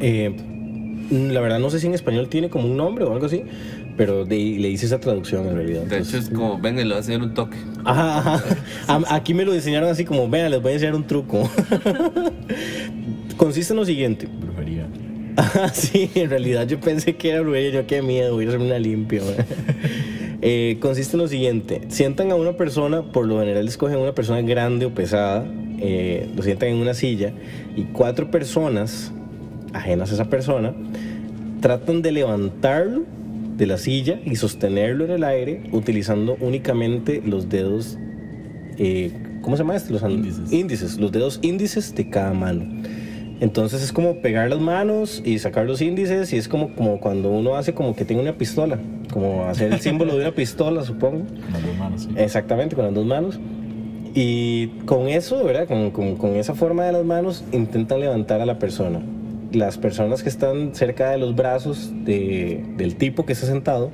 Eh, 0.00 0.34
la 1.10 1.40
verdad 1.40 1.58
no 1.58 1.68
sé 1.70 1.80
si 1.80 1.86
en 1.86 1.94
español 1.94 2.28
tiene 2.28 2.48
como 2.48 2.66
un 2.66 2.76
nombre 2.76 3.04
o 3.04 3.12
algo 3.12 3.26
así, 3.26 3.42
pero 3.98 4.24
de- 4.24 4.56
le 4.58 4.70
hice 4.70 4.86
esa 4.86 4.98
traducción 5.00 5.46
en 5.48 5.54
realidad. 5.56 5.82
De 5.82 5.98
hecho, 5.98 6.16
es 6.16 6.30
como, 6.30 6.58
venga, 6.58 6.80
le 6.82 6.86
voy 6.88 6.96
a 6.96 7.00
hacer 7.00 7.20
un 7.20 7.34
toque. 7.34 7.58
Ajá, 7.84 8.36
ajá. 8.36 8.44
Aquí 9.14 9.34
me 9.34 9.44
lo 9.44 9.52
diseñaron 9.52 9.90
así 9.90 10.04
como, 10.06 10.28
vean, 10.30 10.50
les 10.50 10.62
voy 10.62 10.70
a 10.70 10.74
enseñar 10.74 10.94
un 10.94 11.04
truco. 11.06 11.48
Consiste 13.36 13.72
en 13.74 13.78
lo 13.80 13.84
siguiente. 13.84 14.28
Ajá, 15.36 15.68
sí, 15.74 16.10
en 16.14 16.30
realidad 16.30 16.66
yo 16.66 16.78
pensé 16.80 17.16
que 17.16 17.30
era 17.30 17.40
brujería, 17.40 17.70
yo 17.70 17.86
qué 17.86 18.02
miedo, 18.02 18.34
voy 18.34 18.46
a 18.46 18.48
hacerme 18.48 18.66
una 18.66 18.78
limpia. 18.78 19.22
Eh, 20.44 20.78
consiste 20.80 21.14
en 21.16 21.22
lo 21.22 21.28
siguiente, 21.28 21.82
sientan 21.86 22.32
a 22.32 22.34
una 22.34 22.56
persona, 22.56 23.12
por 23.12 23.28
lo 23.28 23.38
general 23.38 23.68
escogen 23.68 23.98
una 23.98 24.12
persona 24.12 24.42
grande 24.42 24.86
o 24.86 24.92
pesada, 24.92 25.46
eh, 25.78 26.28
lo 26.34 26.42
sientan 26.42 26.70
en 26.70 26.78
una 26.78 26.94
silla 26.94 27.32
y 27.76 27.84
cuatro 27.84 28.28
personas 28.32 29.12
ajenas 29.72 30.10
a 30.10 30.14
esa 30.14 30.24
persona 30.28 30.74
tratan 31.60 32.02
de 32.02 32.10
levantarlo 32.10 33.04
de 33.56 33.66
la 33.66 33.78
silla 33.78 34.20
y 34.24 34.34
sostenerlo 34.34 35.04
en 35.04 35.12
el 35.12 35.22
aire 35.22 35.62
utilizando 35.70 36.36
únicamente 36.40 37.22
los 37.24 37.48
dedos, 37.48 37.96
eh, 38.78 39.12
¿cómo 39.42 39.56
se 39.56 39.62
llama 39.62 39.76
esto? 39.76 39.92
Los 39.92 40.02
Índices. 40.02 40.52
índices, 40.52 40.98
los 40.98 41.12
dedos 41.12 41.38
índices 41.42 41.94
de 41.94 42.10
cada 42.10 42.34
mano. 42.34 42.82
Entonces 43.42 43.82
es 43.82 43.92
como 43.92 44.18
pegar 44.18 44.48
las 44.50 44.60
manos 44.60 45.20
y 45.24 45.40
sacar 45.40 45.66
los 45.66 45.82
índices 45.82 46.32
y 46.32 46.36
es 46.36 46.46
como, 46.46 46.68
como 46.76 47.00
cuando 47.00 47.28
uno 47.28 47.56
hace 47.56 47.74
como 47.74 47.96
que 47.96 48.04
tiene 48.04 48.22
una 48.22 48.34
pistola, 48.38 48.78
como 49.12 49.46
hacer 49.46 49.72
el 49.72 49.80
símbolo 49.80 50.14
de 50.14 50.20
una 50.20 50.30
pistola, 50.32 50.84
supongo. 50.84 51.24
Con 51.26 51.52
las 51.52 51.62
dos 51.66 51.76
manos, 51.76 52.02
sí. 52.02 52.08
Exactamente, 52.16 52.76
con 52.76 52.84
las 52.84 52.94
dos 52.94 53.04
manos. 53.04 53.40
Y 54.14 54.68
con 54.86 55.08
eso, 55.08 55.42
¿verdad? 55.42 55.66
Con, 55.66 55.90
con- 55.90 56.14
con 56.14 56.36
esa 56.36 56.54
forma 56.54 56.84
de 56.84 56.92
las 56.92 57.04
manos, 57.04 57.42
intentan 57.50 57.98
levantar 57.98 58.40
a 58.40 58.46
la 58.46 58.60
persona. 58.60 59.00
Las 59.52 59.76
personas 59.76 60.22
que 60.22 60.28
están 60.28 60.72
cerca 60.76 61.10
de 61.10 61.18
los 61.18 61.34
brazos 61.34 61.90
de- 62.04 62.64
del 62.76 62.94
tipo 62.94 63.26
que 63.26 63.32
está 63.32 63.46
sentado 63.46 63.90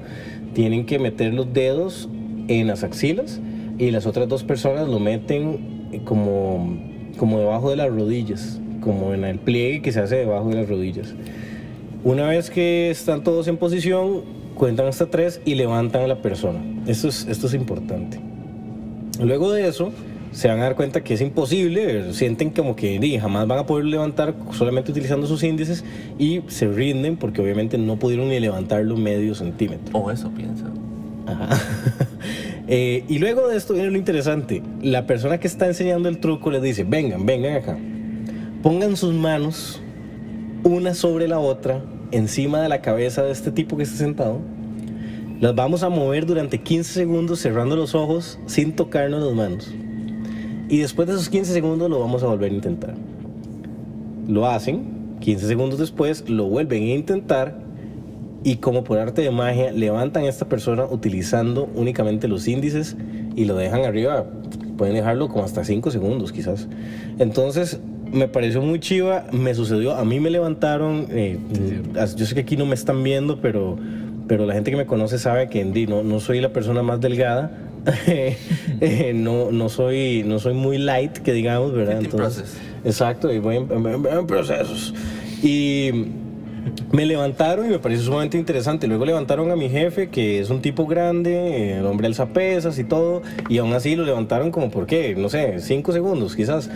tienen 0.52 0.84
que 0.84 0.98
meter 0.98 1.32
los 1.32 1.50
dedos 1.54 2.10
en 2.48 2.66
las 2.66 2.84
axilas 2.84 3.40
y 3.78 3.92
las 3.92 4.04
otras 4.04 4.28
dos 4.28 4.44
personas 4.44 4.88
lo 4.88 5.00
meten 5.00 6.00
como, 6.04 6.76
como 7.16 7.38
debajo 7.38 7.70
de 7.70 7.76
las 7.76 7.88
rodillas, 7.88 8.60
como 8.88 9.12
en 9.12 9.22
el 9.24 9.38
pliegue 9.38 9.82
que 9.82 9.92
se 9.92 10.00
hace 10.00 10.16
debajo 10.16 10.48
de 10.48 10.54
las 10.56 10.68
rodillas. 10.68 11.12
Una 12.04 12.26
vez 12.26 12.48
que 12.48 12.88
están 12.88 13.22
todos 13.22 13.46
en 13.46 13.58
posición, 13.58 14.22
cuentan 14.54 14.86
hasta 14.86 15.10
tres 15.10 15.42
y 15.44 15.56
levantan 15.56 16.04
a 16.04 16.06
la 16.06 16.22
persona. 16.22 16.58
Esto 16.86 17.08
es, 17.08 17.26
esto 17.28 17.48
es 17.48 17.54
importante. 17.54 18.18
Luego 19.20 19.52
de 19.52 19.68
eso, 19.68 19.92
se 20.32 20.48
van 20.48 20.60
a 20.60 20.62
dar 20.62 20.74
cuenta 20.74 21.02
que 21.02 21.12
es 21.12 21.20
imposible, 21.20 22.14
sienten 22.14 22.48
como 22.48 22.76
que 22.76 22.98
di, 22.98 23.18
jamás 23.18 23.46
van 23.46 23.58
a 23.58 23.66
poder 23.66 23.84
levantar 23.84 24.34
solamente 24.52 24.90
utilizando 24.90 25.26
sus 25.26 25.42
índices 25.42 25.84
y 26.18 26.40
se 26.48 26.66
rinden 26.66 27.18
porque 27.18 27.42
obviamente 27.42 27.76
no 27.76 27.96
pudieron 27.98 28.30
ni 28.30 28.40
levantarlo 28.40 28.96
medio 28.96 29.34
centímetro. 29.34 29.98
O 29.98 30.10
eso 30.10 30.30
piensa. 30.30 30.64
Ajá. 31.26 31.48
Eh, 32.70 33.04
y 33.08 33.18
luego 33.18 33.48
de 33.48 33.56
esto 33.56 33.72
viene 33.72 33.90
lo 33.90 33.96
interesante. 33.96 34.62
La 34.82 35.06
persona 35.06 35.40
que 35.40 35.46
está 35.46 35.66
enseñando 35.66 36.10
el 36.10 36.18
truco 36.18 36.50
les 36.50 36.60
dice, 36.60 36.84
vengan, 36.84 37.24
vengan 37.24 37.54
acá. 37.54 37.78
Pongan 38.62 38.96
sus 38.96 39.14
manos 39.14 39.80
una 40.64 40.92
sobre 40.92 41.28
la 41.28 41.38
otra 41.38 41.80
encima 42.10 42.60
de 42.60 42.68
la 42.68 42.80
cabeza 42.80 43.22
de 43.22 43.30
este 43.30 43.52
tipo 43.52 43.76
que 43.76 43.84
está 43.84 43.96
sentado. 43.96 44.40
Las 45.40 45.54
vamos 45.54 45.84
a 45.84 45.88
mover 45.88 46.26
durante 46.26 46.58
15 46.58 46.92
segundos 46.92 47.38
cerrando 47.38 47.76
los 47.76 47.94
ojos 47.94 48.40
sin 48.46 48.74
tocarnos 48.74 49.22
las 49.22 49.32
manos. 49.32 49.72
Y 50.68 50.78
después 50.78 51.06
de 51.06 51.14
esos 51.14 51.28
15 51.28 51.52
segundos 51.52 51.88
lo 51.88 52.00
vamos 52.00 52.24
a 52.24 52.26
volver 52.26 52.50
a 52.50 52.54
intentar. 52.56 52.94
Lo 54.26 54.44
hacen, 54.48 55.16
15 55.20 55.46
segundos 55.46 55.78
después 55.78 56.28
lo 56.28 56.46
vuelven 56.46 56.82
a 56.82 56.94
intentar 56.94 57.60
y 58.42 58.56
como 58.56 58.82
por 58.82 58.98
arte 58.98 59.22
de 59.22 59.30
magia 59.30 59.70
levantan 59.70 60.24
a 60.24 60.28
esta 60.28 60.48
persona 60.48 60.84
utilizando 60.84 61.68
únicamente 61.76 62.26
los 62.26 62.48
índices 62.48 62.96
y 63.36 63.44
lo 63.44 63.54
dejan 63.54 63.84
arriba. 63.84 64.26
Pueden 64.76 64.96
dejarlo 64.96 65.28
como 65.28 65.44
hasta 65.44 65.62
5 65.62 65.92
segundos 65.92 66.32
quizás. 66.32 66.66
Entonces 67.20 67.80
me 68.12 68.28
pareció 68.28 68.62
muy 68.62 68.80
chiva, 68.80 69.26
me 69.32 69.54
sucedió, 69.54 69.94
a 69.94 70.04
mí 70.04 70.20
me 70.20 70.30
levantaron, 70.30 71.06
eh, 71.10 71.38
yo 72.16 72.26
sé 72.26 72.34
que 72.34 72.40
aquí 72.42 72.56
no 72.56 72.66
me 72.66 72.74
están 72.74 73.02
viendo, 73.02 73.38
pero, 73.40 73.76
pero 74.26 74.46
la 74.46 74.54
gente 74.54 74.70
que 74.70 74.76
me 74.76 74.86
conoce 74.86 75.18
sabe 75.18 75.48
que 75.48 75.64
no, 75.64 76.02
no 76.02 76.20
soy 76.20 76.40
la 76.40 76.50
persona 76.52 76.82
más 76.82 77.00
delgada. 77.00 77.50
Eh, 78.80 79.12
no, 79.14 79.50
no, 79.50 79.68
soy, 79.68 80.22
no 80.24 80.38
soy 80.38 80.54
muy 80.54 80.78
light, 80.78 81.18
que 81.18 81.32
digamos, 81.32 81.72
¿verdad? 81.72 82.00
Process. 82.10 82.56
Exacto, 82.84 83.32
y 83.32 83.40
voy 83.40 83.56
en, 83.56 83.68
en- 83.72 84.06
en 84.06 84.26
procesos. 84.26 84.94
Y 85.42 85.90
me 86.92 87.04
levantaron 87.06 87.66
y 87.66 87.70
me 87.70 87.78
pareció 87.80 88.04
sumamente 88.04 88.38
interesante. 88.38 88.86
Luego 88.86 89.04
levantaron 89.04 89.50
a 89.50 89.56
mi 89.56 89.68
jefe, 89.68 90.10
que 90.10 90.38
es 90.38 90.50
un 90.50 90.60
tipo 90.60 90.86
grande, 90.86 91.78
el 91.78 91.86
hombre 91.86 92.06
alza 92.06 92.26
pesas 92.26 92.78
y 92.78 92.84
todo, 92.84 93.22
y 93.48 93.58
aún 93.58 93.72
así 93.72 93.96
lo 93.96 94.04
levantaron 94.04 94.52
como 94.52 94.70
por 94.70 94.86
qué, 94.86 95.16
no 95.16 95.28
sé, 95.28 95.56
cinco 95.60 95.92
segundos 95.92 96.36
quizás. 96.36 96.70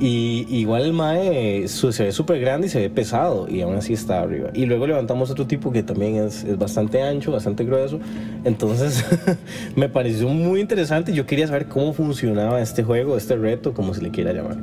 Y 0.00 0.46
igual 0.48 0.82
el 0.82 0.92
mae 0.92 1.68
su- 1.68 1.92
se 1.92 2.04
ve 2.04 2.12
súper 2.12 2.40
grande 2.40 2.66
y 2.66 2.70
se 2.70 2.80
ve 2.80 2.90
pesado, 2.90 3.46
y 3.48 3.60
aún 3.60 3.76
así 3.76 3.92
está 3.92 4.20
arriba. 4.20 4.50
Y 4.54 4.66
luego 4.66 4.86
levantamos 4.86 5.30
otro 5.30 5.46
tipo 5.46 5.70
que 5.72 5.82
también 5.82 6.16
es, 6.16 6.44
es 6.44 6.58
bastante 6.58 7.02
ancho, 7.02 7.32
bastante 7.32 7.64
grueso. 7.64 8.00
Entonces 8.44 9.04
me 9.76 9.88
pareció 9.88 10.28
muy 10.28 10.60
interesante. 10.60 11.12
Yo 11.12 11.26
quería 11.26 11.46
saber 11.46 11.66
cómo 11.66 11.92
funcionaba 11.92 12.60
este 12.60 12.82
juego, 12.82 13.16
este 13.16 13.36
reto, 13.36 13.72
como 13.74 13.94
se 13.94 14.02
le 14.02 14.10
quiera 14.10 14.32
llamar. 14.32 14.56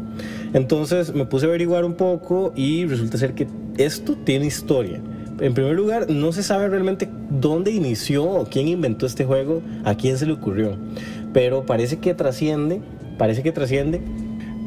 Entonces 0.54 1.14
me 1.14 1.26
puse 1.26 1.46
a 1.46 1.50
averiguar 1.50 1.86
un 1.86 1.94
poco 1.94 2.52
y 2.56 2.86
resulta 2.86 3.18
ser 3.18 3.34
que 3.34 3.48
esto 3.78 4.16
tiene 4.24 4.46
historia. 4.48 5.00
En 5.40 5.54
primer 5.56 5.74
lugar, 5.76 6.10
no 6.10 6.32
se 6.34 6.44
sabe 6.44 6.68
realmente 6.68 7.10
dónde 7.30 7.72
inició 7.72 8.26
o 8.26 8.46
quién 8.46 8.68
inventó 8.68 9.06
este 9.08 9.26
juego, 9.26 9.62
a 9.84 9.96
quién 9.96 10.18
se 10.18 10.26
le 10.28 10.34
ocurrió. 10.34 10.76
Pero 11.34 11.66
parece 11.66 11.98
que 11.98 12.14
trasciende, 12.14 12.82
parece 13.18 13.42
que 13.42 13.52
trasciende 13.52 14.02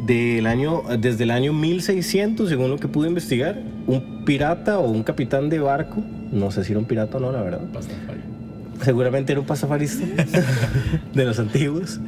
del 0.06 0.46
año, 0.46 0.82
desde 0.98 1.24
el 1.24 1.30
año 1.30 1.52
1600, 1.52 2.48
según 2.48 2.70
lo 2.70 2.78
que 2.78 2.88
pude 2.88 3.08
investigar, 3.08 3.58
un 3.86 4.24
pirata 4.24 4.78
o 4.78 4.90
un 4.90 5.02
capitán 5.02 5.48
de 5.50 5.58
barco, 5.60 6.02
no 6.32 6.50
sé 6.50 6.64
si 6.64 6.72
era 6.72 6.78
un 6.80 6.86
pirata 6.86 7.16
o 7.16 7.20
no, 7.20 7.32
la 7.32 7.42
verdad, 7.42 7.60
Pastafari. 7.72 8.20
seguramente 8.82 9.32
era 9.32 9.40
un 9.40 9.46
pastafarista 9.46 10.04
de 11.14 11.24
los 11.24 11.38
antiguos, 11.38 12.00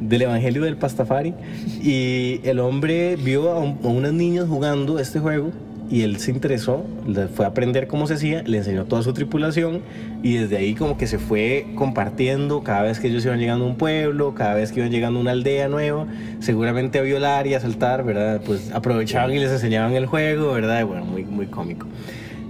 del 0.00 0.22
evangelio 0.22 0.62
del 0.62 0.76
pastafari. 0.76 1.34
Y 1.82 2.40
el 2.44 2.58
hombre 2.60 3.16
vio 3.16 3.50
a, 3.50 3.58
un- 3.58 3.78
a 3.82 3.88
unos 3.88 4.12
niños 4.12 4.48
jugando 4.48 4.98
este 4.98 5.18
juego 5.20 5.50
y 5.90 6.02
él 6.02 6.18
se 6.18 6.30
interesó, 6.30 6.84
fue 7.34 7.44
a 7.44 7.48
aprender 7.48 7.88
cómo 7.88 8.06
se 8.06 8.14
hacía, 8.14 8.42
le 8.44 8.58
enseñó 8.58 8.82
a 8.82 8.84
toda 8.84 9.02
su 9.02 9.12
tripulación 9.12 9.80
y 10.22 10.34
desde 10.34 10.56
ahí 10.56 10.74
como 10.74 10.96
que 10.96 11.06
se 11.06 11.18
fue 11.18 11.66
compartiendo 11.74 12.62
cada 12.62 12.82
vez 12.82 13.00
que 13.00 13.08
ellos 13.08 13.24
iban 13.24 13.40
llegando 13.40 13.64
a 13.64 13.68
un 13.68 13.76
pueblo, 13.76 14.34
cada 14.34 14.54
vez 14.54 14.70
que 14.70 14.80
iban 14.80 14.92
llegando 14.92 15.18
a 15.18 15.22
una 15.22 15.32
aldea 15.32 15.68
nueva, 15.68 16.06
seguramente 16.38 17.00
a 17.00 17.02
violar 17.02 17.46
y 17.48 17.54
a 17.54 17.60
saltar, 17.60 18.04
¿verdad? 18.04 18.40
Pues 18.44 18.70
aprovechaban 18.72 19.32
y 19.34 19.40
les 19.40 19.50
enseñaban 19.50 19.94
el 19.94 20.06
juego, 20.06 20.52
¿verdad? 20.52 20.86
Bueno, 20.86 21.04
muy, 21.04 21.24
muy 21.24 21.46
cómico. 21.46 21.86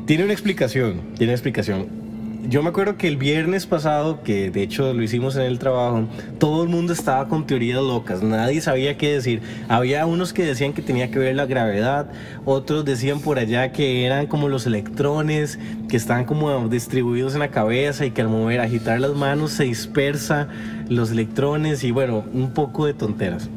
Tiene 0.05 0.24
una 0.24 0.32
explicación, 0.32 1.01
tiene 1.16 1.30
una 1.30 1.34
explicación. 1.34 1.99
Yo 2.49 2.62
me 2.62 2.70
acuerdo 2.70 2.97
que 2.97 3.07
el 3.09 3.16
viernes 3.16 3.66
pasado, 3.66 4.22
que 4.22 4.51
de 4.51 4.62
hecho 4.62 4.93
lo 4.93 5.03
hicimos 5.03 5.36
en 5.36 5.43
el 5.43 5.59
trabajo, 5.59 6.07
todo 6.38 6.62
el 6.62 6.68
mundo 6.68 6.93
estaba 6.93 7.28
con 7.28 7.47
teorías 7.47 7.80
locas, 7.80 8.22
nadie 8.22 8.61
sabía 8.61 8.97
qué 8.97 9.12
decir. 9.12 9.43
Había 9.68 10.07
unos 10.07 10.32
que 10.32 10.45
decían 10.45 10.72
que 10.72 10.82
tenía 10.82 11.11
que 11.11 11.18
ver 11.18 11.36
la 11.36 11.47
gravedad, 11.47 12.11
otros 12.45 12.84
decían 12.84 13.20
por 13.20 13.38
allá 13.38 13.72
que 13.72 14.07
eran 14.07 14.26
como 14.26 14.49
los 14.49 14.66
electrones, 14.66 15.59
que 15.88 15.97
están 15.97 16.24
como 16.24 16.68
distribuidos 16.68 17.34
en 17.34 17.41
la 17.41 17.51
cabeza 17.51 18.07
y 18.07 18.11
que 18.11 18.22
al 18.22 18.28
mover, 18.28 18.61
agitar 18.61 19.01
las 19.01 19.14
manos 19.14 19.53
se 19.53 19.64
dispersa 19.64 20.49
los 20.88 21.11
electrones 21.11 21.84
y 21.84 21.91
bueno, 21.91 22.24
un 22.32 22.53
poco 22.53 22.86
de 22.86 22.95
tonteras. 22.95 23.51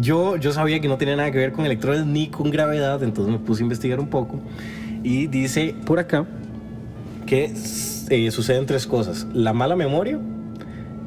Yo, 0.00 0.36
yo 0.36 0.52
sabía 0.52 0.80
que 0.80 0.88
no 0.88 0.98
tenía 0.98 1.16
nada 1.16 1.30
que 1.32 1.38
ver 1.38 1.52
con 1.52 1.66
electrones 1.66 2.06
ni 2.06 2.28
con 2.28 2.50
gravedad, 2.50 3.02
entonces 3.02 3.32
me 3.32 3.40
puse 3.40 3.62
a 3.62 3.64
investigar 3.64 3.98
un 3.98 4.08
poco 4.08 4.40
y 5.02 5.26
dice 5.26 5.74
por 5.84 5.98
acá 5.98 6.26
que 7.30 7.52
eh, 8.10 8.30
suceden 8.32 8.66
tres 8.66 8.88
cosas. 8.88 9.24
La 9.32 9.52
mala 9.52 9.76
memoria, 9.76 10.18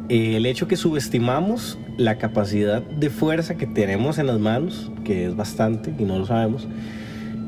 eh, 0.08 0.38
el 0.38 0.46
hecho 0.46 0.70
que 0.70 0.78
subestimamos 0.78 1.78
la 1.98 2.18
capacidad 2.18 2.82
de 2.82 3.10
fuerza 3.10 3.56
que 3.56 3.68
tenemos 3.68 4.18
en 4.20 4.28
las 4.28 4.40
manos, 4.40 4.90
que 5.04 5.26
es 5.26 5.36
bastante 5.36 5.94
y 6.00 6.04
no 6.06 6.18
lo 6.18 6.26
sabemos, 6.26 6.66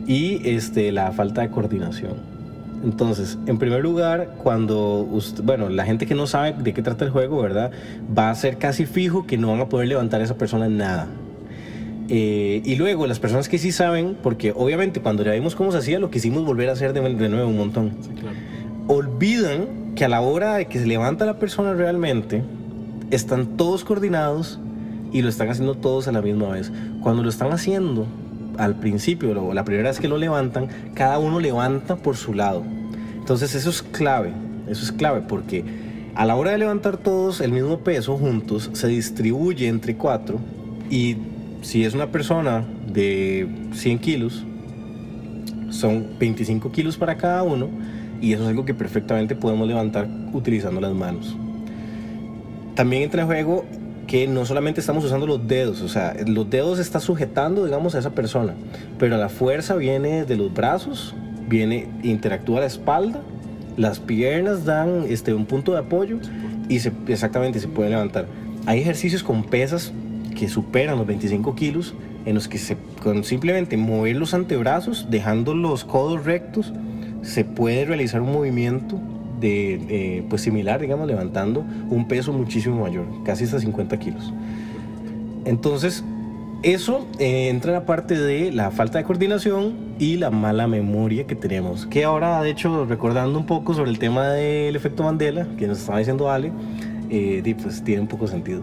y 0.07 0.41
este, 0.43 0.91
la 0.91 1.13
falta 1.13 1.39
de 1.41 1.49
coordinación. 1.51 2.15
Entonces, 2.84 3.38
en 3.47 3.57
primer 3.59 3.82
lugar, 3.82 4.36
cuando, 4.43 5.07
usted- 5.09 5.41
bueno, 5.45 5.69
la 5.69 5.86
gente 5.86 6.05
que 6.05 6.13
no 6.13 6.28
sabe 6.28 6.51
de 6.61 6.73
qué 6.73 6.82
trata 6.82 7.05
el 7.05 7.11
juego, 7.11 7.41
¿verdad? 7.41 7.71
Va 8.15 8.30
a 8.30 8.36
ser 8.36 8.57
casi 8.57 8.86
fijo 8.86 9.26
que 9.26 9.38
no 9.38 9.51
van 9.51 9.61
a 9.61 9.69
poder 9.69 9.88
levantar 9.88 10.19
a 10.19 10.26
esa 10.26 10.38
persona 10.38 10.65
en 10.65 10.78
nada. 10.78 11.07
Eh, 12.09 12.61
y 12.65 12.76
luego, 12.76 13.07
las 13.07 13.19
personas 13.19 13.47
que 13.47 13.57
sí 13.57 13.71
saben, 13.71 14.17
porque 14.21 14.51
obviamente 14.53 14.99
cuando 14.99 15.23
ya 15.23 15.32
vimos 15.32 15.55
cómo 15.55 15.71
se 15.71 15.78
hacía, 15.78 15.97
lo 15.97 16.11
quisimos 16.11 16.43
volver 16.45 16.67
a 16.69 16.73
hacer 16.73 16.91
de, 16.91 16.99
de 17.01 17.30
nuevo 17.30 17.47
un 17.47 17.57
montón 17.57 17.91
Sí, 18.01 18.09
claro. 18.19 18.36
Olvidan 18.88 19.93
que 19.95 20.05
a 20.05 20.09
la 20.09 20.21
hora 20.21 20.55
de 20.55 20.65
que 20.67 20.79
se 20.79 20.86
levanta 20.86 21.25
la 21.25 21.39
persona 21.39 21.73
realmente, 21.73 22.43
están 23.11 23.57
todos 23.57 23.83
coordinados 23.83 24.59
y 25.11 25.21
lo 25.21 25.29
están 25.29 25.49
haciendo 25.49 25.75
todos 25.75 26.07
a 26.07 26.11
la 26.11 26.21
misma 26.21 26.49
vez. 26.49 26.71
Cuando 27.01 27.23
lo 27.23 27.29
están 27.29 27.51
haciendo 27.51 28.05
al 28.57 28.75
principio, 28.75 29.31
o 29.41 29.53
la 29.53 29.63
primera 29.63 29.89
vez 29.89 29.99
que 29.99 30.07
lo 30.07 30.17
levantan, 30.17 30.67
cada 30.93 31.19
uno 31.19 31.39
levanta 31.39 31.95
por 31.95 32.17
su 32.17 32.33
lado. 32.33 32.63
Entonces 33.15 33.55
eso 33.55 33.69
es 33.69 33.81
clave, 33.81 34.33
eso 34.67 34.83
es 34.83 34.91
clave 34.91 35.21
porque 35.21 35.63
a 36.15 36.25
la 36.25 36.36
hora 36.36 36.51
de 36.51 36.57
levantar 36.57 36.97
todos 36.97 37.41
el 37.41 37.51
mismo 37.51 37.79
peso 37.79 38.17
juntos, 38.17 38.69
se 38.73 38.88
distribuye 38.88 39.67
entre 39.67 39.95
cuatro 39.95 40.39
y 40.89 41.17
si 41.61 41.83
es 41.83 41.93
una 41.93 42.11
persona 42.11 42.63
de 42.88 43.47
100 43.73 43.99
kilos, 43.99 44.45
son 45.71 46.07
25 46.19 46.71
kilos 46.71 46.97
para 46.97 47.17
cada 47.17 47.43
uno 47.43 47.67
y 48.26 48.34
eso 48.34 48.41
es 48.41 48.49
algo 48.49 48.65
que 48.65 48.73
perfectamente 48.73 49.36
podemos 49.36 49.67
levantar 49.67 50.07
utilizando 50.34 50.82
las 50.82 50.93
manos. 50.95 51.38
También 52.73 53.03
entra 53.03 53.21
en 53.21 53.28
juego 53.28 53.65
que 54.07 54.28
no 54.28 54.47
solamente 54.47 54.80
estamos 54.80 55.05
usando 55.05 55.28
los 55.28 55.47
dedos, 55.47 55.82
o 55.82 55.88
sea, 55.88 56.15
los 56.26 56.49
dedos 56.49 56.80
está 56.80 56.99
sujetando, 56.99 57.65
digamos, 57.65 57.93
a 57.93 57.99
esa 57.99 58.15
persona, 58.15 58.55
pero 58.97 59.15
la 59.17 59.30
fuerza 59.30 59.76
viene 59.76 60.26
de 60.26 60.38
los 60.38 60.51
brazos, 60.51 61.13
viene, 61.47 61.88
interactúa 62.01 62.61
la 62.61 62.65
espalda, 62.65 63.21
las 63.78 63.99
piernas 63.99 64.65
dan 64.65 65.05
este, 65.07 65.32
un 65.32 65.45
punto 65.45 65.73
de 65.73 65.78
apoyo 65.78 66.17
y 66.67 66.80
se, 66.80 66.91
exactamente 67.07 67.59
se 67.59 67.67
puede 67.67 67.91
levantar. 67.91 68.26
Hay 68.65 68.80
ejercicios 68.80 69.21
con 69.21 69.43
pesas 69.43 69.93
que 70.36 70.49
superan 70.49 70.97
los 70.97 71.05
25 71.05 71.53
kilos 71.53 71.93
en 72.26 72.34
los 72.34 72.47
que 72.47 72.57
se, 72.57 72.76
con 73.03 73.23
simplemente 73.23 73.78
mover 73.78 74.15
los 74.15 74.34
antebrazos, 74.34 75.11
dejando 75.11 75.53
los 75.53 75.86
codos 75.86 76.26
rectos, 76.26 76.73
se 77.26 77.43
puede 77.43 77.86
realizar 77.86 78.21
un 78.21 78.32
movimiento 78.32 78.99
de, 79.39 79.73
eh, 79.89 80.26
pues 80.30 80.43
similar, 80.43 80.80
digamos, 80.80 81.07
levantando 81.07 81.65
un 81.89 82.07
peso 82.07 82.32
muchísimo 82.32 82.82
mayor, 82.82 83.05
casi 83.23 83.43
hasta 83.43 83.59
50 83.59 83.97
kilos. 83.99 84.34
Entonces, 85.43 86.03
eso 86.63 87.05
eh, 87.19 87.49
entra 87.49 87.71
en 87.71 87.80
la 87.80 87.86
parte 87.86 88.17
de 88.17 88.51
la 88.51 88.71
falta 88.71 88.97
de 88.97 89.03
coordinación 89.03 89.73
y 89.99 90.17
la 90.17 90.32
mala 90.32 90.67
memoria 90.67 91.28
que 91.28 91.36
tenemos. 91.36 91.86
Que 91.86 92.03
ahora, 92.03 92.41
de 92.41 92.51
hecho, 92.51 92.86
recordando 92.86 93.38
un 93.38 93.45
poco 93.45 93.73
sobre 93.73 93.91
el 93.91 93.99
tema 93.99 94.30
del 94.30 94.76
efecto 94.76 95.03
Mandela, 95.03 95.47
que 95.57 95.67
nos 95.67 95.80
estaba 95.80 95.99
diciendo 95.99 96.32
Ale, 96.32 96.51
eh, 97.09 97.55
pues 97.61 97.84
tiene 97.84 98.01
un 98.01 98.07
poco 98.07 98.28
sentido. 98.28 98.61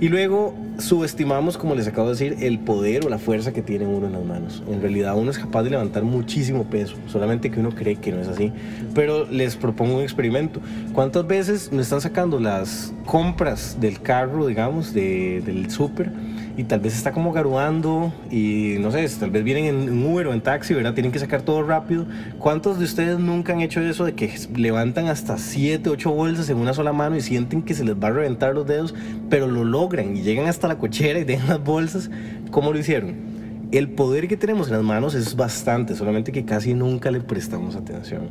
Y 0.00 0.08
luego 0.08 0.54
subestimamos, 0.78 1.58
como 1.58 1.74
les 1.74 1.86
acabo 1.86 2.06
de 2.08 2.14
decir, 2.14 2.36
el 2.44 2.58
poder 2.58 3.04
o 3.04 3.10
la 3.10 3.18
fuerza 3.18 3.52
que 3.52 3.60
tiene 3.60 3.86
uno 3.86 4.06
en 4.06 4.14
las 4.14 4.24
manos. 4.24 4.62
En 4.70 4.80
realidad 4.80 5.14
uno 5.16 5.30
es 5.30 5.38
capaz 5.38 5.62
de 5.64 5.70
levantar 5.70 6.04
muchísimo 6.04 6.64
peso, 6.64 6.96
solamente 7.06 7.50
que 7.50 7.60
uno 7.60 7.70
cree 7.74 7.96
que 7.96 8.10
no 8.10 8.20
es 8.22 8.28
así. 8.28 8.50
Pero 8.94 9.26
les 9.30 9.56
propongo 9.56 9.96
un 9.96 10.02
experimento. 10.02 10.60
¿Cuántas 10.94 11.26
veces 11.26 11.70
me 11.70 11.82
están 11.82 12.00
sacando 12.00 12.40
las 12.40 12.94
compras 13.04 13.76
del 13.78 14.00
carro, 14.00 14.46
digamos, 14.46 14.94
de- 14.94 15.42
del 15.44 15.70
súper? 15.70 16.10
Y 16.56 16.64
tal 16.64 16.80
vez 16.80 16.94
está 16.96 17.12
como 17.12 17.32
garuando 17.32 18.12
y 18.30 18.76
no 18.80 18.90
sé, 18.90 19.08
tal 19.18 19.30
vez 19.30 19.44
vienen 19.44 19.66
en, 19.66 20.04
Uber 20.04 20.26
o 20.26 20.32
en 20.32 20.40
taxi, 20.40 20.74
¿verdad? 20.74 20.94
Tienen 20.94 21.12
que 21.12 21.18
sacar 21.18 21.42
todo 21.42 21.62
rápido. 21.62 22.06
¿Cuántos 22.38 22.78
de 22.78 22.84
ustedes 22.84 23.18
nunca 23.18 23.52
han 23.52 23.60
hecho 23.60 23.80
eso 23.80 24.04
de 24.04 24.14
que 24.14 24.32
levantan 24.54 25.08
hasta 25.08 25.38
7, 25.38 25.88
8 25.88 26.10
bolsas 26.10 26.50
en 26.50 26.58
una 26.58 26.74
sola 26.74 26.92
mano 26.92 27.16
y 27.16 27.20
sienten 27.20 27.62
que 27.62 27.74
se 27.74 27.84
les 27.84 27.94
va 27.94 28.08
a 28.08 28.12
reventar 28.12 28.54
los 28.54 28.66
dedos, 28.66 28.94
pero 29.28 29.46
lo 29.46 29.64
logran 29.64 30.16
y 30.16 30.22
llegan 30.22 30.46
hasta 30.46 30.68
la 30.68 30.78
cochera 30.78 31.18
y 31.18 31.24
dejan 31.24 31.48
las 31.48 31.62
bolsas? 31.62 32.10
¿Cómo 32.50 32.72
lo 32.72 32.78
hicieron? 32.78 33.14
El 33.72 33.90
poder 33.90 34.26
que 34.26 34.36
tenemos 34.36 34.66
en 34.68 34.74
las 34.74 34.82
manos 34.82 35.14
es 35.14 35.36
bastante, 35.36 35.94
solamente 35.94 36.32
que 36.32 36.44
casi 36.44 36.74
nunca 36.74 37.10
le 37.10 37.20
prestamos 37.20 37.76
atención. 37.76 38.28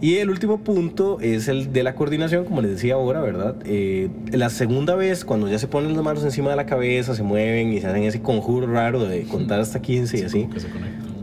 Y 0.00 0.16
el 0.16 0.30
último 0.30 0.58
punto 0.58 1.18
es 1.20 1.48
el 1.48 1.72
de 1.72 1.82
la 1.82 1.94
coordinación, 1.96 2.44
como 2.44 2.60
les 2.62 2.70
decía 2.72 2.94
ahora, 2.94 3.20
¿verdad? 3.20 3.56
Eh, 3.64 4.08
la 4.30 4.48
segunda 4.48 4.94
vez, 4.94 5.24
cuando 5.24 5.48
ya 5.48 5.58
se 5.58 5.66
ponen 5.66 5.94
las 5.94 6.04
manos 6.04 6.22
encima 6.22 6.50
de 6.50 6.56
la 6.56 6.66
cabeza, 6.66 7.14
se 7.16 7.24
mueven 7.24 7.72
y 7.72 7.80
se 7.80 7.88
hacen 7.88 8.04
ese 8.04 8.22
conjuro 8.22 8.68
raro 8.68 9.04
de 9.04 9.24
contar 9.24 9.58
hasta 9.60 9.82
15 9.82 10.18
y 10.18 10.22
así, 10.22 10.48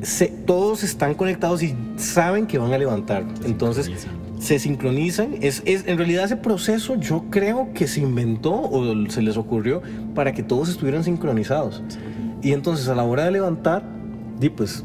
se 0.02 0.28
todos 0.28 0.84
están 0.84 1.14
conectados 1.14 1.64
y 1.64 1.74
saben 1.96 2.48
que 2.48 2.58
van 2.58 2.74
a 2.74 2.78
levantar. 2.78 3.24
Se 3.42 3.48
Entonces 3.48 3.86
sincronizan. 3.86 4.42
se 4.42 4.60
sincronizan. 4.60 5.36
Es, 5.42 5.64
es, 5.66 5.88
en 5.88 5.98
realidad 5.98 6.26
ese 6.26 6.36
proceso 6.36 6.96
yo 6.96 7.26
creo 7.30 7.70
que 7.74 7.88
se 7.88 8.02
inventó 8.02 8.54
o 8.54 9.10
se 9.10 9.22
les 9.22 9.38
ocurrió 9.38 9.82
para 10.14 10.34
que 10.34 10.44
todos 10.44 10.68
estuvieran 10.68 11.06
sincronizados. 11.06 11.82
Y 12.42 12.52
entonces 12.52 12.90
a 12.90 12.96
la 12.96 13.04
hora 13.04 13.24
de 13.24 13.32
levantar, 13.32 13.84
di, 14.38 14.50
pues 14.50 14.84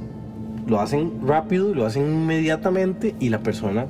lo 0.71 0.81
hacen 0.81 1.13
rápido, 1.27 1.75
lo 1.75 1.85
hacen 1.85 2.05
inmediatamente 2.05 3.15
y 3.21 3.29
la 3.29 3.41
persona, 3.41 3.87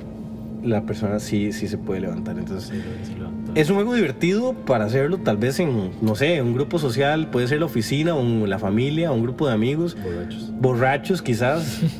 la 0.63 0.81
persona 0.81 1.19
sí, 1.19 1.51
sí 1.53 1.67
se 1.67 1.77
puede 1.77 2.01
levantar. 2.01 2.37
Entonces 2.37 2.69
Sí, 2.69 2.81
sí, 3.03 3.13
levanta. 3.17 3.51
es 3.55 3.69
un 3.69 3.75
juego 3.75 3.93
divertido 3.93 4.53
para 4.53 4.85
hacerlo 4.85 5.17
tal 5.19 5.37
vez 5.37 5.59
en, 5.59 5.91
no 6.01 6.15
sé, 6.15 6.41
un 6.41 6.53
grupo 6.53 6.79
social, 6.79 7.29
puede 7.29 7.47
ser 7.47 7.59
la 7.59 7.65
oficina, 7.67 8.15
o 8.15 8.45
la 8.47 8.59
familia, 8.59 9.11
un 9.11 9.21
grupo 9.23 9.47
de 9.47 9.53
amigos, 9.53 9.95
Borrachos. 10.03 10.51
borrachos 10.59 11.21
quizás. 11.21 11.79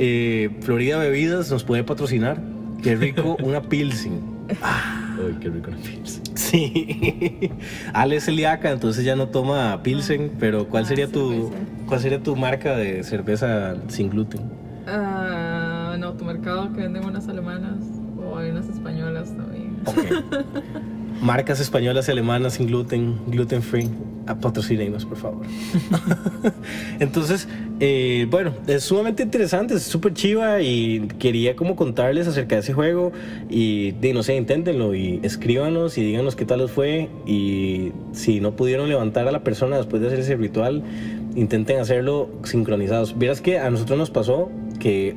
Eh, 0.00 0.50
Florida 0.60 0.96
Bebidas 0.98 1.50
nos 1.50 1.64
puede 1.64 1.82
patrocinar. 1.82 2.40
Qué 2.84 2.94
rico, 2.94 3.36
una 3.42 3.62
pilsen. 3.68 4.20
Ay, 5.26 5.36
qué 5.40 5.48
rico 5.50 5.70
la 5.70 5.76
pizza. 5.78 6.20
Sí. 6.38 7.50
Ale 7.92 8.16
es 8.16 8.24
celíaca, 8.24 8.70
entonces 8.70 9.04
ya 9.04 9.16
no 9.16 9.28
toma 9.28 9.82
pilsen, 9.82 10.32
pero 10.38 10.66
¿cuál 10.68 10.84
Ah, 10.84 10.86
sería 10.86 11.06
tu 11.08 11.28
cerveza. 11.50 11.54
cuál 11.86 12.00
sería 12.00 12.22
tu 12.22 12.36
marca 12.36 12.76
de 12.76 13.02
cerveza 13.04 13.74
sin 13.88 14.08
gluten? 14.08 14.40
Ah, 14.86 15.92
en 15.94 16.04
automercado 16.04 16.72
que 16.72 16.80
venden 16.82 17.04
unas 17.04 17.28
alemanas 17.28 17.76
o 18.16 18.38
hay 18.38 18.50
unas 18.50 18.68
españolas 18.68 19.36
también. 19.36 19.76
Ok. 19.84 19.98
Marcas 21.20 21.58
españolas 21.58 22.08
y 22.08 22.12
alemanas 22.12 22.54
sin 22.54 22.66
gluten, 22.68 23.18
gluten 23.26 23.62
free. 23.62 23.88
Ah, 24.26 24.36
Patrocínenos, 24.36 25.04
por 25.04 25.16
favor. 25.16 25.46
Entonces, 27.00 27.48
eh, 27.80 28.26
bueno, 28.30 28.52
es 28.66 28.84
sumamente 28.84 29.22
interesante, 29.22 29.74
es 29.74 29.82
súper 29.82 30.14
chiva 30.14 30.60
y 30.60 31.08
quería 31.18 31.56
como 31.56 31.76
contarles 31.76 32.28
acerca 32.28 32.56
de 32.56 32.60
ese 32.60 32.72
juego 32.72 33.10
y, 33.48 33.94
no 34.14 34.22
sé, 34.22 34.36
inténtenlo 34.36 34.94
y 34.94 35.18
escríbanos 35.22 35.96
y 35.98 36.02
díganos 36.02 36.36
qué 36.36 36.44
tal 36.44 36.60
les 36.60 36.70
fue 36.70 37.08
y 37.26 37.92
si 38.12 38.40
no 38.40 38.52
pudieron 38.54 38.88
levantar 38.88 39.26
a 39.26 39.32
la 39.32 39.42
persona 39.42 39.76
después 39.76 40.02
de 40.02 40.08
hacer 40.08 40.20
ese 40.20 40.36
ritual, 40.36 40.82
intenten 41.34 41.80
hacerlo 41.80 42.28
sincronizados. 42.44 43.18
Vieras 43.18 43.40
que 43.40 43.58
a 43.58 43.70
nosotros 43.70 43.98
nos 43.98 44.10
pasó 44.10 44.50
que 44.78 45.16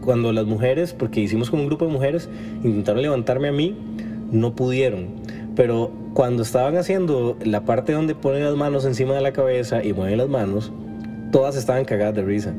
cuando 0.00 0.32
las 0.32 0.46
mujeres, 0.46 0.94
porque 0.94 1.20
hicimos 1.20 1.50
como 1.50 1.62
un 1.62 1.68
grupo 1.68 1.84
de 1.84 1.92
mujeres, 1.92 2.28
intentaron 2.64 3.02
levantarme 3.02 3.48
a 3.48 3.52
mí, 3.52 3.76
no 4.30 4.54
pudieron. 4.54 5.06
Pero 5.56 5.90
cuando 6.14 6.42
estaban 6.42 6.76
haciendo 6.76 7.36
la 7.44 7.64
parte 7.64 7.92
donde 7.92 8.14
ponen 8.14 8.44
las 8.44 8.54
manos 8.54 8.84
encima 8.84 9.14
de 9.14 9.20
la 9.22 9.32
cabeza 9.32 9.82
y 9.84 9.92
mueven 9.92 10.18
las 10.18 10.28
manos, 10.28 10.72
todas 11.32 11.56
estaban 11.56 11.84
cagadas 11.84 12.14
de 12.14 12.22
risa. 12.22 12.54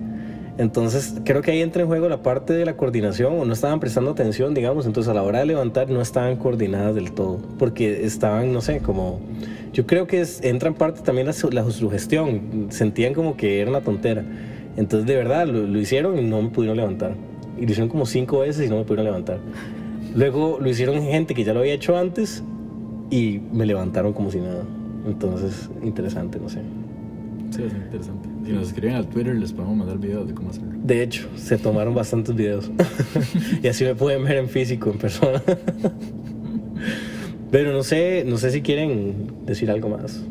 Entonces 0.57 1.15
creo 1.23 1.41
que 1.41 1.51
ahí 1.51 1.61
entra 1.61 1.81
en 1.83 1.87
juego 1.87 2.09
la 2.09 2.21
parte 2.21 2.51
de 2.51 2.65
la 2.65 2.75
coordinación 2.75 3.39
o 3.39 3.45
no 3.45 3.53
estaban 3.53 3.79
prestando 3.79 4.11
atención, 4.11 4.53
digamos. 4.53 4.85
Entonces 4.85 5.09
a 5.09 5.13
la 5.13 5.23
hora 5.23 5.39
de 5.39 5.45
levantar 5.45 5.89
no 5.89 6.01
estaban 6.01 6.35
coordinadas 6.35 6.93
del 6.95 7.13
todo, 7.13 7.39
porque 7.57 8.05
estaban, 8.05 8.51
no 8.51 8.59
sé, 8.61 8.79
como... 8.79 9.21
Yo 9.71 9.85
creo 9.85 10.05
que 10.07 10.19
es- 10.19 10.43
entra 10.43 10.67
en 10.67 10.75
parte 10.75 11.01
también 11.01 11.27
la, 11.27 11.33
su- 11.33 11.49
la 11.51 11.63
sugestión. 11.71 12.67
Sentían 12.69 13.13
como 13.13 13.37
que 13.37 13.61
era 13.61 13.69
una 13.69 13.79
tontera. 13.81 14.25
Entonces 14.75 15.07
de 15.07 15.15
verdad 15.15 15.47
lo, 15.47 15.59
lo 15.65 15.79
hicieron 15.79 16.17
y 16.19 16.23
no 16.23 16.41
me 16.41 16.49
pudieron 16.49 16.75
levantar. 16.75 17.13
Y 17.57 17.61
lo 17.65 17.71
hicieron 17.71 17.87
como 17.89 18.05
cinco 18.05 18.39
veces 18.39 18.65
y 18.65 18.69
no 18.69 18.75
me 18.77 18.83
pudieron 18.83 19.05
levantar. 19.05 19.37
Luego 20.15 20.59
lo 20.59 20.69
hicieron 20.69 21.01
gente 21.01 21.33
que 21.33 21.43
ya 21.43 21.53
lo 21.53 21.61
había 21.61 21.73
hecho 21.73 21.97
antes 21.97 22.43
y 23.09 23.39
me 23.51 23.65
levantaron 23.65 24.13
como 24.13 24.31
si 24.31 24.39
nada. 24.39 24.63
Entonces, 25.05 25.69
interesante, 25.81 26.39
no 26.39 26.49
sé. 26.49 26.61
Sí, 27.51 27.63
es 27.63 27.73
interesante. 27.73 28.29
Si 28.45 28.51
nos 28.51 28.67
escriben 28.67 28.95
al 28.95 29.07
Twitter, 29.07 29.35
les 29.35 29.53
podemos 29.53 29.77
mandar 29.77 29.97
videos 29.97 30.27
de 30.27 30.33
cómo 30.33 30.49
hacerlo. 30.49 30.69
De 30.83 31.03
hecho, 31.03 31.27
se 31.35 31.57
tomaron 31.57 31.95
bastantes 31.95 32.35
videos. 32.35 32.69
y 33.63 33.67
así 33.67 33.83
me 33.83 33.95
pueden 33.95 34.23
ver 34.23 34.37
en 34.37 34.49
físico, 34.49 34.91
en 34.91 34.97
persona. 34.97 35.41
Pero 37.51 37.73
no 37.73 37.83
sé, 37.83 38.23
no 38.27 38.37
sé 38.37 38.51
si 38.51 38.61
quieren 38.61 39.31
decir 39.45 39.71
algo 39.71 39.89
más. 39.89 40.23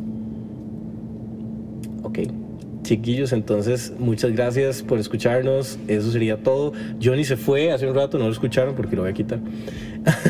Chiquillos, 2.89 3.35
entonces 3.35 3.93
muchas 3.99 4.33
gracias 4.33 4.83
por 4.83 4.99
escucharnos. 4.99 5.79
Eso 5.89 6.11
sería 6.11 6.43
todo. 6.43 6.73
Johnny 7.03 7.23
se 7.23 7.37
fue 7.37 7.71
hace 7.71 7.87
un 7.87 7.95
rato, 7.95 8.19
no 8.19 8.25
lo 8.25 8.33
escucharon 8.33 8.75
porque 8.75 8.97
lo 8.97 9.03
voy 9.03 9.11
a 9.11 9.15
quitar. 9.15 9.41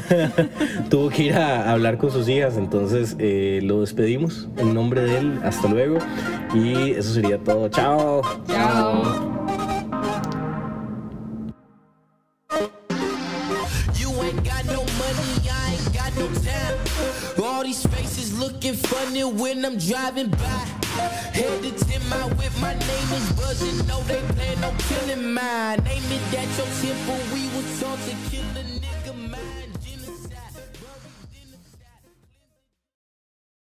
Tuvo 0.91 1.09
que 1.09 1.23
ir 1.23 1.35
a 1.35 1.71
hablar 1.71 1.99
con 1.99 2.11
sus 2.11 2.29
hijas, 2.29 2.57
entonces 2.57 3.15
eh, 3.21 3.61
lo 3.63 3.83
despedimos 3.83 4.49
en 4.57 4.75
nombre 4.75 5.03
de 5.03 5.19
él. 5.19 5.39
Hasta 5.45 5.69
luego. 5.69 5.99
Y 6.53 6.91
eso 6.91 7.15
sería 7.15 7.39
todo. 7.39 7.69
Chao. 7.69 8.23
Chao. 8.49 9.37
Looking 18.37 18.75
funny 18.75 19.25
when 19.25 19.65
I'm 19.65 19.79
driving 19.79 20.31
by. 20.31 20.78
Headed 21.33 21.77
to 21.79 22.01
my 22.11 22.25
whip, 22.37 22.53
my 22.61 22.75
name 22.75 23.11
is 23.19 23.33
buzzing. 23.33 23.87
No, 23.87 24.01
they 24.03 24.21
plan 24.35 24.65
on 24.65 24.77
killing 24.89 25.33
mine. 25.33 25.79
Name 25.85 26.11
it 26.17 26.35
at 26.35 26.49
your 26.59 26.71
temple, 26.83 27.21
we 27.33 27.49
was 27.55 27.81
taught 27.81 27.99
to 28.09 28.15
kill 28.31 28.49
a 28.57 28.65